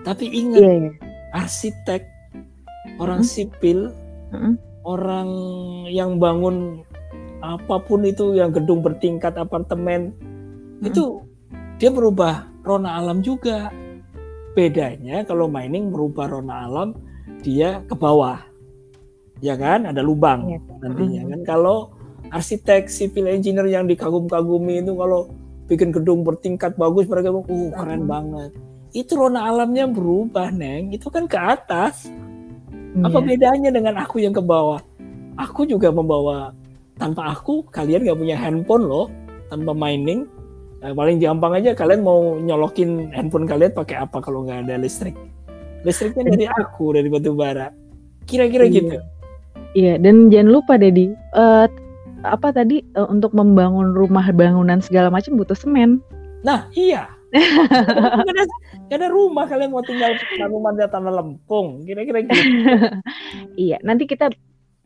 tapi 0.02 0.26
ingat 0.28 0.60
yeah, 0.60 0.76
yeah 0.90 1.08
arsitek, 1.32 2.08
orang 2.96 3.24
hmm. 3.24 3.28
sipil, 3.28 3.92
hmm. 4.32 4.56
orang 4.84 5.28
yang 5.92 6.16
bangun 6.16 6.82
apa 7.38 7.78
pun 7.86 8.02
itu 8.02 8.34
yang 8.34 8.50
gedung 8.50 8.82
bertingkat 8.82 9.38
apartemen 9.38 10.10
hmm. 10.82 10.88
itu 10.90 11.22
dia 11.78 11.90
merubah 11.92 12.48
rona 12.64 12.98
alam 12.98 13.20
juga. 13.22 13.70
Bedanya 14.56 15.22
kalau 15.22 15.46
mining 15.46 15.94
merubah 15.94 16.26
rona 16.26 16.66
alam 16.66 16.88
dia 17.44 17.84
ke 17.86 17.94
bawah. 17.94 18.42
Ya 19.38 19.54
kan? 19.54 19.86
Ada 19.86 20.02
lubang 20.02 20.50
ya. 20.50 20.58
nantinya 20.82 21.22
hmm. 21.24 21.30
kan. 21.30 21.40
Kalau 21.46 21.94
arsitek, 22.34 22.90
civil 22.90 23.30
engineer 23.30 23.66
yang 23.70 23.84
dikagum-kagumi 23.86 24.84
itu 24.84 24.92
kalau 24.98 25.30
bikin 25.68 25.92
gedung 25.92 26.24
bertingkat 26.24 26.74
bagus 26.76 27.04
mereka 27.06 27.32
bilang, 27.32 27.46
"Uh, 27.48 27.70
keren 27.76 28.02
hmm. 28.04 28.10
banget." 28.10 28.50
itu 28.96 29.12
rona 29.16 29.48
alamnya 29.48 29.84
berubah 29.84 30.48
neng 30.48 30.96
itu 30.96 31.12
kan 31.12 31.28
ke 31.28 31.36
atas 31.36 32.08
apa 33.04 33.18
iya. 33.20 33.26
bedanya 33.26 33.70
dengan 33.70 34.00
aku 34.00 34.24
yang 34.24 34.32
ke 34.32 34.40
bawah 34.40 34.80
aku 35.36 35.68
juga 35.68 35.92
membawa 35.92 36.56
tanpa 36.96 37.36
aku 37.36 37.68
kalian 37.68 38.08
gak 38.08 38.18
punya 38.18 38.36
handphone 38.38 38.88
loh 38.88 39.06
tanpa 39.52 39.76
mining 39.76 40.24
nah, 40.80 40.96
paling 40.96 41.20
gampang 41.20 41.60
aja 41.60 41.76
kalian 41.76 42.00
mau 42.00 42.40
nyolokin 42.40 43.12
handphone 43.12 43.44
kalian 43.44 43.70
pakai 43.76 44.02
apa 44.08 44.18
kalau 44.24 44.48
nggak 44.48 44.66
ada 44.66 44.80
listrik 44.80 45.14
listriknya 45.84 46.32
dari 46.32 46.46
aku 46.64 46.96
dari 46.96 47.08
batu 47.12 47.36
bara 47.36 47.68
kira-kira 48.24 48.66
iya. 48.66 48.76
gitu 48.82 48.98
iya 49.76 50.00
dan 50.00 50.32
jangan 50.32 50.50
lupa 50.52 50.80
Dedi 50.80 51.12
uh, 51.36 51.66
apa 52.26 52.50
tadi 52.50 52.82
uh, 52.98 53.06
untuk 53.06 53.34
membangun 53.34 53.94
rumah 53.94 54.26
bangunan 54.34 54.82
segala 54.82 55.12
macam 55.12 55.38
butuh 55.38 55.56
semen. 55.56 56.02
Nah 56.42 56.66
iya. 56.74 57.10
Gak, 57.28 58.24
ada, 58.24 58.44
gak 58.88 58.98
ada 59.04 59.12
rumah 59.12 59.44
kalian 59.44 59.68
mau 59.68 59.84
tinggal 59.84 60.16
rumah 60.48 60.72
di 60.72 60.80
tanah 60.88 61.12
lempung 61.12 61.84
kira-kira 61.84 62.24
gitu. 62.24 62.40
Iya 63.68 63.76
nanti 63.84 64.08
kita 64.08 64.32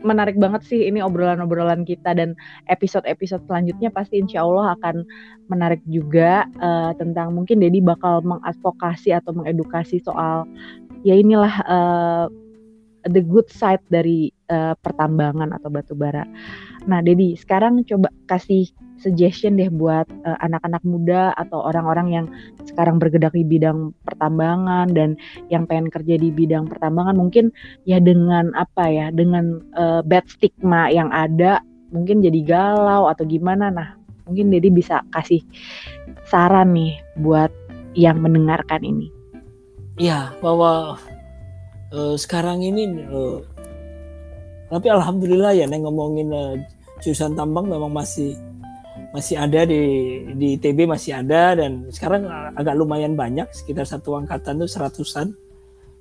menarik 0.02 0.34
banget 0.36 0.66
sih 0.66 0.90
ini 0.90 0.98
obrolan-obrolan 0.98 1.86
kita 1.86 2.18
dan 2.18 2.34
episode-episode 2.66 3.46
selanjutnya 3.46 3.94
pasti 3.94 4.18
insya 4.18 4.42
Allah 4.42 4.74
akan 4.74 5.06
menarik 5.46 5.78
juga 5.86 6.50
uh, 6.58 6.90
tentang 6.98 7.30
mungkin 7.30 7.62
Dedi 7.62 7.78
bakal 7.78 8.20
mengadvokasi 8.26 9.14
atau 9.14 9.30
mengedukasi 9.32 10.02
soal 10.02 10.42
ya 11.06 11.14
inilah 11.14 11.54
uh, 11.66 12.26
the 13.08 13.22
good 13.22 13.48
side 13.50 13.82
dari 13.90 14.30
uh, 14.50 14.74
pertambangan 14.78 15.54
atau 15.54 15.68
batu 15.72 15.94
bara. 15.94 16.26
Nah, 16.86 16.98
Dedi, 17.02 17.38
sekarang 17.38 17.86
coba 17.86 18.10
kasih 18.26 18.70
suggestion 19.02 19.58
deh 19.58 19.66
buat 19.66 20.06
uh, 20.22 20.38
anak-anak 20.46 20.82
muda 20.86 21.34
atau 21.34 21.58
orang-orang 21.66 22.08
yang 22.14 22.26
sekarang 22.62 23.02
bergerak 23.02 23.34
di 23.34 23.42
bidang 23.42 23.90
pertambangan 24.06 24.94
dan 24.94 25.18
yang 25.50 25.66
pengen 25.66 25.90
kerja 25.90 26.14
di 26.14 26.30
bidang 26.30 26.70
pertambangan 26.70 27.18
mungkin 27.18 27.50
ya 27.82 27.98
dengan 27.98 28.54
apa 28.54 28.86
ya 28.86 29.10
dengan 29.10 29.58
uh, 29.74 30.06
bad 30.06 30.22
stigma 30.30 30.86
yang 30.86 31.10
ada 31.10 31.58
mungkin 31.90 32.22
jadi 32.22 32.46
galau 32.46 33.10
atau 33.10 33.26
gimana 33.26 33.74
nah 33.74 33.98
mungkin 34.30 34.54
Dedi 34.54 34.70
bisa 34.70 35.02
kasih 35.10 35.42
saran 36.30 36.72
nih 36.72 36.94
buat 37.18 37.50
yang 37.98 38.22
mendengarkan 38.22 38.86
ini. 38.86 39.10
Iya 40.00 40.32
bahwa 40.40 40.96
uh, 41.92 42.16
sekarang 42.18 42.64
ini 42.64 42.88
uh, 43.06 43.38
tapi 44.72 44.88
alhamdulillah 44.88 45.52
ya 45.52 45.68
neng 45.68 45.84
ngomongin 45.84 46.28
uh, 46.32 46.56
jurusan 47.04 47.36
tambang 47.36 47.68
memang 47.68 47.92
masih 47.92 48.34
masih 49.12 49.36
ada 49.36 49.68
di 49.68 49.84
di 50.36 50.56
ITB 50.56 50.88
masih 50.88 51.20
ada 51.20 51.52
dan 51.52 51.84
sekarang 51.92 52.24
agak 52.56 52.74
lumayan 52.76 53.12
banyak 53.12 53.44
sekitar 53.52 53.84
satu 53.84 54.16
angkatan 54.16 54.64
tuh 54.64 54.70
seratusan 54.70 55.36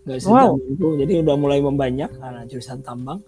nggak 0.01 0.17
wow. 0.25 0.57
minggu 0.57 1.05
jadi 1.05 1.13
udah 1.21 1.35
mulai 1.37 1.59
membanyak 1.61 2.09
karena 2.17 2.41
jurusan 2.49 2.81
tambang. 2.81 3.21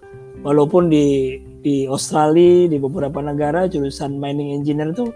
Walaupun 0.43 0.89
di 0.91 1.37
di 1.63 1.87
Australia 1.87 2.67
di 2.67 2.77
beberapa 2.81 3.23
negara 3.23 3.69
jurusan 3.69 4.17
mining 4.19 4.59
engineer 4.59 4.91
itu 4.91 5.07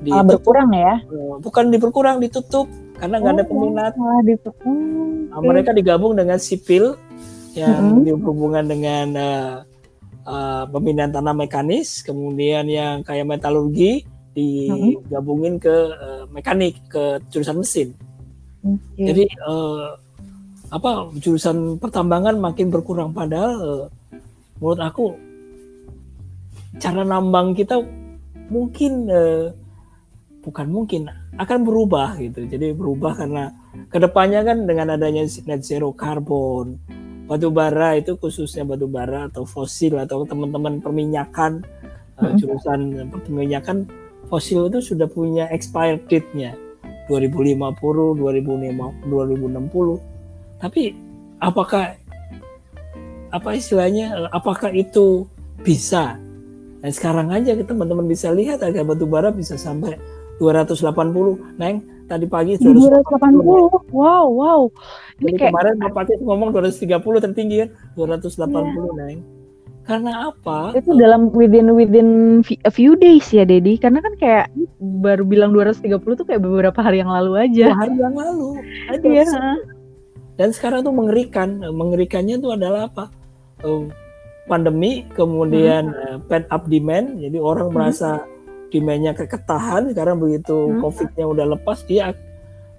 di 0.00 0.10
berkurang 0.14 0.70
ya? 0.72 1.02
Bukan 1.42 1.74
diperkurang 1.74 2.22
ditutup 2.22 2.70
karena 3.02 3.18
nggak 3.18 3.34
oh, 3.34 3.36
ada 3.36 3.44
peminat 3.50 3.92
malah 3.98 4.22
ditutup 4.22 4.54
nah, 4.62 5.42
mereka 5.42 5.74
digabung 5.74 6.14
dengan 6.14 6.38
sipil 6.38 6.94
yang 7.58 7.98
mm 7.98 8.06
-hmm. 8.06 8.14
berhubungan 8.22 8.64
dengan 8.70 9.06
uh, 9.18 9.52
uh, 10.22 10.64
pemindahan 10.70 11.10
tanah 11.10 11.34
mekanis 11.34 12.06
kemudian 12.06 12.62
yang 12.70 13.02
kayak 13.02 13.26
metalurgi 13.26 14.06
digabungin 14.38 15.58
ke 15.58 15.76
uh, 15.98 16.30
mekanik 16.30 16.78
ke 16.86 17.18
jurusan 17.34 17.58
mesin 17.58 17.90
okay. 18.62 19.02
jadi 19.10 19.24
uh, 19.50 19.98
apa 20.70 21.10
jurusan 21.18 21.82
pertambangan 21.82 22.38
makin 22.38 22.70
berkurang 22.70 23.10
padahal 23.10 23.52
uh, 23.58 23.84
menurut 24.62 24.78
aku 24.78 25.06
cara 26.78 27.02
nambang 27.02 27.52
kita 27.52 27.82
mungkin 28.46 29.10
uh, 29.10 29.50
bukan 30.42 30.66
mungkin 30.68 31.08
akan 31.38 31.58
berubah 31.62 32.18
gitu. 32.18 32.44
Jadi 32.44 32.74
berubah 32.74 33.14
karena 33.14 33.54
ke 33.88 33.98
depannya 34.02 34.42
kan 34.42 34.66
dengan 34.66 34.98
adanya 34.98 35.22
net 35.46 35.62
zero 35.62 35.94
carbon 35.94 36.76
batu 37.30 37.48
bara 37.48 37.96
itu 37.96 38.18
khususnya 38.18 38.66
batu 38.66 38.90
bara 38.90 39.30
atau 39.30 39.46
fosil 39.46 39.96
atau 39.96 40.26
teman-teman 40.28 40.82
perminyakan 40.82 41.64
uh, 42.20 42.34
jurusan 42.36 43.08
perminyakan 43.08 43.88
fosil 44.28 44.68
itu 44.68 44.92
sudah 44.92 45.08
punya 45.08 45.48
expired 45.48 46.04
date-nya 46.10 46.52
2050 47.08 47.72
2050 48.20 49.08
2060 49.08 50.60
tapi 50.60 50.92
apakah 51.40 51.96
apa 53.32 53.50
istilahnya 53.56 54.28
apakah 54.28 54.68
itu 54.70 55.24
bisa? 55.64 56.20
Dan 56.82 56.90
sekarang 56.90 57.32
aja 57.32 57.56
teman-teman 57.58 58.06
bisa 58.06 58.28
lihat 58.30 58.60
harga 58.60 58.84
batu 58.84 59.08
bara 59.08 59.32
bisa 59.32 59.56
sampai 59.56 59.96
280 60.42 61.62
neng. 61.62 61.76
Tadi 62.10 62.26
pagi 62.26 62.58
280 62.58 63.94
wow 63.94 64.26
wow. 64.26 64.60
Ini 65.22 65.30
Jadi 65.30 65.38
kayak 65.38 65.52
kemarin 65.54 65.74
Bapak 65.78 66.10
itu 66.10 66.24
ngomong 66.26 66.50
230 66.50 67.24
tertinggi 67.30 67.56
kan 67.62 67.70
280 67.94 68.50
yeah. 68.50 68.92
neng. 68.98 69.18
Karena 69.82 70.30
apa? 70.30 70.74
Itu 70.78 70.94
dalam 70.94 71.34
within 71.34 71.74
within 71.74 72.42
a 72.62 72.70
few 72.70 72.94
days 72.94 73.26
ya 73.34 73.42
Dedi. 73.42 73.78
Karena 73.78 73.98
kan 73.98 74.14
kayak 74.18 74.46
baru 74.78 75.26
bilang 75.26 75.50
230 75.54 75.98
tuh 75.98 76.26
kayak 76.26 76.42
beberapa 76.42 76.78
hari 76.82 77.02
yang 77.02 77.10
lalu 77.10 77.38
aja. 77.38 77.74
Hari 77.74 77.98
yang 77.98 78.14
lalu. 78.14 78.62
Iya. 79.02 79.26
Dan 80.38 80.54
sekarang 80.54 80.86
tuh 80.86 80.94
mengerikan. 80.94 81.58
Mengerikannya 81.66 82.38
itu 82.38 82.54
adalah 82.54 82.86
apa? 82.86 83.10
Uh, 83.62 83.90
pandemi 84.46 85.06
kemudian 85.18 85.90
hmm. 85.90 85.98
uh, 85.98 86.16
pent 86.30 86.46
up 86.54 86.70
demand. 86.70 87.18
Jadi 87.18 87.38
orang 87.42 87.70
hmm. 87.70 87.74
merasa 87.74 88.22
demandnya 88.72 89.12
keketahan 89.12 89.92
sekarang 89.92 90.16
begitu 90.16 90.56
hmm. 90.56 90.80
covidnya 90.80 91.24
udah 91.28 91.46
lepas 91.52 91.84
dia 91.84 92.16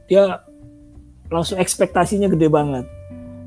dia 0.10 0.41
langsung 1.30 1.62
ekspektasinya 1.62 2.28
gede 2.34 2.50
banget 2.50 2.86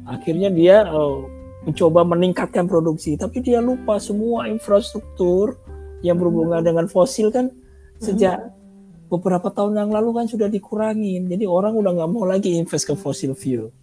akhirnya 0.06 0.48
dia 0.54 0.86
uh, 0.86 1.26
mencoba 1.66 2.06
meningkatkan 2.06 2.70
produksi 2.70 3.18
tapi 3.18 3.42
dia 3.42 3.58
lupa 3.58 3.98
semua 3.98 4.46
infrastruktur 4.46 5.58
yang 6.06 6.14
berhubungan 6.14 6.62
hmm. 6.62 6.68
dengan 6.70 6.86
fosil 6.86 7.34
kan 7.34 7.50
sejak 7.98 8.38
hmm. 8.38 9.10
beberapa 9.10 9.50
tahun 9.50 9.82
yang 9.82 9.90
lalu 9.90 10.22
kan 10.22 10.26
sudah 10.30 10.46
dikurangin 10.46 11.26
jadi 11.26 11.44
orang 11.50 11.74
udah 11.74 11.90
nggak 11.98 12.10
mau 12.14 12.22
lagi 12.22 12.54
invest 12.54 12.86
ke 12.86 12.94
fossil 12.94 13.34
fuel 13.34 13.74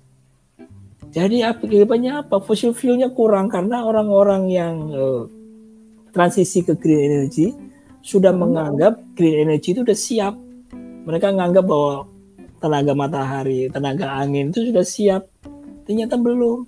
jadi 1.14 1.45
akibatnya 1.45 2.26
apa? 2.26 2.41
Fossil 2.41 2.74
fuelnya 2.74 3.14
kurang 3.14 3.45
karena 3.45 3.86
orang-orang 3.86 4.49
yang 4.49 4.76
uh, 4.89 5.30
transisi 6.09 6.66
ke 6.66 6.74
green 6.74 7.05
energy 7.05 7.53
sudah 8.04 8.36
menganggap 8.36 8.99
green 9.16 9.47
energy 9.47 9.72
itu 9.72 9.82
sudah 9.82 9.97
siap. 9.97 10.36
Mereka 11.08 11.32
menganggap 11.32 11.64
bahwa 11.64 12.06
tenaga 12.60 12.91
matahari, 12.91 13.72
tenaga 13.72 14.20
angin 14.20 14.51
itu 14.51 14.70
sudah 14.70 14.86
siap. 14.86 15.24
Ternyata 15.88 16.20
belum. 16.20 16.68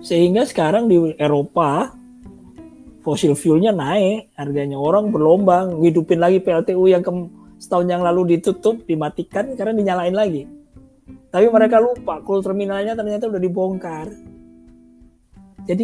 Sehingga 0.00 0.48
sekarang 0.48 0.88
di 0.88 0.96
Eropa 1.20 1.92
fossil 3.04 3.36
fuelnya 3.36 3.70
naik, 3.70 4.32
harganya 4.34 4.80
orang 4.80 5.12
berlomba 5.12 5.70
hidupin 5.78 6.18
lagi 6.18 6.42
PLTU 6.42 6.90
yang 6.90 7.04
ke, 7.04 7.12
setahun 7.62 7.86
yang 7.86 8.02
lalu 8.02 8.36
ditutup, 8.36 8.82
dimatikan, 8.82 9.52
sekarang 9.54 9.78
dinyalain 9.78 10.16
lagi. 10.16 10.48
Tapi 11.30 11.46
mereka 11.52 11.78
lupa 11.78 12.18
kalau 12.24 12.40
terminalnya 12.42 12.96
ternyata 12.96 13.28
udah 13.28 13.38
dibongkar. 13.38 14.08
Jadi 15.68 15.82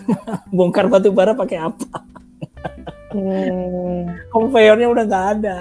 bongkar 0.56 0.86
batu 0.86 1.10
bara 1.10 1.36
pakai 1.36 1.58
apa? 1.60 2.14
Hmm. 3.14 4.28
Konveyornya 4.34 4.90
udah 4.90 5.04
nggak 5.06 5.26
ada. 5.38 5.58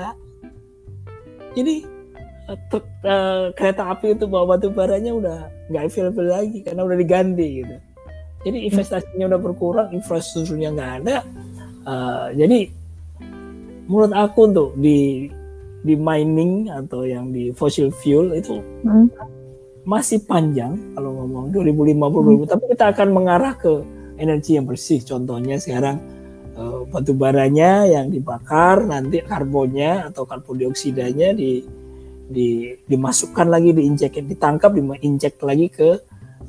Jadi 1.54 1.86
uh, 2.50 3.48
kereta 3.54 3.94
api 3.94 4.18
itu 4.18 4.26
bawa 4.26 4.58
batu 4.58 4.74
baranya 4.74 5.14
udah 5.14 5.40
nggak 5.70 5.84
available 5.88 6.28
lagi 6.28 6.60
karena 6.66 6.82
udah 6.82 6.98
diganti 6.98 7.48
gitu. 7.64 7.76
Jadi 8.44 8.58
investasinya 8.68 9.26
udah 9.32 9.40
berkurang, 9.40 9.88
infrastrukturnya 9.96 10.76
nggak 10.76 10.92
ada. 11.04 11.18
Uh, 11.88 12.28
jadi 12.36 12.68
menurut 13.88 14.12
aku 14.16 14.52
tuh 14.52 14.70
di 14.80 15.28
di 15.84 15.96
mining 16.00 16.72
atau 16.72 17.04
yang 17.04 17.30
di 17.36 17.52
fossil 17.52 17.92
fuel 17.92 18.32
itu 18.40 18.64
hmm. 18.88 19.12
masih 19.84 20.24
panjang 20.24 20.80
kalau 20.96 21.12
ngomong 21.12 21.52
2050 21.52 22.00
hmm. 22.00 22.48
tapi 22.48 22.64
kita 22.72 22.86
akan 22.96 23.08
mengarah 23.12 23.54
ke 23.60 23.84
energi 24.16 24.56
yang 24.56 24.64
bersih 24.64 25.04
contohnya 25.04 25.60
sekarang 25.60 26.00
uh, 26.58 26.86
batu 26.90 27.14
baranya 27.14 27.86
yang 27.88 28.10
dibakar 28.10 28.86
nanti 28.86 29.22
karbonnya 29.24 30.10
atau 30.12 30.24
karbon 30.28 30.62
dioksidanya 30.64 31.34
di, 31.34 31.64
di 32.30 32.74
dimasukkan 32.88 33.48
lagi 33.50 33.76
diinjek 33.76 34.24
ditangkap 34.24 34.74
diinjek 34.74 35.38
lagi 35.44 35.68
ke 35.70 35.90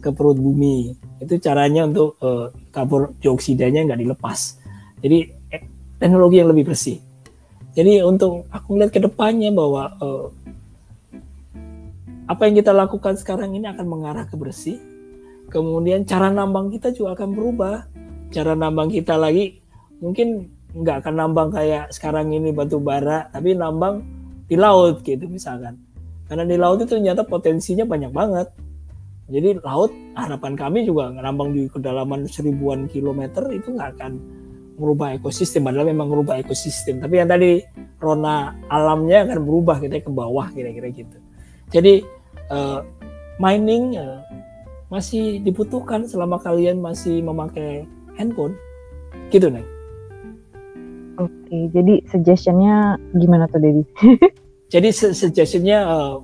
ke 0.00 0.08
perut 0.12 0.36
bumi 0.36 0.92
itu 1.20 1.34
caranya 1.40 1.88
untuk 1.88 2.20
uh, 2.20 2.52
karbon 2.74 3.16
dioksidanya 3.20 3.88
nggak 3.88 4.00
dilepas 4.04 4.60
jadi 5.00 5.32
eh, 5.52 5.62
teknologi 5.96 6.40
yang 6.40 6.52
lebih 6.52 6.72
bersih 6.72 7.00
jadi 7.74 8.06
untuk 8.06 8.46
aku 8.54 8.78
melihat 8.78 8.92
ke 8.94 9.00
depannya 9.02 9.50
bahwa 9.50 9.90
uh, 9.98 10.30
apa 12.24 12.46
yang 12.46 12.54
kita 12.62 12.70
lakukan 12.72 13.18
sekarang 13.18 13.52
ini 13.52 13.66
akan 13.66 13.84
mengarah 13.84 14.24
ke 14.30 14.38
bersih. 14.38 14.78
Kemudian 15.50 16.06
cara 16.06 16.30
nambang 16.30 16.70
kita 16.70 16.94
juga 16.94 17.18
akan 17.18 17.28
berubah. 17.34 17.76
Cara 18.30 18.54
nambang 18.54 18.94
kita 18.94 19.18
lagi 19.18 19.58
mungkin 20.04 20.52
nggak 20.76 21.06
akan 21.06 21.14
nambang 21.16 21.48
kayak 21.48 21.88
sekarang 21.94 22.34
ini 22.36 22.52
batu 22.52 22.76
bara, 22.76 23.32
tapi 23.32 23.56
nambang 23.56 24.04
di 24.44 24.60
laut 24.60 25.00
gitu 25.00 25.24
misalkan. 25.30 25.80
Karena 26.28 26.44
di 26.44 26.60
laut 26.60 26.82
itu 26.84 26.92
ternyata 26.92 27.24
potensinya 27.24 27.88
banyak 27.88 28.12
banget. 28.12 28.48
Jadi 29.24 29.56
laut 29.64 29.88
harapan 30.12 30.52
kami 30.52 30.84
juga 30.84 31.08
nambang 31.08 31.56
di 31.56 31.64
kedalaman 31.70 32.28
seribuan 32.28 32.84
kilometer 32.90 33.48
itu 33.56 33.72
nggak 33.72 33.96
akan 33.96 34.12
merubah 34.76 35.16
ekosistem. 35.16 35.64
Padahal 35.64 35.88
memang 35.88 36.12
merubah 36.12 36.36
ekosistem. 36.36 37.00
Tapi 37.00 37.22
yang 37.22 37.30
tadi 37.30 37.64
rona 38.02 38.52
alamnya 38.68 39.24
akan 39.24 39.38
berubah 39.46 39.80
kita 39.80 40.04
ke 40.04 40.12
bawah 40.12 40.52
kira-kira 40.52 40.92
gitu. 40.92 41.16
Jadi 41.72 42.04
uh, 42.52 42.84
mining 43.40 43.96
uh, 43.96 44.20
masih 44.92 45.40
dibutuhkan 45.40 46.04
selama 46.04 46.36
kalian 46.42 46.82
masih 46.84 47.24
memakai 47.24 47.88
handphone. 48.18 48.52
Gitu 49.32 49.48
nih 49.48 49.73
oke 51.18 51.56
jadi 51.74 51.94
suggestionnya 52.10 52.98
gimana 53.16 53.48
tuh 53.50 53.60
Dedi 53.62 53.82
jadi 54.74 54.88
suggestionnya 54.92 55.78
uh, 55.86 56.14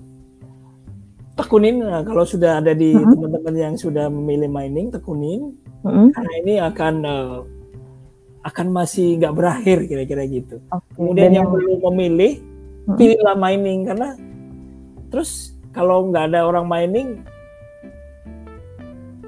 tekunin 1.38 1.80
uh, 1.82 2.02
kalau 2.04 2.24
sudah 2.26 2.60
ada 2.60 2.76
di 2.76 2.92
uh-huh. 2.92 3.10
teman-teman 3.16 3.54
yang 3.56 3.74
sudah 3.78 4.12
memilih 4.12 4.50
mining 4.50 4.92
tekunin 4.92 5.56
uh-huh. 5.86 6.08
karena 6.12 6.32
ini 6.44 6.54
akan 6.60 6.94
uh, 7.04 7.38
akan 8.40 8.66
masih 8.72 9.20
nggak 9.20 9.36
berakhir 9.36 9.78
kira-kira 9.84 10.24
gitu. 10.24 10.56
Okay. 10.72 10.92
Kemudian 10.96 11.30
yang 11.36 11.48
belum 11.52 11.80
memilih, 11.92 12.40
hmm. 12.88 12.96
pilihlah 12.96 13.36
mining 13.36 13.84
karena 13.84 14.16
terus 15.12 15.52
kalau 15.76 16.08
nggak 16.08 16.32
ada 16.32 16.48
orang 16.48 16.66
mining, 16.66 17.08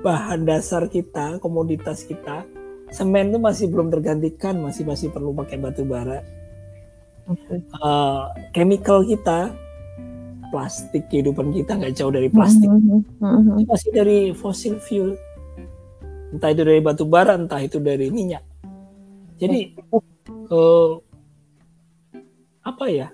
bahan 0.01 0.49
dasar 0.49 0.89
kita, 0.89 1.37
komoditas 1.45 2.09
kita, 2.09 2.49
semen 2.93 3.33
itu 3.33 3.41
masih 3.41 3.67
belum 3.73 3.89
tergantikan, 3.89 4.61
masih 4.61 4.85
masih 4.85 5.09
perlu 5.09 5.33
pakai 5.33 5.57
batu 5.59 5.83
bara. 5.83 6.21
Okay. 7.27 7.65
Uh, 7.81 8.29
chemical 8.53 9.03
kita, 9.03 9.51
plastik 10.53 11.09
kehidupan 11.09 11.51
kita 11.57 11.81
nggak 11.81 11.95
jauh 11.97 12.13
dari 12.13 12.29
plastik, 12.29 12.69
mm 12.69 13.03
-hmm. 13.19 13.65
masih 13.65 13.91
dari 13.95 14.19
fossil 14.37 14.77
fuel, 14.79 15.17
entah 16.35 16.51
itu 16.53 16.63
dari 16.63 16.83
batu 16.85 17.09
bara, 17.09 17.39
entah 17.39 17.63
itu 17.63 17.81
dari 17.81 18.11
minyak 18.11 18.43
jadi 19.43 19.75
uh, 20.55 21.03
apa 22.63 22.85
ya? 22.87 23.11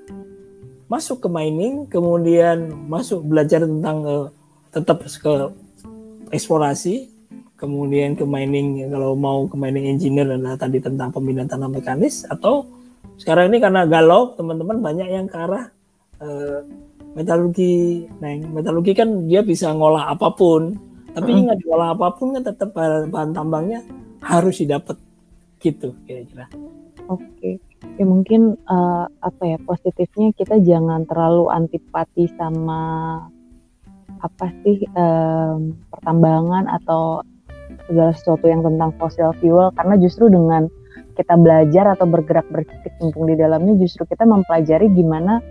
Masuk 0.92 1.24
ke 1.24 1.28
mining, 1.32 1.88
kemudian 1.88 2.68
masuk 2.84 3.24
belajar 3.24 3.64
tentang 3.64 4.04
uh, 4.04 4.28
tetap 4.68 5.08
ke 5.08 5.32
eksplorasi, 6.28 7.08
kemudian 7.58 8.14
ke 8.14 8.22
mining 8.22 8.86
kalau 8.88 9.18
mau 9.18 9.44
ke 9.50 9.58
mining 9.58 9.90
engineer 9.90 10.30
adalah 10.30 10.54
tadi 10.54 10.78
tentang 10.78 11.10
pembinaan 11.10 11.50
tanah 11.50 11.66
mekanis 11.66 12.22
atau 12.30 12.64
sekarang 13.18 13.50
ini 13.50 13.58
karena 13.58 13.82
galau 13.84 14.32
teman-teman 14.38 14.78
banyak 14.78 15.08
yang 15.10 15.26
ke 15.26 15.34
arah 15.34 15.66
uh, 16.22 16.62
metalurgi. 17.18 18.06
Nah, 18.22 18.30
metalurgi 18.54 18.94
kan 18.94 19.26
dia 19.26 19.42
bisa 19.42 19.74
ngolah 19.74 20.14
apa 20.14 20.30
pun, 20.30 20.78
tapi 21.10 21.34
mm. 21.34 21.38
ingat 21.42 21.58
ngolah 21.66 21.98
apa 21.98 22.06
pun 22.14 22.38
kan 22.38 22.46
tetap 22.46 22.70
bahan 23.10 23.34
tambangnya 23.34 23.82
harus 24.22 24.62
didapat 24.62 24.94
gitu 25.58 25.98
kira-kira. 26.06 26.46
Oke. 27.10 27.26
Okay 27.34 27.54
ya 27.98 28.04
mungkin 28.06 28.54
uh, 28.66 29.06
apa 29.22 29.42
ya 29.42 29.58
positifnya 29.62 30.34
kita 30.34 30.58
jangan 30.62 31.06
terlalu 31.06 31.50
antipati 31.50 32.30
sama 32.38 32.82
apa 34.18 34.46
sih 34.66 34.82
um, 34.98 35.78
pertambangan 35.90 36.66
atau 36.66 37.22
segala 37.86 38.12
sesuatu 38.12 38.46
yang 38.48 38.64
tentang 38.64 38.90
fossil 38.96 39.32
fuel 39.38 39.72
karena 39.76 39.94
justru 40.00 40.28
dengan 40.28 40.66
kita 41.18 41.34
belajar 41.34 41.98
atau 41.98 42.06
bergerak 42.06 42.46
berkecimpung 42.48 43.26
di 43.26 43.34
dalamnya 43.34 43.74
justru 43.82 44.06
kita 44.06 44.22
mempelajari 44.22 44.86
gimana 44.94 45.42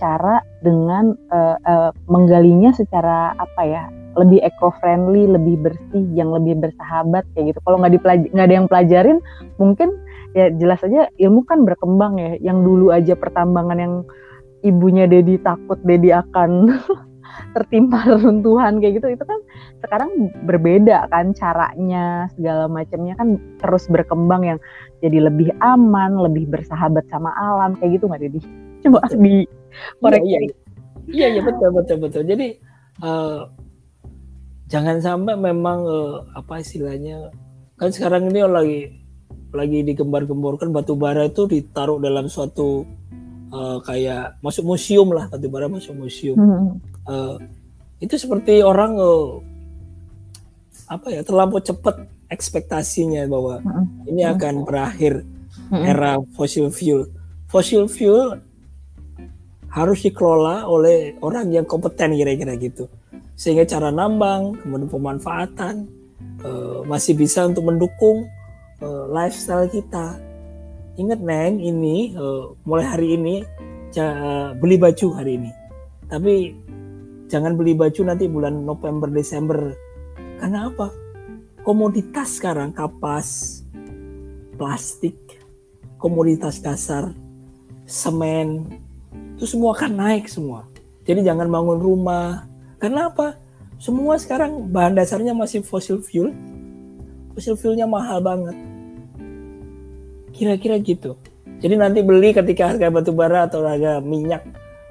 cara 0.00 0.40
dengan 0.64 1.12
uh, 1.28 1.56
uh, 1.60 1.90
menggalinya 2.08 2.72
secara 2.72 3.36
apa 3.36 3.62
ya 3.68 3.84
lebih 4.18 4.42
eco 4.42 4.74
friendly, 4.82 5.30
lebih 5.30 5.70
bersih, 5.70 6.02
yang 6.18 6.34
lebih 6.34 6.58
bersahabat 6.58 7.22
kayak 7.36 7.54
gitu. 7.54 7.60
Kalau 7.62 7.78
nggak 7.78 8.02
nggak 8.34 8.46
ada 8.50 8.56
yang 8.58 8.66
pelajarin, 8.66 9.18
mungkin 9.62 9.94
ya 10.34 10.50
jelas 10.58 10.82
aja 10.82 11.10
ilmu 11.18 11.46
kan 11.46 11.62
berkembang 11.62 12.18
ya 12.18 12.32
yang 12.42 12.62
dulu 12.62 12.90
aja 12.90 13.14
pertambangan 13.18 13.78
yang 13.78 13.94
ibunya 14.62 15.06
Dedi 15.10 15.38
takut 15.42 15.78
Dedi 15.82 16.14
akan 16.14 16.50
tertimpa 17.56 18.02
runtuhan 18.22 18.78
kayak 18.78 19.02
gitu 19.02 19.14
itu 19.14 19.24
kan 19.24 19.40
sekarang 19.82 20.10
berbeda 20.44 21.08
kan 21.10 21.32
caranya 21.34 22.30
segala 22.36 22.66
macamnya 22.70 23.14
kan 23.18 23.38
terus 23.58 23.86
berkembang 23.90 24.46
yang 24.46 24.58
jadi 25.00 25.32
lebih 25.32 25.50
aman 25.64 26.20
lebih 26.20 26.46
bersahabat 26.48 27.08
sama 27.08 27.32
alam 27.36 27.74
kayak 27.80 28.00
gitu 28.00 28.04
nggak 28.06 28.20
Dedi? 28.20 28.40
Coba 28.80 29.04
di 29.12 29.44
koreksi 30.00 30.28
iya, 30.28 30.38
iya, 30.40 30.54
iya 31.08 31.26
iya 31.36 31.42
betul 31.44 31.68
betul 31.72 31.96
betul. 32.00 32.22
Jadi 32.28 32.46
uh, 33.04 33.48
jangan 34.68 35.00
sampai 35.00 35.34
memang 35.36 35.84
uh, 35.84 36.16
apa 36.36 36.60
istilahnya 36.60 37.32
kan 37.80 37.90
sekarang 37.90 38.28
ini 38.28 38.40
lagi 38.44 38.80
lagi 39.50 39.82
digembar-gemborkan 39.82 40.70
batu 40.70 40.94
bara 40.94 41.26
itu 41.26 41.50
ditaruh 41.50 41.98
dalam 41.98 42.30
suatu 42.30 42.86
uh, 43.52 43.78
kayak 43.84 44.38
masuk 44.40 44.64
museum 44.66 45.10
lah 45.12 45.26
batu 45.28 45.46
bara 45.50 45.66
masuk 45.66 45.94
museum 45.94 46.38
hmm. 46.38 46.68
uh, 47.06 47.36
itu 48.00 48.16
seperti 48.16 48.64
orang 48.64 48.96
uh, 48.96 49.38
apa 50.90 51.06
ya 51.12 51.20
terlampau 51.22 51.62
cepat 51.62 52.06
ekspektasinya 52.30 53.26
bahwa 53.30 53.62
hmm. 53.62 54.10
ini 54.10 54.22
hmm. 54.26 54.32
akan 54.34 54.54
berakhir 54.66 55.22
hmm. 55.70 55.82
era 55.84 56.18
fossil 56.34 56.70
fuel 56.72 57.10
fossil 57.46 57.86
fuel 57.86 58.38
harus 59.70 60.02
dikelola 60.02 60.66
oleh 60.66 61.14
orang 61.22 61.54
yang 61.54 61.62
kompeten 61.62 62.18
kira-kira 62.18 62.58
gitu 62.58 62.90
sehingga 63.40 63.64
cara 63.64 63.88
nambang 63.88 64.58
kemudian 64.60 64.90
pemanfaatan 64.90 66.00
uh, 66.44 66.84
masih 66.84 67.16
bisa 67.16 67.48
untuk 67.48 67.72
mendukung 67.72 68.28
uh, 68.84 69.04
lifestyle 69.08 69.64
kita. 69.68 70.20
Ingat 70.98 71.22
neng, 71.22 71.62
ini 71.62 72.16
uh, 72.18 72.56
mulai 72.66 72.86
hari 72.86 73.14
ini 73.14 73.34
beli 74.58 74.78
baju 74.78 75.06
hari 75.18 75.38
ini. 75.38 75.50
Tapi 76.06 76.54
jangan 77.26 77.58
beli 77.58 77.74
baju 77.74 78.00
nanti 78.06 78.30
bulan 78.30 78.62
November 78.62 79.10
Desember. 79.10 79.74
Karena 80.38 80.70
apa? 80.70 80.90
Komoditas 81.66 82.38
sekarang 82.38 82.70
kapas, 82.70 83.60
plastik, 84.54 85.18
komoditas 85.98 86.62
dasar, 86.62 87.12
semen, 87.84 88.78
itu 89.34 89.44
semua 89.44 89.74
akan 89.74 89.92
naik 89.98 90.30
semua. 90.30 90.70
Jadi 91.02 91.26
jangan 91.26 91.50
bangun 91.50 91.78
rumah. 91.82 92.46
Karena 92.78 93.10
apa? 93.10 93.34
Semua 93.80 94.20
sekarang 94.20 94.70
bahan 94.70 94.94
dasarnya 94.94 95.34
masih 95.34 95.66
fossil 95.66 95.98
fuel. 95.98 96.30
Fossil 97.34 97.58
fuelnya 97.58 97.90
mahal 97.90 98.22
banget 98.22 98.69
Kira-kira 100.32 100.78
gitu. 100.80 101.18
Jadi 101.60 101.74
nanti 101.76 102.00
beli 102.00 102.32
ketika 102.32 102.72
harga 102.72 102.88
batu 102.88 103.12
bara 103.12 103.44
atau 103.44 103.66
harga 103.66 104.00
minyak. 104.00 104.46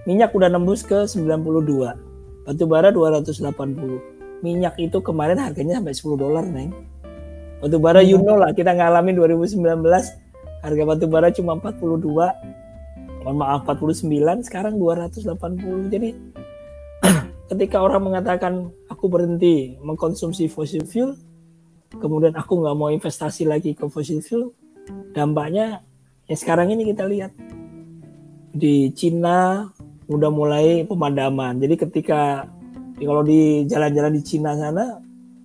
Minyak 0.05 0.33
udah 0.33 0.49
nembus 0.51 0.85
ke 0.85 1.07
92. 1.09 2.45
Batu 2.45 2.63
bara 2.69 2.93
280. 2.93 4.45
Minyak 4.45 4.79
itu 4.79 4.97
kemarin 5.03 5.41
harganya 5.41 5.81
sampai 5.81 5.93
10 5.97 6.15
dolar, 6.15 6.45
Neng. 6.47 6.71
Batu 7.59 7.75
bara 7.75 7.99
you 7.99 8.15
know 8.15 8.39
lah, 8.39 8.55
kita 8.55 8.71
ngalamin 8.71 9.19
2019 9.19 9.59
harga 10.63 10.83
batu 10.83 11.05
bara 11.07 11.27
cuma 11.31 11.59
42. 11.59 11.99
Mohon 13.19 13.35
maaf 13.35 13.67
49, 13.67 14.47
sekarang 14.47 14.79
280. 14.79 15.91
Jadi 15.91 16.09
ketika 17.51 17.77
orang 17.83 18.07
mengatakan 18.07 18.71
aku 18.87 19.11
berhenti 19.11 19.75
mengkonsumsi 19.83 20.47
fossil 20.47 20.87
fuel, 20.87 21.19
kemudian 21.99 22.31
aku 22.39 22.63
nggak 22.63 22.75
mau 22.79 22.87
investasi 22.87 23.43
lagi 23.43 23.75
ke 23.75 23.83
fossil 23.91 24.23
fuel, 24.23 24.55
dampaknya 25.13 25.81
ya 26.29 26.35
sekarang 26.37 26.71
ini 26.73 26.87
kita 26.93 27.05
lihat 27.09 27.33
di 28.53 28.89
Cina 28.93 29.69
udah 30.09 30.29
mulai 30.33 30.83
pemadaman. 30.89 31.61
Jadi 31.61 31.75
ketika 31.77 32.49
ya 32.97 33.05
kalau 33.05 33.23
di 33.23 33.63
jalan-jalan 33.69 34.13
di 34.17 34.21
Cina 34.25 34.57
sana 34.57 34.97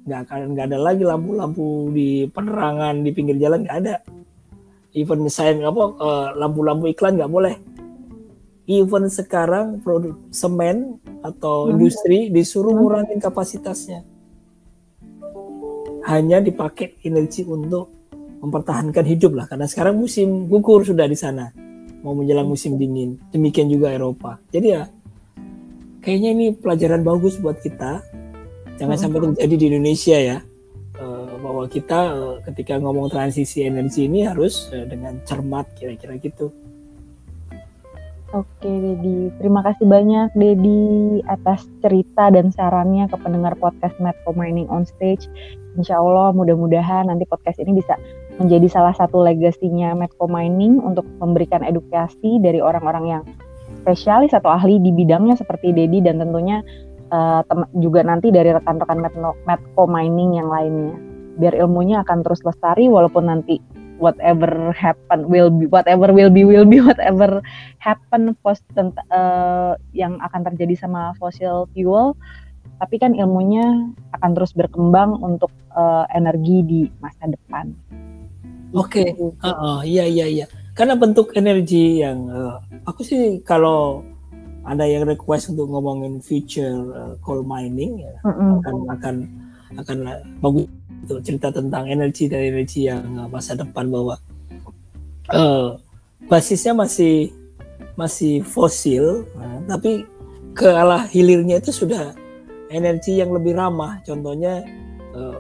nggak 0.05 0.21
akan 0.29 0.41
nggak 0.53 0.67
ada 0.73 0.79
lagi 0.81 1.03
lampu-lampu 1.05 1.89
di 1.93 2.29
penerangan 2.29 3.01
di 3.05 3.11
pinggir 3.13 3.37
jalan 3.41 3.65
nggak 3.65 3.79
ada. 3.85 3.97
Even 4.95 5.27
saya 5.29 5.57
apa 5.59 5.83
uh, 6.01 6.29
lampu-lampu 6.39 6.89
iklan 6.93 7.21
nggak 7.21 7.33
boleh. 7.33 7.57
Even 8.65 9.13
sekarang 9.13 9.85
produk 9.85 10.17
semen 10.33 10.97
atau 11.21 11.69
hmm. 11.69 11.73
industri 11.77 12.19
disuruh 12.33 12.73
ngurangin 12.73 13.21
kapasitasnya. 13.21 14.01
Hanya 16.05 16.41
dipakai 16.41 17.01
energi 17.05 17.45
untuk 17.49 18.04
mempertahankan 18.45 19.05
hidup 19.09 19.33
lah. 19.33 19.49
Karena 19.49 19.65
sekarang 19.65 19.97
musim 19.97 20.45
gugur 20.47 20.85
sudah 20.85 21.09
di 21.09 21.17
sana. 21.17 21.49
Mau 22.05 22.13
menjelang 22.13 22.45
musim 22.45 22.77
dingin. 22.77 23.17
Demikian 23.33 23.73
juga 23.73 23.89
Eropa. 23.89 24.37
Jadi 24.53 24.67
ya 24.69 24.85
kayaknya 26.05 26.31
ini 26.37 26.47
pelajaran 26.53 27.01
bagus 27.01 27.41
buat 27.41 27.57
kita. 27.65 28.05
Jangan 28.77 28.97
sampai 29.01 29.19
terjadi 29.33 29.55
di 29.57 29.67
Indonesia 29.73 30.19
ya. 30.21 30.39
Eh, 30.95 31.35
bahwa 31.43 31.67
kita 31.67 32.01
eh, 32.15 32.37
ketika 32.47 32.79
ngomong 32.79 33.11
transisi 33.11 33.67
energi 33.67 34.07
ini 34.07 34.23
harus 34.31 34.71
eh, 34.71 34.87
dengan 34.87 35.19
cermat 35.27 35.67
kira-kira 35.75 36.15
gitu. 36.23 36.55
Oke, 38.35 38.67
Dedi. 38.67 39.31
Terima 39.39 39.63
kasih 39.63 39.87
banyak, 39.87 40.35
Dedi, 40.35 41.23
atas 41.31 41.71
cerita 41.79 42.35
dan 42.35 42.51
sarannya 42.51 43.07
ke 43.07 43.15
pendengar 43.19 43.55
podcast 43.59 43.95
Medco 44.03 44.35
Mining 44.35 44.67
on 44.67 44.83
Stage. 44.83 45.31
Insya 45.79 46.03
Allah, 46.03 46.35
mudah-mudahan 46.35 47.11
nanti 47.11 47.27
podcast 47.27 47.63
ini 47.63 47.79
bisa 47.79 47.95
menjadi 48.39 48.67
salah 48.67 48.95
satu 48.97 49.23
legasinya 49.23 49.95
Medco 49.95 50.27
Mining 50.27 50.83
untuk 50.83 51.07
memberikan 51.23 51.63
edukasi 51.63 52.43
dari 52.43 52.59
orang-orang 52.59 53.05
yang 53.07 53.23
spesialis 53.85 54.35
atau 54.35 54.51
ahli 54.51 54.81
di 54.83 54.91
bidangnya 54.91 55.39
seperti 55.39 55.71
Dedi 55.71 56.03
dan 56.03 56.19
tentunya 56.19 56.65
uh, 57.15 57.45
juga 57.79 58.03
nanti 58.03 58.35
dari 58.35 58.51
rekan-rekan 58.51 59.03
Medco 59.47 59.85
Mining 59.87 60.41
yang 60.41 60.49
lainnya. 60.51 60.97
Biar 61.39 61.55
ilmunya 61.55 62.03
akan 62.03 62.23
terus 62.23 62.43
lestari 62.43 62.87
walaupun 62.91 63.27
nanti 63.27 63.59
whatever 63.99 64.75
happen 64.75 65.31
will 65.31 65.51
be 65.51 65.71
whatever 65.71 66.11
will 66.11 66.31
be 66.31 66.43
will 66.43 66.67
be 66.67 66.83
whatever 66.89 67.39
happen 67.79 68.35
post 68.43 68.67
uh, 68.75 69.79
yang 69.95 70.19
akan 70.19 70.43
terjadi 70.51 70.75
sama 70.75 71.15
fossil 71.23 71.71
fuel 71.71 72.19
tapi 72.83 72.99
kan 72.99 73.15
ilmunya 73.15 73.95
akan 74.19 74.31
terus 74.35 74.51
berkembang 74.53 75.23
untuk 75.23 75.51
uh, 75.79 76.05
energi 76.11 76.59
di 76.67 76.81
masa 76.99 77.31
depan. 77.31 77.44
Oke, 78.75 79.07
okay. 79.07 79.09
uh, 79.15 79.49
uh, 79.49 79.79
iya 79.87 80.05
iya 80.05 80.27
iya. 80.27 80.47
Karena 80.75 80.99
bentuk 80.99 81.31
energi 81.39 82.03
yang 82.03 82.27
uh, 82.27 82.59
aku 82.83 83.07
sih 83.07 83.39
kalau 83.47 84.03
ada 84.67 84.83
yang 84.83 85.07
request 85.07 85.55
untuk 85.55 85.71
ngomongin 85.71 86.19
future 86.19 86.75
uh, 86.91 87.15
coal 87.21 87.45
mining 87.45 88.01
ya 88.01 88.17
mm 88.25 88.33
-hmm. 88.33 88.51
akan 88.59 88.75
akan 88.97 89.15
akan 89.77 89.99
bagus 90.41 90.67
itu 91.05 91.15
cerita 91.21 91.53
tentang 91.53 91.85
energi 91.85 92.33
dan 92.33 92.41
energi 92.49 92.89
yang 92.89 93.05
uh, 93.21 93.29
masa 93.29 93.53
depan 93.53 93.93
bahwa 93.93 94.17
uh, 95.37 95.77
basisnya 96.27 96.73
masih 96.73 97.29
masih 97.95 98.43
fosil, 98.43 99.29
nah, 99.39 99.77
tapi 99.77 100.03
ke 100.57 100.67
arah 100.67 101.07
hilirnya 101.07 101.63
itu 101.63 101.71
sudah 101.71 102.17
energi 102.73 103.21
yang 103.21 103.31
lebih 103.31 103.55
ramah. 103.55 104.03
Contohnya 104.03 104.65
uh, 105.15 105.39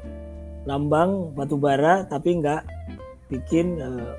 lambang 0.68 1.34
batu 1.34 1.56
bara 1.58 2.04
tapi 2.06 2.38
nggak 2.38 2.62
bikin 3.34 3.82
uh, 3.82 4.14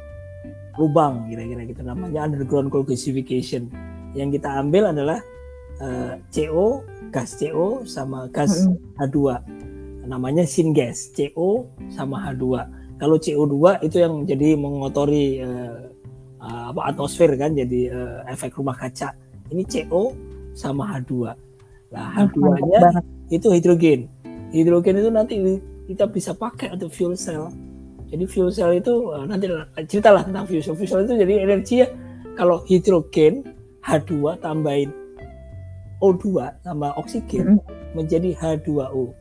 lubang 0.76 1.32
kira-kira 1.32 1.64
gitu. 1.64 1.82
Namanya 1.88 2.28
underground 2.28 2.68
coal 2.70 2.84
gasification. 2.84 3.72
Yang 4.12 4.40
kita 4.40 4.60
ambil 4.60 4.92
adalah 4.92 5.20
uh, 5.80 6.20
CO, 6.32 6.84
gas 7.16 7.40
CO 7.40 7.88
sama 7.88 8.28
gas 8.32 8.68
H2 9.00 9.40
namanya 10.06 10.46
syngas 10.46 11.10
CO 11.18 11.66
sama 11.90 12.22
H2 12.22 12.46
kalau 12.96 13.20
CO2 13.20 13.84
itu 13.84 13.98
yang 14.00 14.24
jadi 14.24 14.56
mengotori 14.56 15.44
uh, 15.44 15.92
apa 16.46 16.94
atmosfer 16.94 17.28
kan 17.36 17.58
jadi 17.58 17.90
uh, 17.90 18.18
efek 18.30 18.54
rumah 18.62 18.78
kaca. 18.78 19.18
Ini 19.50 19.66
CO 19.66 20.14
sama 20.56 20.88
H2 20.96 21.14
nah 21.94 22.12
H2-nya 22.18 22.80
itu 23.32 23.48
hidrogen. 23.52 24.08
Hidrogen 24.52 24.96
itu 25.00 25.10
nanti 25.12 25.36
kita 25.86 26.10
bisa 26.10 26.32
pakai 26.34 26.74
untuk 26.74 26.92
fuel 26.92 27.14
cell 27.16 27.52
jadi 28.12 28.26
fuel 28.30 28.50
cell 28.54 28.74
itu 28.76 28.94
uh, 29.12 29.26
nanti 29.26 29.50
ceritalah 29.90 30.24
tentang 30.26 30.46
fuel 30.46 30.62
cell 30.62 30.78
fuel 30.78 30.90
cell 30.90 31.04
itu 31.06 31.16
jadi 31.22 31.34
energi 31.46 31.76
ya 31.84 31.88
kalau 32.36 32.62
hidrogen 32.68 33.46
H2 33.86 34.42
tambahin 34.42 34.90
O2 36.04 36.26
tambah 36.64 36.92
oksigen 37.00 37.46
mm 37.46 37.60
-hmm. 37.60 37.96
menjadi 37.96 38.30
H2O. 38.36 39.16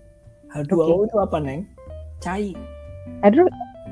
H2O 0.51 0.83
okay. 0.83 1.07
itu 1.07 1.17
apa, 1.19 1.37
Neng? 1.39 1.63
Cair. 2.19 2.59
Air 3.23 3.33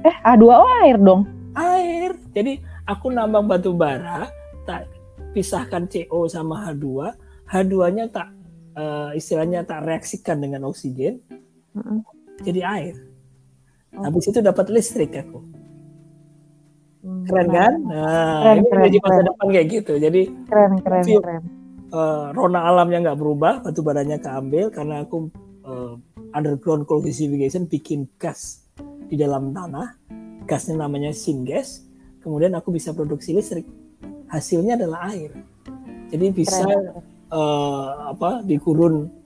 eh 0.02 0.16
H2O 0.26 0.64
air 0.82 0.96
dong. 0.98 1.22
Air. 1.54 2.16
Jadi 2.34 2.58
aku 2.88 3.12
nambang 3.12 3.46
batu 3.46 3.76
bara, 3.76 4.26
tak 4.66 4.88
pisahkan 5.36 5.86
CO 5.86 6.26
sama 6.26 6.66
H2, 6.70 7.12
H2-nya 7.46 8.10
tak 8.10 8.28
uh, 8.74 9.14
istilahnya 9.14 9.62
tak 9.62 9.86
reaksikan 9.86 10.42
dengan 10.42 10.66
oksigen. 10.66 11.22
Mm 11.76 11.82
-hmm. 11.82 11.98
Jadi 12.42 12.60
air. 12.64 12.96
Oh. 13.92 14.02
Habis 14.08 14.32
itu 14.32 14.40
dapat 14.40 14.66
listrik 14.72 15.12
aku. 15.16 15.40
Hmm, 17.02 17.26
keren 17.26 17.48
kan? 17.50 17.72
Nah, 17.82 18.56
keren, 18.62 18.88
ini 18.88 18.98
keren, 18.98 19.02
masa 19.02 19.12
keren. 19.12 19.28
depan 19.28 19.46
kayak 19.50 19.66
gitu. 19.68 19.92
Jadi 19.98 20.22
keren, 20.48 20.72
keren, 20.80 21.04
keren 21.04 21.42
uh, 21.92 22.32
rona 22.34 22.66
alamnya 22.66 22.98
nggak 23.10 23.18
berubah, 23.20 23.54
batu 23.62 23.84
baranya 23.84 24.18
keambil 24.18 24.72
karena 24.72 25.04
aku 25.04 25.28
uh, 25.68 25.94
underground 26.32 26.88
coal 26.88 27.04
gasification 27.04 27.68
bikin 27.68 28.08
gas 28.16 28.66
di 29.06 29.14
dalam 29.20 29.52
tanah. 29.52 30.00
Gasnya 30.48 30.82
namanya 30.82 31.14
syngas. 31.14 31.86
Kemudian 32.18 32.56
aku 32.56 32.74
bisa 32.74 32.90
produksi 32.96 33.36
listrik. 33.36 33.68
Hasilnya 34.26 34.74
adalah 34.74 35.12
air. 35.12 35.30
Jadi 36.10 36.26
bisa 36.34 36.66
uh, 37.30 37.88
apa 38.10 38.42
di 38.42 38.56
gurun 38.58 39.21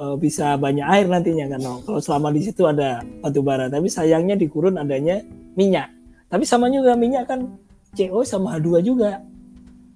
uh, 0.00 0.16
bisa 0.16 0.56
banyak 0.56 0.84
air 0.84 1.06
nantinya 1.08 1.56
kan. 1.56 1.60
Kalau 1.84 2.00
selama 2.00 2.32
di 2.32 2.40
situ 2.44 2.64
ada 2.64 3.02
batu 3.20 3.40
bara, 3.40 3.68
tapi 3.68 3.90
sayangnya 3.90 4.36
di 4.36 4.46
gurun 4.48 4.80
adanya 4.80 5.20
minyak. 5.56 5.92
Tapi 6.26 6.42
sama 6.42 6.72
juga 6.72 6.98
minyak 6.98 7.28
kan 7.30 7.56
CO 7.96 8.22
sama 8.26 8.56
H2 8.58 8.82
juga. 8.82 9.22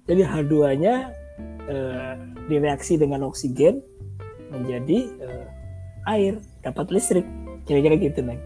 Jadi 0.09 0.21
H2-nya 0.25 0.95
uh, 1.69 2.13
direaksi 2.49 2.97
dengan 2.97 3.27
oksigen 3.27 3.79
menjadi 4.51 5.07
uh, 5.23 5.47
air 6.11 6.41
dapat 6.65 6.89
listrik 6.91 7.25
kira-kira 7.65 7.95
gitu 7.97 8.19
neng 8.25 8.41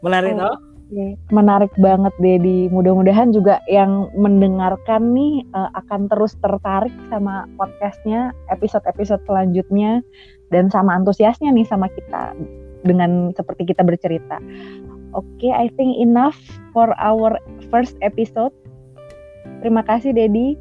menarik 0.00 0.36
oh, 0.38 0.58
menarik 1.32 1.72
banget 1.80 2.14
Dedi 2.20 2.68
mudah-mudahan 2.70 3.32
juga 3.34 3.58
yang 3.66 4.12
mendengarkan 4.14 5.12
nih 5.16 5.44
uh, 5.52 5.72
akan 5.84 6.06
terus 6.08 6.36
tertarik 6.38 6.94
sama 7.10 7.48
podcastnya 7.58 8.30
episode-episode 8.52 9.24
selanjutnya 9.26 10.04
dan 10.54 10.70
sama 10.70 10.94
antusiasnya 10.94 11.50
nih 11.50 11.66
sama 11.66 11.90
kita 11.90 12.30
dengan 12.86 13.34
seperti 13.34 13.74
kita 13.74 13.82
bercerita 13.82 14.38
oke 15.18 15.26
okay, 15.34 15.50
I 15.50 15.66
think 15.74 15.98
enough 15.98 16.38
for 16.70 16.94
our 17.02 17.34
first 17.74 17.98
episode 18.06 18.54
terima 19.58 19.82
kasih 19.82 20.14
Dedi 20.14 20.54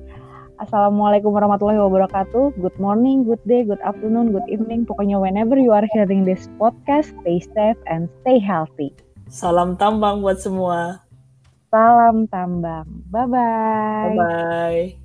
Assalamualaikum 0.62 1.34
warahmatullahi 1.34 1.82
wabarakatuh. 1.82 2.62
Good 2.62 2.78
morning, 2.80 3.28
good 3.28 3.42
day, 3.44 3.68
good 3.68 3.82
afternoon, 3.84 4.32
good 4.32 4.46
evening. 4.48 4.88
Pokoknya 4.88 5.20
whenever 5.20 5.60
you 5.60 5.76
are 5.76 5.84
hearing 5.92 6.24
this 6.24 6.46
podcast, 6.62 7.12
stay 7.26 7.42
safe 7.42 7.80
and 7.90 8.08
stay 8.24 8.38
healthy. 8.38 8.96
Salam 9.28 9.76
tambang 9.76 10.22
buat 10.22 10.40
semua. 10.40 11.04
Salam 11.74 12.30
tambang. 12.30 12.86
Bye-bye. 13.10 14.14
Bye-bye. 14.14 15.03